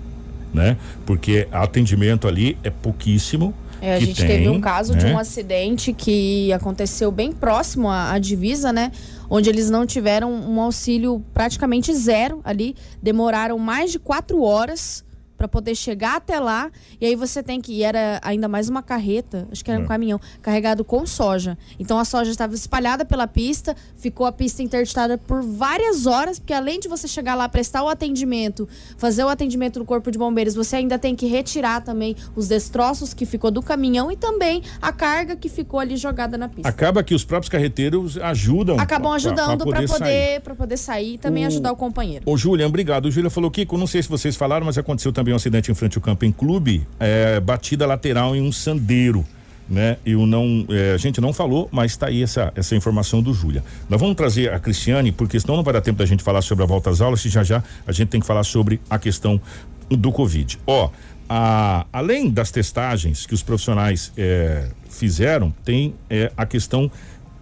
né? 0.54 0.78
Porque 1.06 1.48
atendimento 1.52 2.28
ali 2.28 2.58
é 2.64 2.70
pouquíssimo. 2.70 3.54
É, 3.82 3.96
a 3.96 4.00
gente 4.00 4.18
tem, 4.18 4.28
teve 4.28 4.50
um 4.50 4.60
caso 4.62 4.96
de 4.96 5.06
né? 5.06 5.14
um 5.14 5.20
acidente 5.20 5.94
que 5.94 6.52
aconteceu 6.54 7.12
bem 7.12 7.32
próximo 7.32 7.90
à, 7.90 8.12
à 8.12 8.20
divisa, 8.20 8.72
né? 8.72 8.92
Onde 9.30 9.50
eles 9.50 9.70
não 9.70 9.86
tiveram 9.86 10.32
um 10.32 10.60
auxílio 10.62 11.24
praticamente 11.34 11.94
zero 11.94 12.42
ali. 12.44 12.76
Demoraram 13.02 13.58
mais 13.58 13.92
de 13.92 14.00
quatro 14.00 14.42
horas 14.42 15.04
para 15.38 15.48
poder 15.48 15.76
chegar 15.76 16.16
até 16.18 16.40
lá. 16.40 16.72
E 17.00 17.06
aí 17.06 17.16
você 17.16 17.44
tem 17.44 17.60
que. 17.62 17.74
E 17.74 17.84
era 17.84 18.20
ainda 18.24 18.48
mais 18.48 18.70
uma 18.70 18.82
carreta, 18.82 19.48
acho 19.52 19.64
que 19.64 19.70
era 19.72 19.80
um 19.80 19.84
É. 19.84 19.88
caminhão, 19.88 20.20
carregado 20.42 20.84
com 20.84 21.06
soja. 21.06 21.58
Então 21.80 21.98
a 22.00 22.06
soja 22.06 22.32
estava 22.32 22.54
espalhada 22.56 23.04
pela 23.06 23.28
pista, 23.28 23.76
ficou 23.98 24.26
a 24.26 24.32
pista 24.32 24.64
interditada 24.64 25.18
por 25.18 25.42
várias 25.44 26.06
horas, 26.06 26.40
porque 26.40 26.54
além 26.54 26.80
de 26.80 26.88
você 26.88 27.08
chegar 27.08 27.36
lá, 27.36 27.48
prestar 27.50 27.84
o 27.84 27.90
atendimento, 27.90 28.68
fazer 28.98 29.24
o 29.24 29.30
atendimento 29.30 29.80
do 29.80 29.86
Corpo 29.86 30.10
de 30.12 30.18
Bombeiros, 30.18 30.56
você 30.56 30.78
ainda 30.78 30.98
tem 30.98 31.16
que 31.16 31.26
retirar 31.28 31.82
também 31.82 32.16
os 32.36 32.48
destroços 32.48 33.14
que 33.14 33.26
ficou 33.26 33.52
do 33.52 33.62
caminhão 33.62 34.12
e 34.12 34.16
também 34.16 34.62
a 34.82 34.92
carga 34.92 35.36
que 35.36 35.50
ficou 35.50 35.80
ali 35.80 35.98
jogada 35.98 36.38
na 36.38 36.48
pista. 36.48 36.70
Acaba 36.70 37.04
que 37.04 37.14
os 37.14 37.24
próprios 37.26 37.50
carreteiros 37.50 38.18
ajudam. 38.18 38.80
Acabam 38.80 39.12
ajudando 39.14 39.66
para 39.66 39.88
sair. 39.88 40.00
poder, 40.00 40.42
pra 40.42 40.56
poder 40.56 40.78
sair 40.78 41.14
e 41.16 41.18
também 41.18 41.44
O- 41.44 41.48
ajudar 41.48 41.72
o 41.72 41.76
companheiro. 41.76 42.24
Ô, 42.26 42.38
Julian, 42.38 42.68
obrigado. 42.68 43.06
O 43.08 43.12
Julian 43.12 43.30
falou, 43.30 43.50
Kiko, 43.52 43.78
não 43.78 43.88
sei 43.88 44.02
se 44.02 44.10
vocês 44.10 44.36
falaram, 44.36 44.66
mas 44.66 44.78
aconteceu 44.78 45.12
também 45.12 45.25
um 45.34 45.36
acidente 45.38 45.72
em 45.72 45.76
frente 45.76 45.98
ao 45.98 46.02
Camping 46.02 46.32
Clube, 46.32 46.86
é, 47.00 47.40
batida 47.40 47.86
lateral 47.86 48.36
em 48.36 48.42
um 48.42 48.52
sandeiro. 48.52 49.26
Né? 49.68 49.98
Eu 50.06 50.28
não, 50.28 50.64
é, 50.70 50.94
a 50.94 50.98
gente 50.98 51.20
não 51.20 51.34
falou, 51.34 51.68
mas 51.72 51.92
está 51.94 52.06
aí 52.08 52.22
essa, 52.22 52.54
essa 52.56 52.76
informação 52.76 53.20
do 53.20 53.34
Júlia. 53.34 53.64
Nós 53.90 54.00
vamos 54.00 54.16
trazer 54.16 54.54
a 54.54 54.60
Cristiane, 54.60 55.12
porque 55.12 55.40
senão 55.40 55.56
não 55.56 55.64
vai 55.64 55.74
dar 55.74 55.82
tempo 55.82 55.98
da 55.98 56.06
gente 56.06 56.22
falar 56.22 56.44
sobre 56.44 56.64
a 56.64 56.68
volta 56.68 56.92
às 56.92 57.02
aulas, 57.02 57.26
e 57.26 57.30
já 57.30 57.44
já 57.44 57.64
a 57.88 57.92
gente 57.92 58.10
tem 58.10 58.20
que 58.22 58.28
falar 58.28 58.44
sobre 58.44 58.80
a 58.88 59.00
questão 59.00 59.42
do 59.90 60.12
Covid. 60.12 60.60
Ó, 60.68 60.92
a- 61.28 61.84
além 61.92 62.30
das 62.30 62.52
testagens 62.52 63.26
que 63.26 63.34
os 63.34 63.42
profissionais 63.42 64.12
é, 64.16 64.68
fizeram, 64.88 65.52
tem 65.64 65.96
é, 66.12 66.32
a 66.38 66.46
questão 66.46 66.92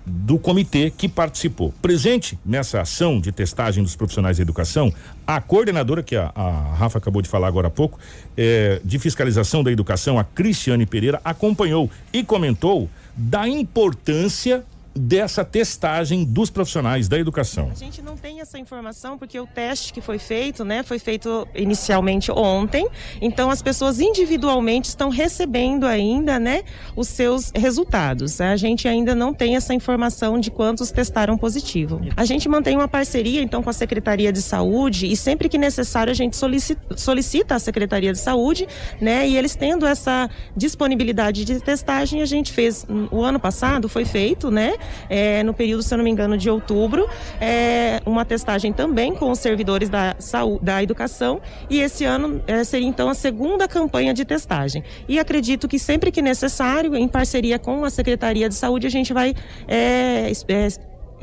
do 0.05 0.37
comitê 0.37 0.89
que 0.89 1.07
participou. 1.07 1.73
Presente 1.81 2.37
nessa 2.45 2.81
ação 2.81 3.19
de 3.19 3.31
testagem 3.31 3.83
dos 3.83 3.95
profissionais 3.95 4.37
da 4.37 4.43
educação, 4.43 4.93
a 5.25 5.39
coordenadora, 5.39 6.03
que 6.03 6.15
a, 6.15 6.31
a 6.35 6.75
Rafa 6.75 6.97
acabou 6.97 7.21
de 7.21 7.29
falar 7.29 7.47
agora 7.47 7.67
há 7.67 7.71
pouco, 7.71 7.97
eh, 8.37 8.81
de 8.83 8.99
fiscalização 8.99 9.63
da 9.63 9.71
educação, 9.71 10.19
a 10.19 10.23
Cristiane 10.23 10.85
Pereira, 10.85 11.21
acompanhou 11.23 11.89
e 12.11 12.23
comentou 12.23 12.89
da 13.15 13.47
importância 13.47 14.63
dessa 14.95 15.43
testagem 15.43 16.23
dos 16.23 16.49
profissionais 16.49 17.07
da 17.07 17.17
educação. 17.17 17.69
A 17.71 17.75
gente 17.75 18.01
não 18.01 18.15
tem 18.15 18.41
essa 18.41 18.59
informação 18.59 19.17
porque 19.17 19.39
o 19.39 19.47
teste 19.47 19.91
que 19.91 20.01
foi 20.01 20.19
feito, 20.19 20.63
né, 20.63 20.83
foi 20.83 20.99
feito 20.99 21.47
inicialmente 21.55 22.31
ontem. 22.31 22.87
Então 23.19 23.49
as 23.49 23.61
pessoas 23.61 23.99
individualmente 23.99 24.89
estão 24.89 25.09
recebendo 25.09 25.85
ainda, 25.85 26.39
né, 26.39 26.63
os 26.95 27.07
seus 27.07 27.51
resultados. 27.55 28.39
A 28.39 28.55
gente 28.55 28.87
ainda 28.87 29.15
não 29.15 29.33
tem 29.33 29.55
essa 29.55 29.73
informação 29.73 30.39
de 30.39 30.51
quantos 30.51 30.91
testaram 30.91 31.37
positivo. 31.37 31.99
A 32.15 32.25
gente 32.25 32.47
mantém 32.47 32.75
uma 32.75 32.87
parceria 32.87 33.41
então 33.41 33.63
com 33.63 33.69
a 33.69 33.73
Secretaria 33.73 34.31
de 34.31 34.41
Saúde 34.41 35.07
e 35.11 35.17
sempre 35.17 35.49
que 35.49 35.57
necessário 35.57 36.11
a 36.11 36.15
gente 36.15 36.37
solicita, 36.37 36.97
solicita 36.97 37.55
à 37.55 37.59
Secretaria 37.59 38.13
de 38.13 38.19
Saúde, 38.19 38.67
né, 39.01 39.27
e 39.27 39.35
eles 39.35 39.55
tendo 39.55 39.87
essa 39.87 40.29
disponibilidade 40.55 41.45
de 41.45 41.59
testagem, 41.59 42.21
a 42.21 42.25
gente 42.25 42.53
fez 42.53 42.85
o 43.11 43.23
ano 43.23 43.39
passado 43.39 43.89
foi 43.89 44.05
feito, 44.05 44.51
né, 44.51 44.73
é, 45.09 45.43
no 45.43 45.53
período, 45.53 45.83
se 45.83 45.93
eu 45.93 45.97
não 45.97 46.03
me 46.03 46.11
engano, 46.11 46.37
de 46.37 46.49
outubro, 46.49 47.07
é, 47.39 47.99
uma 48.05 48.25
testagem 48.25 48.71
também 48.71 49.13
com 49.13 49.29
os 49.31 49.39
servidores 49.39 49.89
da 49.89 50.15
saúde, 50.19 50.63
da 50.63 50.81
educação, 50.81 51.41
e 51.69 51.79
esse 51.79 52.05
ano 52.05 52.41
é, 52.47 52.63
seria 52.63 52.87
então 52.87 53.09
a 53.09 53.13
segunda 53.13 53.67
campanha 53.67 54.13
de 54.13 54.25
testagem. 54.25 54.83
E 55.07 55.19
acredito 55.19 55.67
que 55.67 55.79
sempre 55.79 56.11
que 56.11 56.21
necessário, 56.21 56.95
em 56.95 57.07
parceria 57.07 57.59
com 57.59 57.85
a 57.85 57.89
Secretaria 57.89 58.47
de 58.47 58.55
Saúde, 58.55 58.87
a 58.87 58.89
gente 58.89 59.13
vai 59.13 59.33
é, 59.67 60.31
é, 60.47 60.67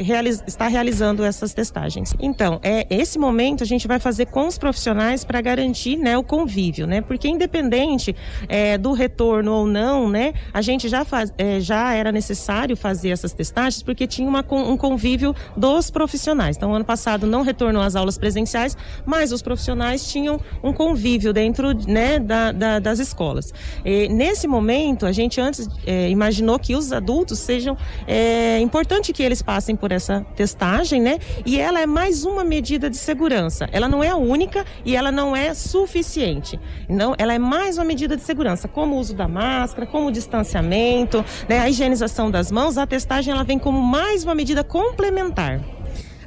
realiz- 0.02 0.42
está 0.46 0.66
realizando 0.68 1.24
essas 1.24 1.52
testagens. 1.54 2.14
Então, 2.20 2.58
é 2.62 2.86
esse 2.90 3.18
momento 3.18 3.62
a 3.62 3.66
gente 3.66 3.86
vai 3.86 3.98
fazer 3.98 4.26
com 4.26 4.46
os 4.46 4.58
profissionais 4.58 5.24
para 5.24 5.40
garantir, 5.40 5.96
né, 5.96 6.16
o 6.16 6.22
convívio, 6.22 6.86
né? 6.86 7.00
Porque 7.00 7.28
independente 7.28 8.14
é, 8.48 8.76
do 8.78 8.92
retorno 8.92 9.52
ou 9.52 9.66
não, 9.66 10.08
né, 10.08 10.32
a 10.52 10.60
gente 10.62 10.88
já 10.88 11.04
faz, 11.04 11.32
é, 11.38 11.60
já 11.60 11.92
era 11.94 12.10
necessário 12.12 12.76
fazer 12.76 13.10
essas 13.10 13.32
testagens 13.32 13.82
porque 13.82 14.06
tinha 14.06 14.28
uma, 14.28 14.44
um 14.50 14.76
convívio 14.76 15.34
dos 15.56 15.90
profissionais. 15.90 16.56
Então, 16.56 16.74
ano 16.74 16.84
passado 16.84 17.26
não 17.26 17.42
retornou 17.42 17.82
às 17.82 17.94
aulas 17.96 18.16
presenciais, 18.18 18.76
mas 19.06 19.32
os 19.32 19.42
profissionais 19.42 20.06
tinham 20.10 20.40
um 20.62 20.72
convívio 20.72 21.32
dentro, 21.32 21.72
né, 21.86 22.18
da, 22.18 22.52
da- 22.52 22.78
das 22.78 22.98
escolas. 22.98 23.52
E, 23.84 24.08
nesse 24.08 24.46
momento, 24.46 25.06
a 25.06 25.12
gente 25.12 25.40
antes 25.40 25.68
é, 25.86 26.08
imaginou 26.08 26.58
que 26.58 26.74
os 26.74 26.92
adultos 26.92 27.38
sejam 27.38 27.76
é 28.06 28.58
importante 28.60 29.12
que 29.12 29.22
eles 29.22 29.42
passem 29.42 29.76
por 29.76 29.89
essa 29.94 30.24
testagem, 30.36 31.00
né? 31.00 31.18
E 31.44 31.58
ela 31.58 31.80
é 31.80 31.86
mais 31.86 32.24
uma 32.24 32.44
medida 32.44 32.88
de 32.88 32.96
segurança. 32.96 33.68
Ela 33.72 33.88
não 33.88 34.02
é 34.02 34.08
a 34.08 34.16
única 34.16 34.64
e 34.84 34.96
ela 34.96 35.10
não 35.10 35.34
é 35.34 35.54
suficiente. 35.54 36.58
Não, 36.88 37.14
ela 37.18 37.34
é 37.34 37.38
mais 37.38 37.78
uma 37.78 37.84
medida 37.84 38.16
de 38.16 38.22
segurança, 38.22 38.68
como 38.68 38.96
o 38.96 38.98
uso 38.98 39.14
da 39.14 39.28
máscara, 39.28 39.86
como 39.86 40.08
o 40.08 40.12
distanciamento, 40.12 41.24
né? 41.48 41.60
A 41.60 41.68
higienização 41.68 42.30
das 42.30 42.50
mãos. 42.50 42.78
A 42.78 42.86
testagem 42.86 43.32
ela 43.32 43.44
vem 43.44 43.58
como 43.58 43.80
mais 43.80 44.24
uma 44.24 44.34
medida 44.34 44.62
complementar. 44.62 45.60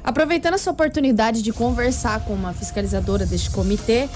Aproveitando 0.02 0.54
essa 0.54 0.70
oportunidade 0.70 1.40
de 1.40 1.50
conversar 1.52 2.20
com 2.26 2.34
uma 2.34 2.52
fiscalizadora 2.52 3.24
deste 3.24 3.50
comitê, 3.50 4.06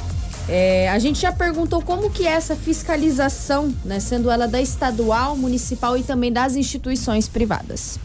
é, 0.48 0.88
a 0.88 0.98
gente 0.98 1.20
já 1.20 1.30
perguntou 1.30 1.82
como 1.82 2.10
que 2.10 2.26
é 2.26 2.30
essa 2.30 2.56
fiscalização, 2.56 3.74
né, 3.84 4.00
sendo 4.00 4.30
ela 4.30 4.48
da 4.48 4.60
estadual, 4.60 5.36
municipal 5.36 5.96
e 5.96 6.02
também 6.02 6.32
das 6.32 6.56
instituições 6.56 7.28
privadas. 7.28 7.98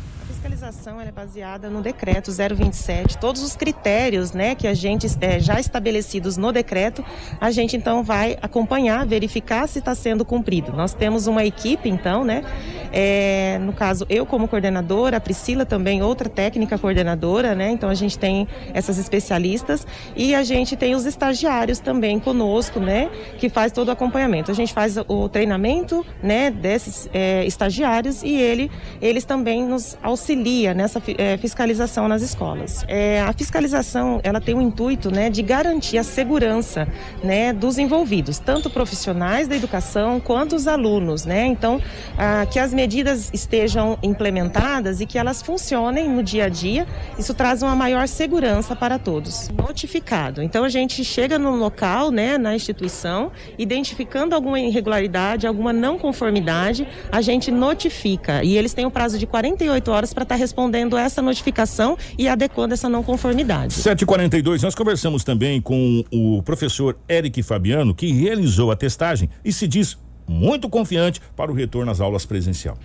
Fiscalização 0.44 1.00
é 1.00 1.10
baseada 1.10 1.70
no 1.70 1.82
decreto 1.82 2.30
027. 2.30 3.18
Todos 3.18 3.42
os 3.42 3.56
critérios 3.56 4.34
né, 4.34 4.56
que 4.56 4.68
a 4.68 4.74
gente 4.74 5.08
é, 5.22 5.40
já 5.40 5.58
estabelecidos 5.58 6.36
no 6.36 6.52
decreto, 6.52 7.04
a 7.40 7.50
gente 7.50 7.78
então 7.78 8.04
vai 8.04 8.38
acompanhar, 8.42 9.06
verificar 9.06 9.70
se 9.70 9.80
está 9.80 9.96
sendo 9.96 10.26
cumprido. 10.26 10.74
Nós 10.74 10.94
temos 10.94 11.28
uma 11.28 11.46
equipe, 11.46 11.88
então, 11.88 12.26
né? 12.26 12.44
É, 12.92 13.58
no 13.60 13.72
caso, 13.72 14.06
eu 14.10 14.26
como 14.26 14.48
coordenadora, 14.48 15.16
a 15.16 15.22
Priscila 15.22 15.66
também, 15.66 16.04
outra 16.04 16.28
técnica 16.28 16.78
coordenadora, 16.78 17.56
né? 17.56 17.72
Então 17.72 17.90
a 17.90 17.96
gente 17.96 18.20
tem 18.20 18.46
essas 18.74 18.98
especialistas 18.98 19.88
e 20.14 20.36
a 20.36 20.44
gente 20.44 20.76
tem 20.76 20.94
os 20.94 21.06
estagiários 21.06 21.80
também 21.80 22.20
conosco, 22.20 22.82
né? 22.82 23.10
Que 23.38 23.48
faz 23.48 23.72
todo 23.72 23.88
o 23.88 23.92
acompanhamento. 23.92 24.52
A 24.52 24.54
gente 24.54 24.74
faz 24.74 24.98
o 25.08 25.30
treinamento, 25.30 26.06
né? 26.22 26.52
Desses 26.52 27.10
é, 27.14 27.46
estagiários 27.46 28.22
e 28.24 28.36
ele, 28.36 28.70
eles 29.02 29.24
também 29.24 29.64
nos 29.64 29.98
auxilia 30.34 30.74
nessa 30.74 31.02
é, 31.18 31.38
fiscalização 31.38 32.08
nas 32.08 32.22
escolas. 32.22 32.84
É, 32.88 33.22
a 33.22 33.32
fiscalização, 33.34 34.20
ela 34.24 34.42
tem 34.42 34.56
o 34.56 34.62
intuito, 34.62 35.12
né? 35.12 35.30
De 35.30 35.42
garantir 35.42 35.98
a 35.98 36.04
segurança, 36.04 36.88
né? 37.24 37.54
Dos 37.54 37.78
envolvidos, 37.78 38.40
tanto 38.40 38.70
profissionais 38.70 39.48
da 39.48 39.56
educação 39.56 40.20
quanto 40.20 40.56
os 40.56 40.68
alunos, 40.68 41.26
né? 41.26 41.46
Então, 41.46 41.80
ah, 42.18 42.46
que 42.50 42.60
as 42.60 42.74
medidas 42.74 43.30
estejam 43.34 43.98
implementadas 44.02 45.00
e 45.00 45.06
que 45.06 45.18
elas 45.18 45.42
funcionem 45.42 46.10
no 46.10 46.24
dia 46.24 46.46
a 46.46 46.50
dia. 46.50 46.88
Isso 47.18 47.34
traz 47.34 47.62
uma 47.62 47.76
maior 47.76 48.08
segurança 48.08 48.76
para 48.76 48.98
todos. 48.98 49.50
Notificado. 49.50 50.42
Então 50.42 50.64
a 50.64 50.70
gente 50.70 51.04
chega 51.04 51.38
no 51.38 51.56
local, 51.56 52.10
né, 52.12 52.38
na 52.38 52.56
instituição, 52.56 53.32
identificando 53.58 54.34
alguma 54.34 54.60
irregularidade, 54.60 55.46
alguma 55.46 55.72
não 55.72 55.98
conformidade, 55.98 56.88
a 57.12 57.22
gente 57.22 57.52
notifica 57.52 58.44
e 58.44 58.58
eles 58.58 58.74
têm 58.74 58.86
o 58.86 58.88
um 58.88 58.92
prazo 58.92 59.20
de 59.20 59.28
48 59.28 59.92
horas 59.92 60.14
para 60.14 60.23
estar 60.24 60.36
tá 60.36 60.40
respondendo 60.40 60.98
essa 60.98 61.22
notificação 61.22 61.98
e 62.18 62.28
adequando 62.28 62.74
essa 62.74 62.90
não 62.90 63.04
conformidade. 63.04 63.74
742, 63.74 64.64
nós 64.64 64.76
conversamos 64.76 65.24
também 65.24 65.62
com 65.62 66.04
o 66.12 66.42
professor 66.44 66.98
Eric 67.08 67.42
Fabiano, 67.44 67.94
que 67.94 68.12
realizou 68.12 68.72
a 68.72 68.76
testagem 68.76 69.30
e 69.44 69.52
se 69.52 69.68
diz 69.68 69.98
muito 70.28 70.70
confiante 70.70 71.22
para 71.36 71.52
o 71.52 71.54
retorno 71.54 71.92
às 71.92 72.00
aulas 72.00 72.26
presencial. 72.26 72.78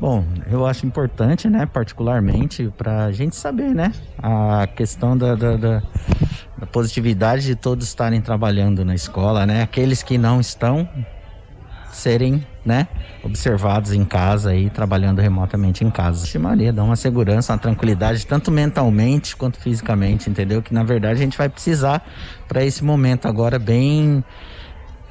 Bom, 0.00 0.24
eu 0.50 0.66
acho 0.66 0.86
importante, 0.86 1.48
né, 1.48 1.66
particularmente, 1.66 2.72
para 2.76 3.06
a 3.06 3.12
gente 3.12 3.36
saber, 3.36 3.74
né, 3.74 3.92
a 4.18 4.66
questão 4.66 5.16
da, 5.16 5.34
da, 5.34 5.56
da, 5.56 5.82
da, 6.58 6.66
positividade 6.66 7.44
de 7.46 7.56
todos 7.56 7.86
estarem 7.86 8.20
trabalhando 8.20 8.84
na 8.84 8.94
escola, 8.94 9.46
né, 9.46 9.62
aqueles 9.62 10.02
que 10.02 10.18
não 10.18 10.40
estão 10.40 10.88
serem, 11.94 12.46
né, 12.64 12.88
observados 13.22 13.92
em 13.92 14.04
casa 14.04 14.54
e 14.54 14.70
trabalhando 14.70 15.20
remotamente 15.20 15.84
em 15.84 15.90
casa. 15.90 16.24
Estimaria, 16.24 16.72
dá 16.72 16.82
uma 16.82 16.96
segurança, 16.96 17.52
uma 17.52 17.58
tranquilidade, 17.58 18.26
tanto 18.26 18.50
mentalmente 18.50 19.36
quanto 19.36 19.58
fisicamente, 19.58 20.28
entendeu? 20.28 20.62
Que 20.62 20.72
na 20.72 20.82
verdade 20.82 21.14
a 21.14 21.22
gente 21.22 21.36
vai 21.38 21.48
precisar 21.48 22.06
para 22.48 22.64
esse 22.64 22.82
momento 22.84 23.26
agora 23.26 23.58
bem 23.58 24.24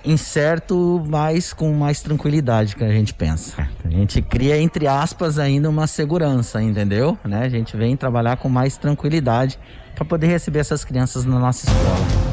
incerto, 0.05 1.03
mas 1.07 1.53
com 1.53 1.71
mais 1.73 2.01
tranquilidade 2.01 2.75
que 2.75 2.83
a 2.83 2.91
gente 2.91 3.13
pensa. 3.13 3.67
A 3.83 3.89
gente 3.89 4.21
cria, 4.21 4.59
entre 4.59 4.87
aspas, 4.87 5.39
ainda 5.39 5.69
uma 5.69 5.87
segurança, 5.87 6.61
entendeu? 6.61 7.17
Né? 7.23 7.43
A 7.43 7.49
gente 7.49 7.77
vem 7.77 7.95
trabalhar 7.95 8.37
com 8.37 8.49
mais 8.49 8.75
tranquilidade 8.75 9.57
para 9.95 10.03
poder 10.03 10.27
receber 10.27 10.59
essas 10.59 10.83
crianças 10.83 11.25
na 11.25 11.39
nossa 11.39 11.65
escola. 11.69 12.32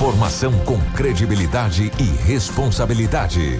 Informação 0.00 0.50
com 0.60 0.80
credibilidade 0.94 1.92
e 1.98 2.04
responsabilidade. 2.26 3.58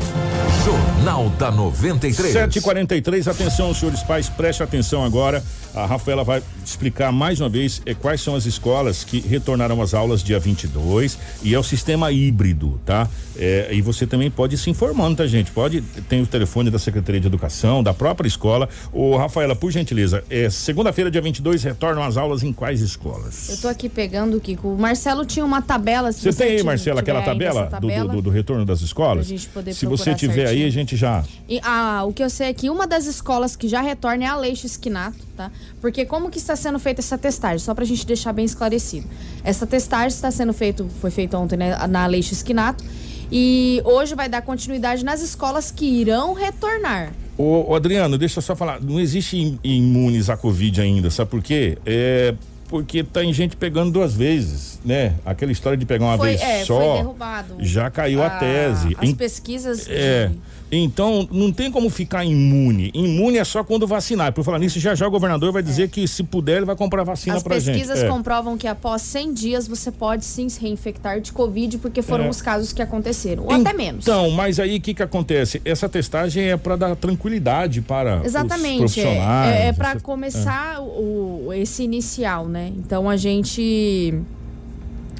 Jornal 0.64 1.28
da 1.38 1.50
93. 1.50 2.32
743, 2.32 3.28
atenção, 3.28 3.74
senhores 3.74 4.02
pais, 4.02 4.30
preste 4.30 4.62
atenção 4.62 5.04
agora. 5.04 5.44
A 5.74 5.84
Rafaela 5.84 6.24
vai 6.24 6.42
explicar 6.64 7.12
mais 7.12 7.40
uma 7.40 7.50
vez 7.50 7.82
eh, 7.84 7.92
quais 7.92 8.22
são 8.22 8.34
as 8.34 8.46
escolas 8.46 9.04
que 9.04 9.20
retornarão 9.20 9.82
às 9.82 9.92
aulas 9.92 10.22
dia 10.22 10.40
22 10.40 11.18
e 11.42 11.54
é 11.54 11.58
o 11.58 11.62
sistema 11.62 12.10
híbrido, 12.10 12.80
tá? 12.86 13.06
É, 13.40 13.70
e 13.72 13.80
você 13.80 14.06
também 14.06 14.30
pode 14.30 14.54
ir 14.54 14.58
se 14.58 14.68
informando, 14.68 15.16
tá, 15.16 15.26
gente? 15.26 15.50
Pode, 15.50 15.80
tem 16.10 16.20
o 16.20 16.26
telefone 16.26 16.70
da 16.70 16.78
Secretaria 16.78 17.18
de 17.18 17.26
Educação, 17.26 17.82
da 17.82 17.94
própria 17.94 18.28
escola. 18.28 18.68
Ô, 18.92 19.16
Rafaela, 19.16 19.56
por 19.56 19.70
gentileza, 19.70 20.22
é, 20.28 20.50
segunda-feira, 20.50 21.10
dia 21.10 21.22
22, 21.22 21.62
retornam 21.62 22.02
as 22.02 22.18
aulas 22.18 22.42
em 22.42 22.52
quais 22.52 22.82
escolas? 22.82 23.48
Eu 23.48 23.56
tô 23.56 23.68
aqui 23.68 23.88
pegando, 23.88 24.38
Kiko. 24.38 24.68
O 24.68 24.78
Marcelo 24.78 25.24
tinha 25.24 25.42
uma 25.42 25.62
tabela. 25.62 26.12
Se 26.12 26.20
você, 26.20 26.32
você 26.32 26.44
tem 26.44 26.56
aí, 26.58 26.62
Marcelo, 26.62 26.98
aquela 26.98 27.22
tabela, 27.22 27.66
tabela 27.68 28.08
do, 28.08 28.16
do, 28.16 28.22
do, 28.22 28.30
retorno 28.30 28.66
das 28.66 28.82
escolas? 28.82 29.26
Pra 29.26 29.36
gente 29.36 29.48
poder 29.48 29.72
se 29.72 29.86
você 29.86 30.14
tiver 30.14 30.46
certinho. 30.46 30.62
aí, 30.62 30.64
a 30.64 30.70
gente 30.70 30.94
já. 30.94 31.24
E, 31.48 31.58
ah, 31.62 32.04
o 32.06 32.12
que 32.12 32.22
eu 32.22 32.28
sei 32.28 32.48
é 32.48 32.52
que 32.52 32.68
uma 32.68 32.86
das 32.86 33.06
escolas 33.06 33.56
que 33.56 33.68
já 33.68 33.80
retorna 33.80 34.24
é 34.24 34.26
a 34.26 34.36
Leixo 34.36 34.66
Esquinato, 34.66 35.16
tá? 35.34 35.50
Porque 35.80 36.04
como 36.04 36.28
que 36.28 36.36
está 36.36 36.54
sendo 36.54 36.78
feita 36.78 37.00
essa 37.00 37.16
testagem? 37.16 37.60
Só 37.60 37.74
para 37.74 37.84
a 37.84 37.86
gente 37.86 38.06
deixar 38.06 38.34
bem 38.34 38.44
esclarecido. 38.44 39.06
Essa 39.42 39.66
testagem 39.66 40.08
está 40.08 40.30
sendo 40.30 40.52
feita, 40.52 40.84
foi 41.00 41.10
feita 41.10 41.38
ontem 41.38 41.56
né, 41.56 41.74
na 41.86 42.06
Leixo 42.06 42.34
Esquinato 42.34 42.84
e 43.30 43.80
hoje 43.84 44.14
vai 44.14 44.28
dar 44.28 44.42
continuidade 44.42 45.04
nas 45.04 45.20
escolas 45.20 45.70
que 45.70 45.86
irão 45.86 46.34
retornar. 46.34 47.12
Ô, 47.36 47.70
ô 47.70 47.74
Adriano, 47.74 48.18
deixa 48.18 48.38
eu 48.38 48.42
só 48.42 48.54
falar, 48.54 48.80
não 48.80 49.00
existe 49.00 49.58
imunes 49.62 50.28
à 50.28 50.36
Covid 50.36 50.80
ainda, 50.80 51.10
sabe 51.10 51.30
por 51.30 51.42
quê? 51.42 51.78
É 51.86 52.34
porque 52.70 53.02
tem 53.02 53.32
gente 53.32 53.56
pegando 53.56 53.90
duas 53.90 54.14
vezes, 54.14 54.78
né? 54.84 55.16
Aquela 55.26 55.50
história 55.50 55.76
de 55.76 55.84
pegar 55.84 56.04
uma 56.04 56.16
foi, 56.16 56.28
vez 56.28 56.40
é, 56.40 56.64
só. 56.64 57.16
Já 57.58 57.90
caiu 57.90 58.22
a, 58.22 58.26
a 58.28 58.30
tese. 58.38 58.96
As 58.96 59.08
em, 59.08 59.14
pesquisas. 59.14 59.88
É. 59.88 60.28
De 60.28 60.38
então, 60.76 61.28
não 61.32 61.52
tem 61.52 61.70
como 61.70 61.90
ficar 61.90 62.24
imune. 62.24 62.90
Imune 62.94 63.38
é 63.38 63.44
só 63.44 63.64
quando 63.64 63.86
vacinar. 63.86 64.32
Por 64.32 64.44
falar 64.44 64.58
nisso, 64.58 64.78
já 64.78 64.94
já 64.94 65.06
o 65.06 65.10
governador 65.10 65.52
vai 65.52 65.62
dizer 65.62 65.84
é. 65.84 65.88
que 65.88 66.06
se 66.06 66.22
puder, 66.22 66.58
ele 66.58 66.66
vai 66.66 66.76
comprar 66.76 67.02
vacina 67.02 67.36
As 67.36 67.42
pra 67.42 67.58
gente. 67.58 67.70
As 67.70 67.76
pesquisas 67.76 68.04
é. 68.04 68.08
comprovam 68.08 68.56
que 68.56 68.68
após 68.68 69.02
100 69.02 69.34
dias 69.34 69.66
você 69.66 69.90
pode 69.90 70.24
sim 70.24 70.48
se 70.48 70.60
reinfectar 70.60 71.20
de 71.20 71.32
Covid, 71.32 71.78
porque 71.78 72.02
foram 72.02 72.26
é. 72.26 72.28
os 72.28 72.40
casos 72.40 72.72
que 72.72 72.80
aconteceram, 72.80 73.44
ou 73.44 73.52
até 73.52 73.72
menos. 73.72 74.04
Então, 74.04 74.30
mas 74.30 74.60
aí 74.60 74.76
o 74.76 74.80
que 74.80 74.94
que 74.94 75.02
acontece? 75.02 75.60
Essa 75.64 75.88
testagem 75.88 76.50
é 76.50 76.56
para 76.56 76.76
dar 76.76 76.96
tranquilidade 76.96 77.80
para 77.80 78.22
Exatamente, 78.24 78.84
os 78.84 78.98
é. 78.98 79.02
profissionais. 79.02 79.56
É, 79.56 79.66
é 79.68 79.72
para 79.72 79.98
começar 80.00 80.80
o, 80.80 81.52
esse 81.52 81.82
inicial, 81.82 82.46
né? 82.46 82.72
Então 82.76 83.10
a 83.10 83.16
gente 83.16 84.14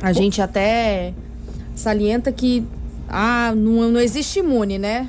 a 0.01 0.12
gente 0.12 0.40
até 0.40 1.12
salienta 1.74 2.30
que 2.30 2.64
ah, 3.09 3.53
não, 3.57 3.90
não 3.90 4.01
existe 4.01 4.38
imune, 4.38 4.78
né? 4.78 5.09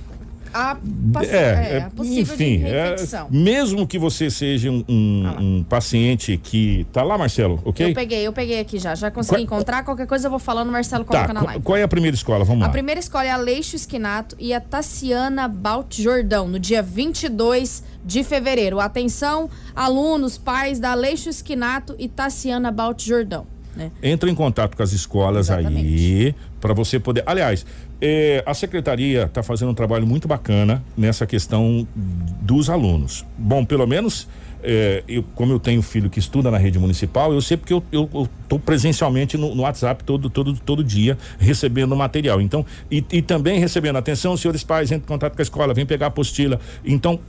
A, 0.54 0.78
é, 1.24 1.36
é, 1.36 1.78
é, 1.78 1.90
possível 1.96 2.34
enfim, 2.36 2.64
é, 2.64 2.96
mesmo 3.30 3.88
que 3.88 3.98
você 3.98 4.30
seja 4.30 4.70
um, 4.70 4.84
um, 4.88 5.24
ah 5.26 5.38
um, 5.40 5.64
paciente 5.64 6.38
que 6.38 6.86
tá 6.92 7.04
lá, 7.04 7.18
Marcelo, 7.18 7.62
ok? 7.64 7.92
Eu 7.92 7.94
peguei, 7.94 8.28
eu 8.28 8.34
peguei 8.34 8.60
aqui 8.60 8.80
já, 8.80 8.96
já 8.96 9.10
consegui 9.10 9.46
qual, 9.46 9.60
encontrar. 9.60 9.84
Qualquer 9.84 10.08
coisa 10.08 10.28
eu 10.28 10.30
vou 10.30 10.40
falando, 10.40 10.72
Marcelo 10.72 11.06
coloca 11.06 11.28
tá, 11.28 11.34
na 11.34 11.42
live. 11.42 11.64
Qual 11.64 11.78
é 11.78 11.84
a 11.84 11.88
primeira 11.88 12.16
escola? 12.16 12.44
Vamos 12.44 12.64
a 12.64 12.66
lá. 12.66 12.70
A 12.70 12.72
primeira 12.72 13.00
escola 13.00 13.26
é 13.26 13.32
a 13.32 13.38
Leixo 13.38 13.76
Esquinato 13.76 14.36
e 14.40 14.54
a 14.54 14.60
Tassiana 14.60 15.48
Balt 15.48 16.00
Jordão, 16.00 16.48
no 16.48 16.60
dia 16.60 16.82
22 16.82 17.84
de 18.04 18.24
fevereiro. 18.24 18.80
Atenção, 18.80 19.50
alunos, 19.76 20.38
pais 20.38 20.80
da 20.80 20.94
Leixo 20.94 21.30
Esquinato 21.30 21.96
e 21.98 22.08
Tassiana 22.08 22.72
Balt 22.72 23.04
Jordão. 23.04 23.51
Né? 23.76 23.92
Entra 24.02 24.30
em 24.30 24.36
contato 24.36 24.76
com 24.76 24.84
as 24.84 24.92
escolas 24.92 25.48
Exatamente. 25.48 25.80
aí 25.80 26.36
para 26.60 26.74
você 26.74 27.00
poder. 27.00 27.24
Aliás, 27.26 27.66
é, 28.02 28.44
a 28.46 28.54
secretaria 28.54 29.24
está 29.24 29.42
fazendo 29.42 29.70
um 29.70 29.74
trabalho 29.74 30.06
muito 30.06 30.28
bacana 30.28 30.84
nessa 30.98 31.26
questão 31.26 31.88
dos 32.42 32.70
alunos. 32.70 33.26
Bom, 33.38 33.66
pelo 33.66 33.88
menos. 33.88 34.28
É, 34.64 35.04
eu, 35.08 35.24
como 35.34 35.52
eu 35.52 35.60
tenho 35.60 35.82
filho 35.82 36.08
que 36.08 36.20
estuda 36.20 36.52
na 36.52 36.58
rede 36.60 36.78
municipal, 36.78 37.34
eu 37.34 37.42
sei 37.42 37.58
porque 37.58 37.74
eu 37.74 37.84
estou 38.44 38.60
presencialmente 38.60 39.36
no, 39.36 39.56
no, 39.56 39.64
WhatsApp 39.64 40.04
todo, 40.04 40.30
todo, 40.30 40.54
todo 40.54 40.84
dia 40.84 41.18
recebendo 41.40 41.96
material. 41.96 42.40
Então, 42.40 42.64
e, 42.92 43.04
e 43.12 43.24
também 43.24 43.60
recebendo 43.60 43.96
atenção, 43.96 44.38
senhores 44.38 44.64
pais, 44.64 44.92
entre 44.92 45.04
em 45.04 45.08
contato 45.08 45.34
com 45.34 45.42
a 45.42 45.44
escola, 45.44 45.74
vem 45.74 45.84
pegar 45.84 46.06
a 46.06 46.10
apostila. 46.10 46.60
Então, 46.86 47.20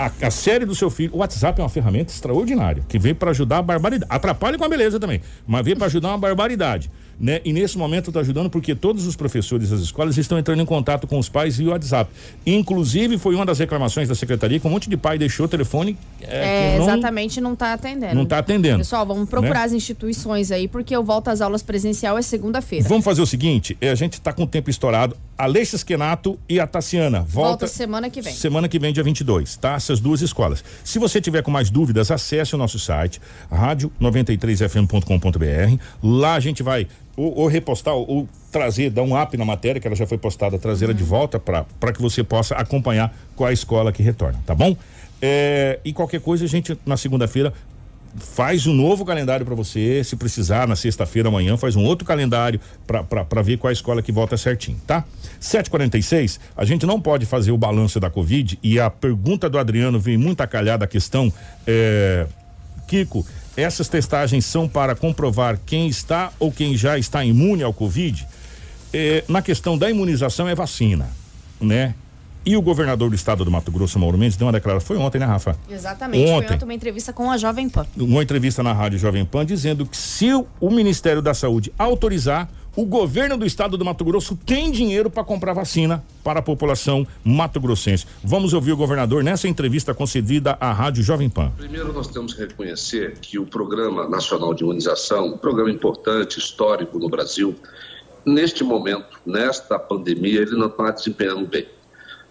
a, 0.00 0.26
a, 0.26 0.30
série 0.30 0.64
do 0.64 0.74
seu 0.74 0.88
filho, 0.88 1.14
o 1.14 1.18
WhatsApp 1.18 1.60
é 1.60 1.62
uma 1.62 1.68
ferramenta 1.68 2.10
extraordinária, 2.12 2.82
que 2.88 2.98
vem 2.98 3.14
para 3.14 3.30
ajudar 3.30 3.58
a 3.58 3.62
barbaridade. 3.62 4.10
Atrapalha 4.10 4.56
com 4.56 4.64
a 4.64 4.68
beleza 4.68 4.98
também, 4.98 5.20
mas 5.46 5.64
vem 5.64 5.76
para 5.76 5.86
ajudar 5.86 6.08
uma 6.08 6.18
barbaridade 6.18 6.90
né? 7.20 7.40
E 7.44 7.52
nesse 7.52 7.76
momento 7.76 8.08
está 8.08 8.20
ajudando 8.20 8.48
porque 8.48 8.74
todos 8.74 9.06
os 9.06 9.14
professores 9.14 9.68
das 9.68 9.80
escolas 9.80 10.16
estão 10.16 10.38
entrando 10.38 10.62
em 10.62 10.64
contato 10.64 11.06
com 11.06 11.18
os 11.18 11.28
pais 11.28 11.58
via 11.58 11.70
WhatsApp. 11.70 12.10
Inclusive, 12.46 13.18
foi 13.18 13.34
uma 13.34 13.44
das 13.44 13.58
reclamações 13.58 14.08
da 14.08 14.14
secretaria 14.14 14.58
que 14.58 14.66
um 14.66 14.70
monte 14.70 14.88
de 14.88 14.96
pai 14.96 15.18
deixou 15.18 15.44
o 15.44 15.48
telefone. 15.48 15.98
É, 16.22 16.74
é 16.74 16.78
não, 16.78 16.84
exatamente, 16.84 17.40
não 17.40 17.52
está 17.52 17.74
atendendo. 17.74 18.14
Não 18.14 18.22
está 18.22 18.38
atendendo. 18.38 18.78
Pessoal, 18.78 19.04
vamos 19.04 19.28
procurar 19.28 19.60
né? 19.60 19.64
as 19.66 19.72
instituições 19.72 20.50
aí, 20.50 20.66
porque 20.66 20.96
eu 20.96 21.04
volto 21.04 21.28
às 21.28 21.42
aulas 21.42 21.62
presencial 21.62 22.16
é 22.16 22.22
segunda-feira. 22.22 22.88
Vamos 22.88 23.04
fazer 23.04 23.20
o 23.20 23.26
seguinte: 23.26 23.76
é, 23.80 23.90
a 23.90 23.94
gente 23.94 24.14
está 24.14 24.32
com 24.32 24.44
o 24.44 24.46
tempo 24.46 24.70
estourado. 24.70 25.14
Alexia 25.40 25.76
Esquenato 25.76 26.38
e 26.46 26.60
a 26.60 26.66
Tassiana. 26.66 27.20
Volta, 27.20 27.48
volta 27.48 27.66
semana 27.66 28.10
que 28.10 28.20
vem. 28.20 28.34
Semana 28.34 28.68
que 28.68 28.78
vem, 28.78 28.92
dia 28.92 29.02
22, 29.02 29.56
tá? 29.56 29.72
Essas 29.72 29.98
duas 29.98 30.20
escolas. 30.20 30.62
Se 30.84 30.98
você 30.98 31.18
tiver 31.18 31.42
com 31.42 31.50
mais 31.50 31.70
dúvidas, 31.70 32.10
acesse 32.10 32.54
o 32.54 32.58
nosso 32.58 32.78
site, 32.78 33.22
rádio93fm.com.br. 33.50 35.82
Lá 36.02 36.34
a 36.34 36.40
gente 36.40 36.62
vai 36.62 36.86
ou, 37.16 37.38
ou 37.38 37.48
repostar, 37.48 37.94
ou, 37.94 38.06
ou, 38.06 38.28
trazer, 38.52 38.90
dar 38.90 39.02
um 39.02 39.20
up 39.20 39.36
na 39.36 39.44
matéria, 39.44 39.80
que 39.80 39.86
ela 39.86 39.96
já 39.96 40.06
foi 40.06 40.18
postada, 40.18 40.58
trazê-la 40.58 40.92
uhum. 40.92 40.98
de 40.98 41.04
volta 41.04 41.40
para 41.40 41.64
que 41.92 42.02
você 42.02 42.22
possa 42.22 42.54
acompanhar 42.56 43.14
qual 43.34 43.48
a 43.48 43.52
escola 43.52 43.92
que 43.92 44.02
retorna, 44.02 44.38
tá 44.44 44.54
bom? 44.54 44.76
É, 45.22 45.78
e 45.84 45.92
qualquer 45.92 46.20
coisa, 46.20 46.44
a 46.44 46.48
gente, 46.48 46.78
na 46.86 46.96
segunda-feira, 46.96 47.52
faz 48.16 48.66
um 48.66 48.74
novo 48.74 49.04
calendário 49.04 49.46
para 49.46 49.54
você, 49.54 50.02
se 50.04 50.16
precisar, 50.16 50.66
na 50.66 50.76
sexta-feira 50.76 51.28
amanhã, 51.28 51.56
faz 51.56 51.76
um 51.76 51.84
outro 51.84 52.06
calendário 52.06 52.60
para 52.86 53.42
ver 53.42 53.58
qual 53.58 53.68
a 53.68 53.72
escola 53.72 54.02
que 54.02 54.12
volta 54.12 54.36
certinho, 54.36 54.80
tá? 54.86 55.04
746, 55.38 56.40
a 56.56 56.64
gente 56.64 56.86
não 56.86 57.00
pode 57.00 57.26
fazer 57.26 57.52
o 57.52 57.58
balanço 57.58 58.00
da 58.00 58.10
Covid 58.10 58.58
e 58.62 58.78
a 58.78 58.90
pergunta 58.90 59.48
do 59.48 59.58
Adriano 59.58 59.98
vem 59.98 60.16
muito 60.16 60.40
acalhada 60.40 60.84
a 60.84 60.88
questão. 60.88 61.32
É, 61.66 62.26
Kiko, 62.86 63.24
essas 63.56 63.88
testagens 63.88 64.44
são 64.44 64.68
para 64.68 64.94
comprovar 64.94 65.58
quem 65.64 65.88
está 65.88 66.32
ou 66.38 66.50
quem 66.50 66.76
já 66.76 66.98
está 66.98 67.24
imune 67.24 67.62
ao 67.62 67.72
Covid? 67.72 68.26
É, 68.92 69.24
na 69.28 69.40
questão 69.40 69.78
da 69.78 69.88
imunização 69.88 70.48
é 70.48 70.54
vacina, 70.54 71.08
né? 71.60 71.94
E 72.44 72.56
o 72.56 72.62
governador 72.62 73.10
do 73.10 73.14
estado 73.14 73.44
do 73.44 73.50
Mato 73.50 73.70
Grosso, 73.70 73.98
Mauro 73.98 74.16
Mendes, 74.16 74.36
deu 74.36 74.46
uma 74.46 74.52
declaração. 74.52 74.86
Foi 74.86 74.96
ontem, 74.96 75.18
né, 75.18 75.26
Rafa? 75.26 75.56
Exatamente. 75.68 76.30
Ontem. 76.30 76.46
Foi 76.46 76.56
ontem 76.56 76.64
uma 76.64 76.74
entrevista 76.74 77.12
com 77.12 77.30
a 77.30 77.36
Jovem 77.36 77.68
Pan. 77.68 77.86
Uma 77.96 78.22
entrevista 78.22 78.62
na 78.62 78.72
Rádio 78.72 78.98
Jovem 78.98 79.24
Pan 79.24 79.44
dizendo 79.44 79.84
que 79.84 79.96
se 79.96 80.32
o 80.32 80.70
Ministério 80.70 81.20
da 81.20 81.34
Saúde 81.34 81.72
autorizar, 81.78 82.48
o 82.76 82.86
governo 82.86 83.36
do 83.36 83.44
estado 83.44 83.76
do 83.76 83.84
Mato 83.84 84.04
Grosso 84.04 84.36
tem 84.36 84.70
dinheiro 84.70 85.10
para 85.10 85.24
comprar 85.24 85.52
vacina 85.52 86.02
para 86.22 86.38
a 86.38 86.42
população 86.42 87.06
mato-grossense. 87.24 88.06
Vamos 88.22 88.54
ouvir 88.54 88.72
o 88.72 88.76
governador 88.76 89.24
nessa 89.24 89.48
entrevista 89.48 89.92
concedida 89.92 90.56
à 90.60 90.72
Rádio 90.72 91.02
Jovem 91.02 91.28
Pan. 91.28 91.52
Primeiro, 91.56 91.92
nós 91.92 92.08
temos 92.08 92.32
que 92.32 92.40
reconhecer 92.40 93.18
que 93.20 93.38
o 93.38 93.44
Programa 93.44 94.08
Nacional 94.08 94.54
de 94.54 94.62
Imunização, 94.62 95.34
um 95.34 95.36
programa 95.36 95.70
importante, 95.70 96.38
histórico 96.38 96.98
no 96.98 97.08
Brasil, 97.08 97.56
neste 98.24 98.62
momento, 98.62 99.18
nesta 99.26 99.78
pandemia, 99.78 100.40
ele 100.40 100.56
não 100.56 100.68
está 100.68 100.90
desempenhando 100.90 101.46
bem. 101.46 101.66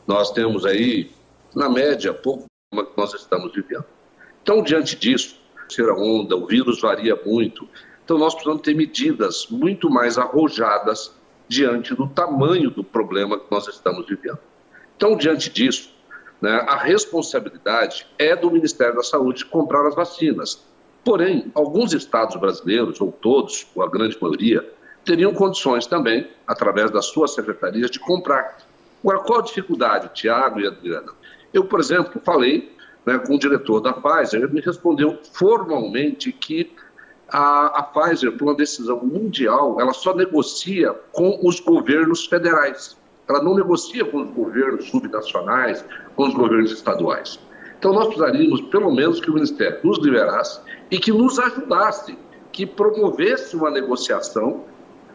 Nós 0.10 0.32
temos 0.32 0.66
aí, 0.66 1.12
na 1.56 1.70
média, 1.70 2.12
pouco 2.12 2.46
que 2.74 2.98
nós 2.98 3.14
estamos 3.14 3.54
vivendo. 3.54 3.86
Então, 4.42 4.64
diante 4.64 4.96
disso, 4.96 5.40
terceira 5.68 5.94
onda, 5.94 6.36
o 6.36 6.48
vírus 6.48 6.82
varia 6.82 7.16
muito. 7.24 7.70
Então, 8.04 8.18
nós 8.18 8.34
precisamos 8.34 8.64
ter 8.64 8.74
medidas 8.74 9.46
muito 9.52 9.88
mais 9.88 10.18
arrojadas 10.18 11.14
diante 11.48 11.94
do 11.94 12.08
tamanho 12.08 12.72
do 12.72 12.84
problema 12.84 13.40
que 13.40 13.52
nós 13.52 13.68
estamos 13.68 14.08
vivendo. 14.08 14.40
Então, 14.98 15.16
diante 15.16 15.48
disso, 15.48 15.94
né, 16.42 16.66
a 16.68 16.76
responsabilidade 16.76 18.08
é 18.18 18.36
do 18.36 18.50
Ministério 18.50 18.96
da 18.96 19.04
Saúde 19.04 19.46
comprar 19.46 19.88
as 19.88 19.94
vacinas. 19.94 20.66
Porém, 21.06 21.52
alguns 21.54 21.94
estados 21.94 22.36
brasileiros, 22.38 23.00
ou 23.00 23.12
todos, 23.12 23.68
ou 23.76 23.84
a 23.84 23.88
grande 23.88 24.18
maioria, 24.20 24.68
teriam 25.06 25.36
condições 25.36 25.86
também, 25.86 26.28
através 26.48 26.90
das 26.90 27.06
suas 27.06 27.36
secretarias, 27.36 27.92
de 27.92 28.00
comprar. 28.00 28.58
Agora, 29.04 29.20
qual 29.20 29.40
a 29.40 29.44
dificuldade, 29.44 30.10
Tiago 30.14 30.60
e 30.60 30.68
Adriana? 30.68 31.14
Eu, 31.54 31.64
por 31.66 31.80
exemplo, 31.80 32.22
falei 32.24 32.76
né, 33.06 33.18
com 33.20 33.36
o 33.36 33.40
diretor 33.40 33.80
da 33.80 33.94
Pfizer, 33.94 34.42
ele 34.42 34.54
me 34.54 34.62
respondeu 34.62 35.18
formalmente 35.34 36.32
que 36.32 36.72
a, 37.30 37.80
a 37.80 37.84
Pfizer, 37.84 38.32
por 38.38 38.46
uma 38.46 38.56
decisão 38.56 39.04
mundial, 39.04 39.80
ela 39.80 39.94
só 39.94 40.14
negocia 40.16 40.94
com 41.12 41.40
os 41.44 41.60
governos 41.60 42.26
federais. 42.26 42.98
Ela 43.30 43.44
não 43.44 43.56
negocia 43.56 44.04
com 44.06 44.24
os 44.24 44.30
governos 44.32 44.90
subnacionais, 44.90 45.86
com 46.16 46.28
os 46.28 46.34
governos 46.34 46.72
estaduais. 46.72 47.40
Então, 47.78 47.94
nós 47.94 48.08
precisaríamos, 48.08 48.62
pelo 48.64 48.92
menos, 48.92 49.22
que 49.22 49.30
o 49.30 49.34
Ministério 49.34 49.80
nos 49.84 50.00
liberasse 50.00 50.60
e 50.92 51.00
que 51.00 51.12
nos 51.12 51.40
ajudasse, 51.40 52.18
que 52.52 52.66
promovesse 52.66 53.56
uma 53.56 53.70
negociação 53.70 54.66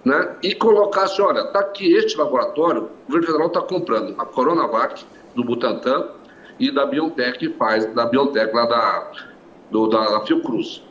né, 0.05 0.37
e 0.43 0.55
colocasse, 0.55 1.21
olha, 1.23 1.41
está 1.41 1.61
aqui 1.61 1.95
este 1.95 2.17
laboratório, 2.17 2.83
o 2.83 3.07
governo 3.07 3.27
federal 3.27 3.47
está 3.47 3.63
comprando 3.63 4.15
a 4.19 4.27
Coronavac 4.27 5.05
do 5.35 5.43
Butantan 5.43 6.09
e 6.59 6.71
da 6.71 6.87
BioNTech 6.87 7.49
faz, 7.59 7.87
da 7.95 8.07
BioNTech 8.07 8.55
lá 8.55 8.67
da, 8.67 9.13
do, 9.71 9.89
da, 9.89 10.05
da 10.05 10.21
Fiocruz. 10.27 10.83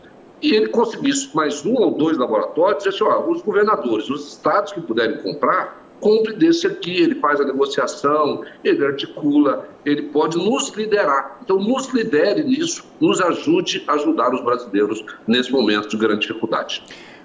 E 0.41 0.53
ele 0.53 0.68
conseguisse 0.68 1.34
mais 1.34 1.66
um 1.66 1.76
ou 1.76 1.91
dois 1.91 2.18
laboratórios, 2.18 2.84
disse, 2.84 3.01
ó, 3.03 3.26
os 3.30 3.41
governadores, 3.41 4.09
os 4.09 4.34
estados 4.34 4.74
que 4.74 4.82
puderem 4.82 5.22
comprar, 5.22 5.82
compre 6.01 6.34
desse 6.34 6.68
aqui, 6.68 7.01
ele 7.01 7.16
faz 7.16 7.39
a 7.39 7.45
negociação, 7.45 8.43
ele 8.61 8.86
articula, 8.86 9.70
ele 9.86 10.01
pode 10.09 10.38
nos 10.38 10.68
liderar. 10.72 11.39
Então, 11.41 11.57
nos 11.57 11.88
lidere 11.93 12.43
nisso, 12.43 12.84
nos 12.99 13.22
ajude 13.22 13.86
a 13.88 13.93
ajudar 13.93 14.34
os 14.34 14.43
brasileiros 14.43 15.05
nesse 15.26 15.49
momento 15.49 15.88
de 15.88 15.95
grande 15.95 16.28
dificuldade. 16.28 16.84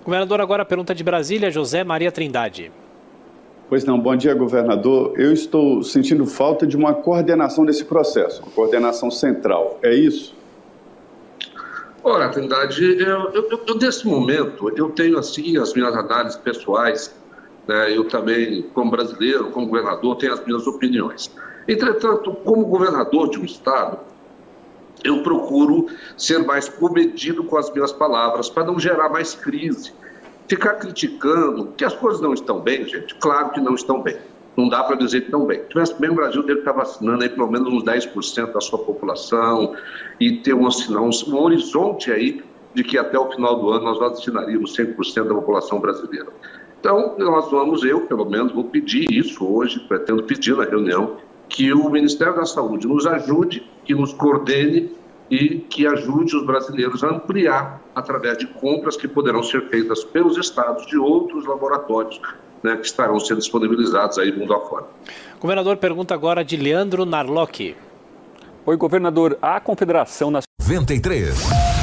Governador, 0.08 0.40
agora 0.40 0.62
a 0.62 0.64
pergunta 0.64 0.94
de 0.94 1.04
Brasília, 1.04 1.50
José 1.50 1.84
Maria 1.84 2.10
Trindade. 2.10 2.72
Pois 3.68 3.84
não, 3.84 4.00
bom 4.00 4.16
dia, 4.16 4.32
governador. 4.32 5.12
Eu 5.20 5.34
estou 5.34 5.82
sentindo 5.82 6.24
falta 6.24 6.66
de 6.66 6.78
uma 6.78 6.94
coordenação 6.94 7.66
desse 7.66 7.84
processo, 7.84 8.42
uma 8.42 8.50
coordenação 8.52 9.10
central. 9.10 9.78
É 9.82 9.94
isso? 9.94 10.34
Ora, 12.02 12.30
Trindade, 12.30 12.82
eu, 12.82 13.32
eu, 13.34 13.60
eu, 13.66 13.74
nesse 13.78 14.06
momento, 14.06 14.72
eu 14.74 14.88
tenho 14.88 15.18
assim 15.18 15.58
as 15.58 15.74
minhas 15.74 15.94
análises 15.94 16.38
pessoais, 16.38 17.14
né? 17.66 17.94
eu 17.94 18.08
também, 18.08 18.62
como 18.72 18.90
brasileiro, 18.90 19.50
como 19.50 19.66
governador, 19.66 20.16
tenho 20.16 20.32
as 20.32 20.42
minhas 20.46 20.66
opiniões. 20.66 21.30
Entretanto, 21.68 22.32
como 22.46 22.64
governador 22.64 23.28
de 23.28 23.38
um 23.38 23.44
estado, 23.44 23.98
eu 25.04 25.22
procuro 25.22 25.86
ser 26.16 26.44
mais 26.44 26.68
comedido 26.68 27.44
com 27.44 27.56
as 27.56 27.70
minhas 27.72 27.92
palavras 27.92 28.48
para 28.48 28.64
não 28.64 28.78
gerar 28.78 29.08
mais 29.08 29.34
crise. 29.34 29.92
Ficar 30.48 30.74
criticando 30.74 31.72
que 31.76 31.84
as 31.84 31.94
coisas 31.94 32.20
não 32.20 32.32
estão 32.32 32.60
bem, 32.60 32.86
gente, 32.86 33.14
claro 33.16 33.50
que 33.50 33.60
não 33.60 33.74
estão 33.74 34.02
bem. 34.02 34.16
Não 34.56 34.68
dá 34.68 34.82
para 34.82 34.96
dizer 34.96 35.20
que 35.20 35.26
estão 35.26 35.46
bem. 35.46 35.60
Se 35.60 35.68
tivesse 35.68 35.94
bem, 36.00 36.10
o 36.10 36.14
Brasil 36.14 36.42
deve 36.42 36.60
estar 36.60 36.72
vacinando 36.72 37.22
aí 37.22 37.28
pelo 37.28 37.48
menos 37.48 37.72
uns 37.72 37.84
10% 37.84 38.52
da 38.52 38.60
sua 38.60 38.78
população 38.78 39.76
e 40.18 40.38
ter 40.38 40.54
um, 40.54 40.66
um, 40.66 41.10
um 41.28 41.42
horizonte 41.42 42.10
aí 42.10 42.42
de 42.74 42.82
que 42.82 42.98
até 42.98 43.18
o 43.18 43.30
final 43.30 43.60
do 43.60 43.70
ano 43.70 43.84
nós 43.84 43.98
vacinaríamos 43.98 44.76
100% 44.76 45.28
da 45.28 45.34
população 45.34 45.78
brasileira. 45.78 46.28
Então, 46.80 47.16
nós 47.18 47.50
vamos, 47.50 47.82
eu 47.84 48.02
pelo 48.02 48.24
menos, 48.24 48.52
vou 48.52 48.64
pedir 48.64 49.10
isso 49.10 49.44
hoje, 49.44 49.80
pretendo 49.80 50.22
pedir 50.22 50.56
na 50.56 50.64
reunião, 50.64 51.16
que 51.48 51.72
o 51.72 51.88
Ministério 51.88 52.34
da 52.34 52.44
Saúde 52.44 52.86
nos 52.86 53.06
ajude, 53.06 53.66
que 53.84 53.94
nos 53.94 54.12
coordene 54.12 54.92
e 55.30 55.58
que 55.58 55.86
ajude 55.86 56.36
os 56.36 56.46
brasileiros 56.46 57.04
a 57.04 57.08
ampliar 57.08 57.80
através 57.94 58.38
de 58.38 58.46
compras 58.46 58.96
que 58.96 59.06
poderão 59.06 59.42
ser 59.42 59.68
feitas 59.68 60.04
pelos 60.04 60.36
estados 60.38 60.86
de 60.86 60.96
outros 60.96 61.44
laboratórios 61.46 62.20
né, 62.62 62.76
que 62.76 62.86
estarão 62.86 63.18
sendo 63.20 63.38
disponibilizados 63.38 64.18
aí 64.18 64.32
mundo 64.32 64.54
afora. 64.54 64.86
Governador, 65.40 65.76
pergunta 65.76 66.14
agora 66.14 66.44
de 66.44 66.56
Leandro 66.56 67.04
Narlock. 67.04 67.76
Oi, 68.66 68.76
governador, 68.76 69.38
a 69.40 69.60
Confederação 69.60 70.30
Nacional. 70.30 70.44
93. 70.60 71.77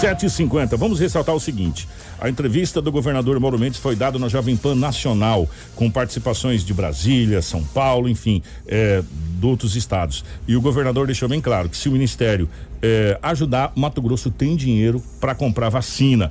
7h50. 0.00 0.78
Vamos 0.78 0.98
ressaltar 0.98 1.34
o 1.34 1.40
seguinte: 1.40 1.86
a 2.18 2.30
entrevista 2.30 2.80
do 2.80 2.90
governador 2.90 3.38
Mauro 3.38 3.58
Mendes 3.58 3.78
foi 3.78 3.94
dada 3.94 4.18
na 4.18 4.28
Jovem 4.28 4.56
Pan 4.56 4.74
Nacional, 4.74 5.46
com 5.76 5.90
participações 5.90 6.64
de 6.64 6.72
Brasília, 6.72 7.42
São 7.42 7.62
Paulo, 7.62 8.08
enfim, 8.08 8.42
é, 8.66 9.02
de 9.38 9.46
outros 9.46 9.76
estados. 9.76 10.24
E 10.48 10.56
o 10.56 10.60
governador 10.60 11.04
deixou 11.04 11.28
bem 11.28 11.38
claro 11.38 11.68
que 11.68 11.76
se 11.76 11.86
o 11.86 11.92
Ministério 11.92 12.48
é, 12.80 13.18
ajudar, 13.22 13.72
Mato 13.76 14.00
Grosso 14.00 14.30
tem 14.30 14.56
dinheiro 14.56 15.02
para 15.20 15.34
comprar 15.34 15.68
vacina 15.68 16.30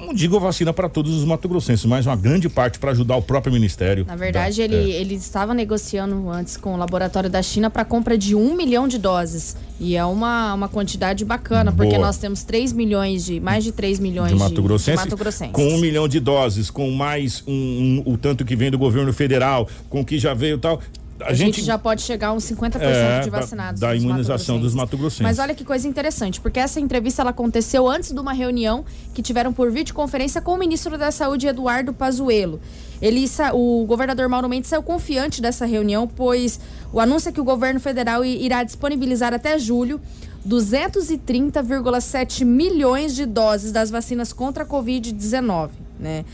não 0.00 0.14
digo 0.14 0.38
vacina 0.40 0.72
para 0.72 0.88
todos 0.88 1.14
os 1.14 1.24
mato-grossenses, 1.24 1.84
mas 1.84 2.06
uma 2.06 2.16
grande 2.16 2.48
parte 2.48 2.78
para 2.78 2.90
ajudar 2.92 3.16
o 3.16 3.22
próprio 3.22 3.52
ministério. 3.52 4.04
Na 4.06 4.16
verdade, 4.16 4.58
da, 4.58 4.64
ele, 4.64 4.92
é. 4.92 5.00
ele 5.00 5.14
estava 5.14 5.54
negociando 5.54 6.28
antes 6.30 6.56
com 6.56 6.74
o 6.74 6.76
laboratório 6.76 7.28
da 7.28 7.42
China 7.42 7.70
para 7.70 7.84
compra 7.84 8.16
de 8.16 8.34
um 8.34 8.56
milhão 8.56 8.88
de 8.88 8.98
doses. 8.98 9.56
E 9.78 9.96
é 9.96 10.04
uma, 10.04 10.52
uma 10.52 10.68
quantidade 10.68 11.24
bacana, 11.24 11.70
Boa. 11.70 11.84
porque 11.84 11.98
nós 11.98 12.18
temos 12.18 12.42
3 12.42 12.72
milhões 12.72 13.24
de. 13.24 13.40
mais 13.40 13.64
de 13.64 13.72
3 13.72 13.98
milhões 13.98 14.30
de 14.30 14.38
mato-grossenses. 14.38 15.06
Mato 15.06 15.52
com 15.52 15.66
um 15.66 15.78
milhão 15.78 16.06
de 16.06 16.20
doses, 16.20 16.70
com 16.70 16.90
mais 16.90 17.42
um, 17.46 17.52
um, 17.52 18.02
o 18.12 18.18
tanto 18.18 18.44
que 18.44 18.54
vem 18.54 18.70
do 18.70 18.76
governo 18.76 19.12
federal, 19.12 19.68
com 19.88 20.00
o 20.00 20.04
que 20.04 20.18
já 20.18 20.34
veio 20.34 20.58
tal 20.58 20.80
a, 21.22 21.32
gente, 21.32 21.56
gente, 21.56 21.64
já 21.64 21.78
pode 21.78 22.02
chegar 22.02 22.28
a 22.28 22.32
uns 22.32 22.44
50% 22.44 22.76
é, 22.80 23.20
de 23.20 23.30
vacinados. 23.30 23.80
Da, 23.80 23.88
da 23.88 23.96
imunização 23.96 24.60
dos 24.60 24.74
mato-grossenses. 24.74 25.22
Mas 25.22 25.38
olha 25.38 25.54
que 25.54 25.64
coisa 25.64 25.86
interessante, 25.86 26.40
porque 26.40 26.58
essa 26.58 26.80
entrevista 26.80 27.22
ela 27.22 27.30
aconteceu 27.30 27.88
antes 27.88 28.12
de 28.12 28.18
uma 28.20 28.32
reunião 28.32 28.84
que 29.14 29.22
tiveram 29.22 29.52
por 29.52 29.70
videoconferência 29.70 30.40
com 30.40 30.54
o 30.54 30.58
ministro 30.58 30.96
da 30.96 31.10
Saúde, 31.10 31.46
Eduardo 31.46 31.92
Pazuello. 31.92 32.60
Ele, 33.00 33.24
o 33.54 33.84
governador 33.86 34.28
Mauro 34.28 34.48
Mendes 34.48 34.68
saiu 34.68 34.82
confiante 34.82 35.40
dessa 35.40 35.64
reunião, 35.64 36.06
pois 36.06 36.60
o 36.92 37.00
anúncio 37.00 37.30
é 37.30 37.32
que 37.32 37.40
o 37.40 37.44
governo 37.44 37.80
federal 37.80 38.24
irá 38.24 38.62
disponibilizar 38.62 39.32
até 39.32 39.58
julho 39.58 40.00
230,7 40.46 42.44
milhões 42.44 43.14
de 43.14 43.26
doses 43.26 43.72
das 43.72 43.90
vacinas 43.90 44.32
contra 44.32 44.64
a 44.64 44.66
Covid-19, 44.66 45.70
né? 45.98 46.24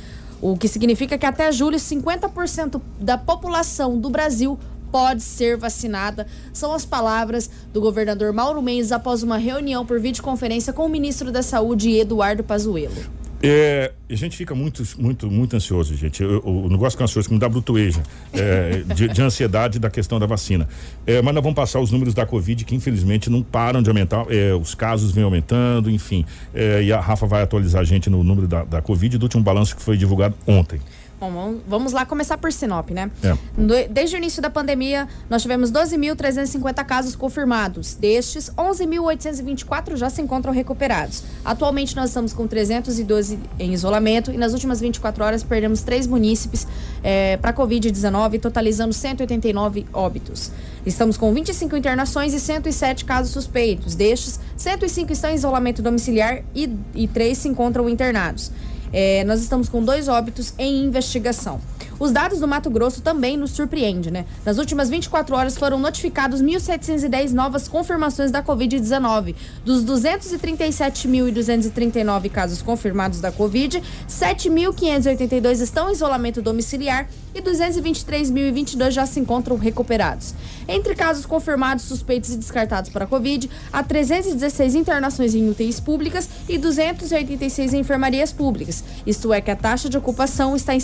O 0.41 0.57
que 0.57 0.68
significa 0.68 1.16
que 1.16 1.24
até 1.24 1.51
julho 1.51 1.78
50% 1.78 2.80
da 3.01 3.16
população 3.16 3.99
do 3.99 4.11
Brasil 4.11 4.59
pode 4.91 5.22
ser 5.22 5.57
vacinada. 5.57 6.26
São 6.53 6.72
as 6.72 6.84
palavras 6.84 7.51
do 7.72 7.80
governador 7.80 8.32
Mauro 8.32 8.62
Mendes 8.62 8.93
após 8.93 9.22
uma 9.22 9.37
reunião 9.37 9.84
por 9.84 10.01
videoconferência 10.01 10.72
com 10.72 10.87
o 10.87 10.89
ministro 10.89 11.30
da 11.30 11.43
Saúde, 11.43 11.97
Eduardo 11.97 12.45
Pazuello. 12.45 13.26
É, 13.43 13.93
a 14.09 14.14
gente 14.14 14.37
fica 14.37 14.55
muito, 14.55 14.82
muito, 14.99 15.30
muito 15.30 15.55
ansioso, 15.55 15.95
gente. 15.95 16.22
Eu, 16.22 16.41
o 16.45 16.68
negócio 16.68 16.97
que 16.97 17.03
é 17.03 17.05
ansioso 17.05 17.28
que 17.28 17.34
me 17.34 17.41
dá 17.41 17.49
brutueja 17.49 18.03
é, 18.32 18.82
de, 18.95 19.09
de, 19.09 19.22
ansiedade 19.22 19.78
da 19.78 19.91
questão 19.91 20.18
da 20.18 20.26
vacina. 20.26 20.66
É, 21.07 21.20
mas 21.20 21.34
nós 21.34 21.43
vamos 21.43 21.57
passar 21.57 21.80
os 21.80 21.91
números 21.91 22.14
da 22.14 22.24
Covid 22.24 22.64
que 22.64 22.74
infelizmente 22.74 23.28
não 23.28 23.43
param 23.43 23.82
de 23.82 23.91
aumentar. 23.91 24.26
É, 24.30 24.55
os 24.55 24.74
casos 24.74 25.12
vêm 25.12 25.24
aumentando, 25.24 25.91
enfim. 25.91 26.24
É, 26.55 26.82
e 26.82 26.93
a 26.93 27.01
Rafa 27.01 27.26
vai 27.26 27.43
atualizar 27.43 27.82
a 27.82 27.84
gente 27.84 28.09
no 28.09 28.24
número 28.24 28.49
da, 28.49 28.64
da 28.64 28.80
Covid 28.80 29.18
do 29.18 29.24
último 29.24 29.43
balanço 29.43 29.76
que 29.76 29.82
foi 29.82 29.97
divulgado 29.97 30.34
ontem. 30.47 30.80
Bom, 31.18 31.56
vamos 31.66 31.92
lá 31.92 32.04
começar 32.04 32.36
por 32.36 32.52
Sinop, 32.52 32.90
né? 32.90 33.10
É. 33.24 33.88
Desde 33.88 34.16
o 34.16 34.18
início 34.18 34.42
da 34.42 34.50
pandemia, 34.50 35.08
nós 35.30 35.40
tivemos 35.40 35.72
12.350 35.72 36.84
casos 36.84 37.16
confirmados. 37.16 37.94
Destes, 37.94 38.50
11.824 38.50 39.96
já 39.96 40.10
se 40.10 40.20
encontram 40.20 40.52
recuperados. 40.52 41.22
Atualmente, 41.42 41.96
nós 41.96 42.10
estamos 42.10 42.34
com 42.34 42.46
312 42.46 43.38
em 43.58 43.72
isolamento 43.72 44.30
e 44.30 44.36
nas 44.36 44.52
últimas 44.52 44.78
24 44.78 45.24
horas 45.24 45.42
perdemos 45.42 45.82
três 45.82 46.06
munícipes 46.06 46.66
é, 47.02 47.38
para 47.38 47.52
Covid-19, 47.54 48.38
totalizando 48.38 48.92
189 48.92 49.86
óbitos. 49.94 50.52
Estamos 50.84 51.16
com 51.16 51.32
25 51.32 51.76
internações 51.78 52.34
e 52.34 52.40
107 52.40 53.06
casos 53.06 53.32
suspeitos. 53.32 53.94
Destes, 53.94 54.38
105 54.56 55.12
estão 55.12 55.30
em 55.30 55.34
isolamento 55.34 55.80
domiciliar 55.80 56.42
e, 56.54 56.70
e 56.94 57.08
3 57.08 57.38
se 57.38 57.48
encontram 57.48 57.88
internados. 57.88 58.52
É, 58.93 59.24
nós 59.24 59.41
estamos 59.41 59.68
com 59.68 59.82
dois 59.82 60.09
óbitos 60.09 60.55
em 60.59 60.84
investigação. 60.84 61.61
Os 61.99 62.12
dados 62.12 62.40
do 62.40 62.49
Mato 62.49 62.68
Grosso 62.68 63.01
também 63.01 63.34
nos 63.36 63.53
surpreendem, 63.53 64.12
né? 64.12 64.26
Nas 64.44 64.59
últimas 64.59 64.90
24 64.90 65.34
horas 65.34 65.57
foram 65.57 65.78
notificados 65.78 66.42
1.710 66.42 67.32
novas 67.32 67.66
confirmações 67.68 68.30
da 68.30 68.42
Covid-19. 68.42 69.34
Dos 69.64 69.82
237.239 69.84 72.30
casos 72.30 72.61
confirmados 72.61 73.20
da 73.20 73.32
Covid, 73.32 73.82
7.582 74.09 75.62
estão 75.62 75.88
em 75.88 75.92
isolamento 75.92 76.42
domiciliar 76.42 77.09
e 77.34 77.40
223.022 77.40 78.90
já 78.90 79.07
se 79.07 79.18
encontram 79.20 79.57
recuperados. 79.57 80.34
Entre 80.68 80.94
casos 80.94 81.24
confirmados, 81.26 81.84
suspeitos 81.84 82.30
e 82.30 82.36
descartados 82.36 82.90
para 82.90 83.05
a 83.05 83.09
Covid, 83.09 83.49
há 83.72 83.82
316 83.82 84.74
internações 84.74 85.34
em 85.34 85.49
UTIs 85.49 85.80
públicas 85.80 86.28
e 86.49 86.59
286 86.59 87.74
em 87.74 87.80
enfermarias 87.80 88.32
públicas. 88.32 88.82
Isto 89.07 89.32
é 89.32 89.40
que 89.40 89.51
a 89.51 89.57
taxa 89.57 89.88
de 89.88 89.97
ocupação 89.97 90.57
está 90.57 90.74
em 90.74 90.80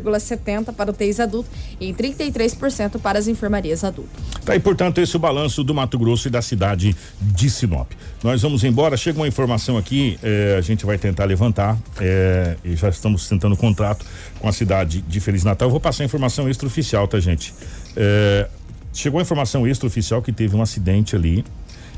74,70 0.00 0.72
para 0.72 0.90
UTIs 0.90 1.20
adulto 1.20 1.48
e 1.80 1.88
em 1.88 1.94
33% 1.94 3.00
para 3.00 3.18
as 3.18 3.28
enfermarias 3.28 3.84
adultas. 3.84 4.12
Tá 4.44 4.52
aí, 4.52 4.60
portanto, 4.60 5.00
esse 5.00 5.14
é 5.14 5.18
o 5.18 5.20
balanço 5.20 5.62
do 5.62 5.74
Mato 5.74 5.98
Grosso 5.98 6.28
e 6.28 6.30
da 6.30 6.42
cidade 6.42 6.96
de 7.20 7.50
Sinop. 7.50 7.90
Nós 8.22 8.42
vamos 8.42 8.64
embora, 8.64 8.96
chega 8.96 9.18
uma 9.18 9.28
informação 9.28 9.76
aqui, 9.76 10.18
eh, 10.22 10.56
a 10.58 10.60
gente 10.60 10.86
vai 10.86 10.98
tentar 10.98 11.24
levantar 11.24 11.78
eh, 12.00 12.56
e 12.64 12.76
já 12.76 12.88
estamos 12.88 13.28
tentando 13.28 13.56
contrato 13.56 14.04
com 14.38 14.48
a 14.48 14.52
cidade 14.52 15.02
de 15.02 15.20
Feliz 15.20 15.44
Natal. 15.44 15.66
Eu 15.66 15.72
vou 15.72 15.80
passar 15.80 16.02
a 16.02 16.06
informação 16.06 16.48
extraoficial, 16.48 17.06
tá, 17.06 17.20
gente? 17.20 17.54
Eh, 17.96 18.48
chegou 18.92 19.20
a 19.20 19.22
informação 19.22 19.66
extraoficial 19.66 20.22
que 20.22 20.32
teve 20.32 20.56
um 20.56 20.62
acidente 20.62 21.14
ali, 21.14 21.44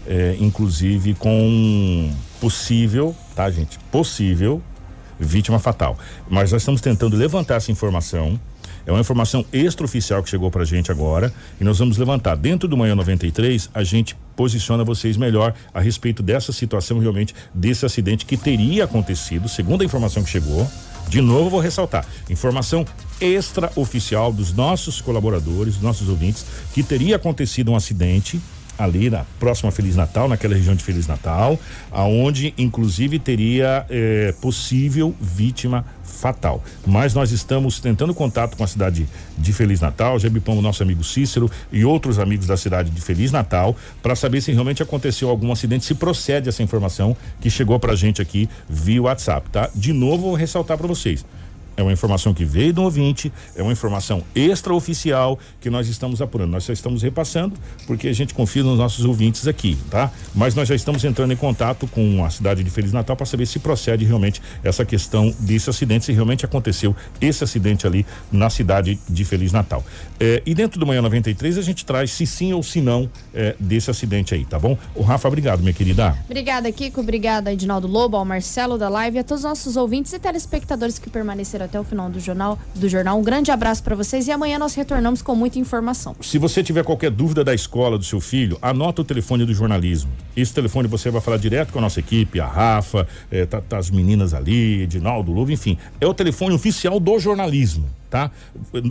é, 0.07 0.37
inclusive 0.41 1.15
com 1.15 2.11
possível, 2.41 3.15
tá, 3.35 3.51
gente? 3.51 3.79
Possível 3.91 4.63
vítima 5.19 5.59
fatal. 5.59 5.99
Mas 6.29 6.53
nós 6.53 6.63
estamos 6.63 6.81
tentando 6.81 7.17
levantar 7.17 7.57
essa 7.57 7.71
informação. 7.73 8.39
É 8.87 8.91
uma 8.91 9.01
informação 9.01 9.45
extraoficial 9.53 10.23
que 10.23 10.31
chegou 10.31 10.51
pra 10.51 10.65
gente 10.65 10.91
agora 10.91 11.33
e 11.61 11.65
nós 11.65 11.79
vamos 11.79 11.99
levantar. 11.99 12.37
Dentro 12.37 12.67
do 12.67 12.77
Manhã 12.77 12.95
93, 12.95 13.69
a 13.75 13.85
gente 13.85 14.17
posiciona 14.35 14.83
vocês 14.83 15.17
melhor 15.17 15.53
a 15.75 15.81
respeito 15.81 16.23
dessa 16.23 16.53
situação 16.53 16.99
realmente, 16.99 17.35
desse 17.53 17.85
acidente 17.85 18.25
que 18.25 18.37
teria 18.37 18.85
acontecido, 18.85 19.49
segundo 19.49 19.83
a 19.83 19.85
informação 19.85 20.23
que 20.23 20.31
chegou. 20.31 20.67
De 21.09 21.21
novo, 21.21 21.51
vou 21.51 21.61
ressaltar: 21.61 22.07
informação 22.31 22.85
extraoficial 23.21 24.33
dos 24.33 24.53
nossos 24.53 25.01
colaboradores, 25.01 25.75
dos 25.75 25.83
nossos 25.83 26.09
ouvintes, 26.09 26.47
que 26.73 26.83
teria 26.83 27.17
acontecido 27.17 27.73
um 27.73 27.77
acidente 27.77 28.41
ali 28.79 29.11
na 29.11 29.25
próxima 29.39 29.71
Feliz 29.71 29.97
Natal, 29.97 30.29
naquela 30.29 30.55
região 30.55 30.75
de 30.75 30.85
Feliz 30.85 31.07
Natal, 31.07 31.59
aonde 31.91 32.55
inclusive 32.57 33.19
teria 33.19 33.85
eh, 33.91 34.35
possível 34.41 35.15
vítima 35.21 35.85
fatal. 36.05 36.63
Mas 36.87 37.15
nós 37.15 37.31
estamos 37.31 37.81
tentando 37.81 38.15
contato 38.15 38.57
com 38.57 38.65
a 38.65 38.67
cidade 38.67 39.09
de 39.37 39.53
Feliz 39.53 39.81
Natal, 39.81 40.19
Jebipão, 40.19 40.61
nosso 40.61 40.83
amigo 40.83 41.05
Cícero 41.05 41.51
e 41.71 41.85
outros 41.85 42.19
amigos 42.19 42.47
da 42.47 42.57
cidade 42.57 42.91
de 42.91 43.01
Feliz 43.01 43.31
Natal, 43.31 43.77
para 44.03 44.17
saber 44.17 44.41
se 44.41 44.53
realmente 44.53 44.83
aconteceu 44.83 45.29
algum 45.29 45.53
acidente, 45.53 45.85
se 45.85 45.95
procede 45.95 46.49
essa 46.49 46.63
informação 46.63 47.17
que 47.41 47.51
chegou 47.51 47.79
pra 47.79 47.95
gente 47.95 48.21
aqui 48.21 48.49
via 48.69 49.03
WhatsApp, 49.03 49.49
tá? 49.51 49.71
De 49.75 49.93
novo, 49.93 50.23
vou 50.23 50.35
ressaltar 50.35 50.77
para 50.77 50.87
vocês 50.87 51.25
é 51.79 51.83
uma 51.83 51.93
informação 51.93 52.35
que 52.35 52.45
veio 52.45 52.75
do 52.75 52.83
ouvinte, 52.83 53.33
é 53.55 53.63
uma 53.63 53.71
informação 53.71 54.25
extraoficial 54.35 55.39
que 55.61 55.71
nós 55.71 55.87
estamos 55.89 56.21
apurando. 56.21 56.51
Nós 56.51 56.65
já 56.65 56.73
estamos 56.73 57.03
repassando 57.03 57.55
porque 57.87 58.09
a 58.09 58.13
gente 58.13 58.35
confia 58.35 58.65
nos 58.65 58.77
nossos 58.77 59.05
ouvintes 59.05 59.47
aqui, 59.47 59.79
tá? 59.89 60.11
Mas 60.35 60.57
nós 60.57 60.69
já 60.69 60.75
estamos 60.75 61.05
entrando 61.05 61.33
em 61.33 61.37
contato 61.37 61.87
com 61.87 62.25
a 62.25 62.31
cidade 62.31 62.65
de 62.65 62.71
Feliz 62.71 62.93
Natal 62.93 63.15
para 63.15 63.25
saber 63.25 63.47
se 63.47 63.61
procede 63.61 64.05
realmente 64.05 64.43
essa 64.65 64.85
questão 64.85 65.33
desse 65.39 65.71
acidente, 65.71 66.07
se 66.07 66.13
realmente 66.13 66.45
aconteceu 66.45 66.97
esse 67.21 67.45
acidente 67.45 67.87
ali 67.87 68.05
na 68.33 68.51
cidade 68.51 68.99
de 69.09 69.25
Feliz 69.25 69.53
Natal. 69.53 69.85
É, 70.19 70.43
e 70.45 70.55
dentro 70.55 70.81
do 70.81 70.87
Manhã 70.87 71.01
93 71.01 71.59
a 71.59 71.63
gente 71.63 71.87
traz 71.87 72.11
se 72.11 72.27
sim 72.27 72.53
ou 72.53 72.63
se 72.63 72.81
não 72.81 73.09
é, 73.33 73.55
desse 73.61 73.89
acidente 73.89 74.35
aí, 74.35 74.45
tá 74.45 74.59
bom? 74.59 74.77
O 74.97 75.03
Rafa, 75.03 75.29
obrigado, 75.29 75.61
minha 75.61 75.73
querida. 75.73 76.19
Obrigada, 76.25 76.73
Kiko. 76.73 77.01
Obrigada, 77.01 77.53
Edinaldo 77.53 77.87
Lobo, 77.87 78.17
ao 78.17 78.25
Marcelo 78.25 78.77
da 78.77 78.89
Live, 78.89 79.21
a 79.21 79.23
todos 79.23 79.45
os 79.45 79.49
nossos 79.49 79.77
ouvintes 79.77 80.13
e 80.13 80.19
telespectadores 80.19 80.99
que 80.99 81.09
permaneceram 81.09 81.68
até 81.69 81.79
o 81.79 81.85
final 81.85 82.11
do 82.11 82.19
jornal. 82.19 82.59
Do 82.75 82.89
jornal. 82.89 83.19
Um 83.19 83.23
grande 83.23 83.51
abraço 83.51 83.83
para 83.83 83.95
vocês 83.95 84.27
e 84.27 84.33
amanhã 84.33 84.59
nós 84.59 84.75
retornamos 84.75 85.23
com 85.23 85.35
muita 85.35 85.59
informação. 85.59 86.17
Se 86.21 86.39
você 86.39 86.63
tiver 86.63 86.83
qualquer 86.83 87.11
dúvida 87.11 87.45
da 87.45 87.55
escola 87.55 87.97
do 87.97 88.05
seu 88.05 88.21
filho, 88.21 88.59
anota 88.61 89.03
o 89.03 89.05
telefone 89.05 89.45
do 89.45 89.55
jornalismo. 89.55 90.11
Esse 90.37 90.53
telefone 90.53 90.89
você 90.89 91.11
vai 91.11 91.21
falar 91.21 91.37
direto 91.37 91.73
com 91.73 91.79
a 91.79 91.83
nossa 91.83 92.01
equipe, 92.01 92.41
a 92.41 92.47
Rafa, 92.47 93.07
eh, 93.31 93.47
tá, 93.47 93.61
tá 93.61 93.79
as 93.79 93.91
meninas 93.91 94.35
ali, 94.35 94.83
Edinaldo 94.83 95.31
Luva, 95.31 95.53
enfim. 95.53 95.79
É 96.01 96.07
o 96.07 96.15
telefone 96.15 96.55
oficial 96.55 96.99
do 96.99 97.19
jornalismo 97.19 97.89
tá? 98.09 98.31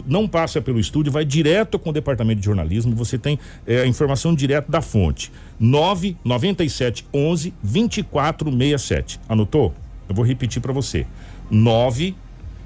Não 0.05 0.27
passa 0.27 0.61
pelo 0.61 0.79
estúdio, 0.79 1.11
vai 1.11 1.25
direto 1.25 1.79
com 1.79 1.89
o 1.89 1.93
departamento 1.93 2.39
de 2.39 2.45
jornalismo, 2.45 2.95
você 2.95 3.17
tem 3.17 3.39
eh, 3.65 3.81
a 3.81 3.87
informação 3.87 4.33
direto 4.33 4.69
da 4.69 4.79
fonte. 4.79 5.31
997 5.59 7.07
11 7.11 7.53
2467. 7.63 9.19
Anotou? 9.27 9.73
Eu 10.07 10.15
vou 10.15 10.23
repetir 10.23 10.61
para 10.61 10.71
você. 10.71 11.05
9 11.49 12.15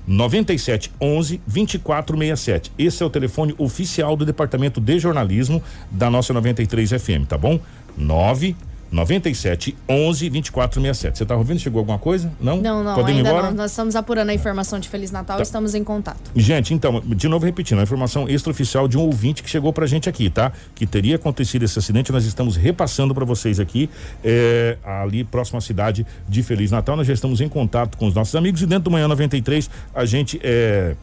97 0.07 0.91
11 0.99 1.41
2467. 1.45 2.71
Esse 2.77 3.03
é 3.03 3.05
o 3.05 3.09
telefone 3.09 3.53
oficial 3.57 4.15
do 4.15 4.25
Departamento 4.25 4.81
de 4.81 4.99
Jornalismo 4.99 5.61
da 5.89 6.09
nossa 6.09 6.33
93 6.33 6.91
FM, 6.91 7.27
tá 7.27 7.37
bom? 7.37 7.59
9 7.97 8.55
97 8.91 9.77
11 9.87 10.29
2467. 10.29 11.17
Você 11.17 11.25
tá 11.25 11.35
ouvindo? 11.35 11.59
Chegou 11.59 11.79
alguma 11.79 11.97
coisa? 11.97 12.31
Não? 12.39 12.57
Não, 12.57 12.83
não, 12.83 12.95
Podemos 12.95 13.17
ainda 13.17 13.29
embora? 13.29 13.47
não. 13.47 13.57
Nós 13.57 13.71
estamos 13.71 13.95
apurando 13.95 14.29
a 14.29 14.33
informação 14.33 14.79
de 14.79 14.89
Feliz 14.89 15.11
Natal 15.11 15.37
tá. 15.37 15.41
e 15.41 15.43
estamos 15.43 15.73
em 15.73 15.83
contato. 15.83 16.31
Gente, 16.35 16.73
então, 16.73 17.01
de 17.05 17.27
novo 17.27 17.45
repetindo, 17.45 17.79
a 17.79 17.83
informação 17.83 18.27
extraoficial 18.27 18.87
de 18.87 18.97
um 18.97 19.01
ouvinte 19.01 19.41
que 19.41 19.49
chegou 19.49 19.71
pra 19.71 19.85
gente 19.85 20.09
aqui, 20.09 20.29
tá? 20.29 20.51
Que 20.75 20.85
teria 20.85 21.15
acontecido 21.15 21.63
esse 21.63 21.79
acidente, 21.79 22.11
nós 22.11 22.25
estamos 22.25 22.55
repassando 22.55 23.15
para 23.15 23.23
vocês 23.23 23.59
aqui, 23.59 23.89
é, 24.23 24.77
ali 24.83 25.23
próximo 25.23 25.57
à 25.57 25.61
cidade 25.61 26.05
de 26.27 26.43
Feliz 26.43 26.71
Natal. 26.71 26.97
Nós 26.97 27.07
já 27.07 27.13
estamos 27.13 27.39
em 27.39 27.47
contato 27.47 27.97
com 27.97 28.07
os 28.07 28.13
nossos 28.13 28.35
amigos 28.35 28.61
e 28.61 28.65
dentro 28.65 28.85
do 28.85 28.91
Manhã 28.91 29.07
93 29.07 29.69
a 29.95 30.05
gente 30.05 30.39
é 30.43 30.95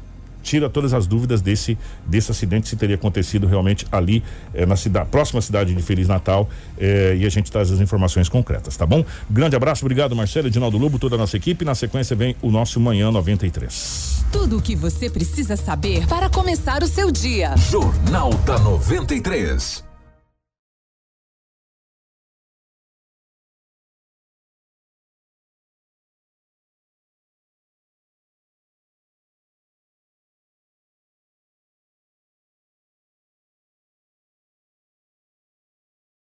tira 0.43 0.69
todas 0.69 0.93
as 0.93 1.07
dúvidas 1.07 1.41
desse 1.41 1.77
desse 2.07 2.31
acidente 2.31 2.69
se 2.69 2.77
teria 2.77 2.97
acontecido 2.97 3.47
realmente 3.47 3.87
ali 3.91 4.23
eh, 4.55 4.67
na 4.67 4.77
cidade, 4.77 5.09
próxima 5.11 5.41
cidade 5.41 5.75
de 5.75 5.83
Feliz 5.83 6.09
Natal 6.09 6.49
eh, 6.79 7.17
e 7.19 7.27
a 7.27 7.29
gente 7.29 7.51
traz 7.51 7.71
as 7.71 7.81
informações 7.81 8.29
concretas, 8.29 8.77
tá 8.77 8.87
bom? 8.87 9.05
Grande 9.31 9.57
abraço, 9.57 9.85
obrigado 9.85 10.15
Marcelo, 10.15 10.49
Edinaldo 10.49 10.79
Lobo, 10.79 10.99
toda 10.99 11.17
a 11.17 11.19
nossa 11.19 11.37
equipe. 11.37 11.65
Na 11.65 11.75
sequência 11.75 12.15
vem 12.15 12.37
o 12.43 12.51
nosso 12.51 12.81
Manhã 12.81 13.11
93. 13.11 14.25
Tudo 14.33 14.59
o 14.59 14.63
que 14.63 14.77
você 14.77 15.09
precisa 15.09 15.57
saber 15.57 16.07
para 16.07 16.29
começar 16.29 16.83
o 16.83 16.87
seu 16.87 17.11
dia. 17.11 17.55
Jornal 17.57 18.31
da 18.45 18.59
93. 18.59 19.88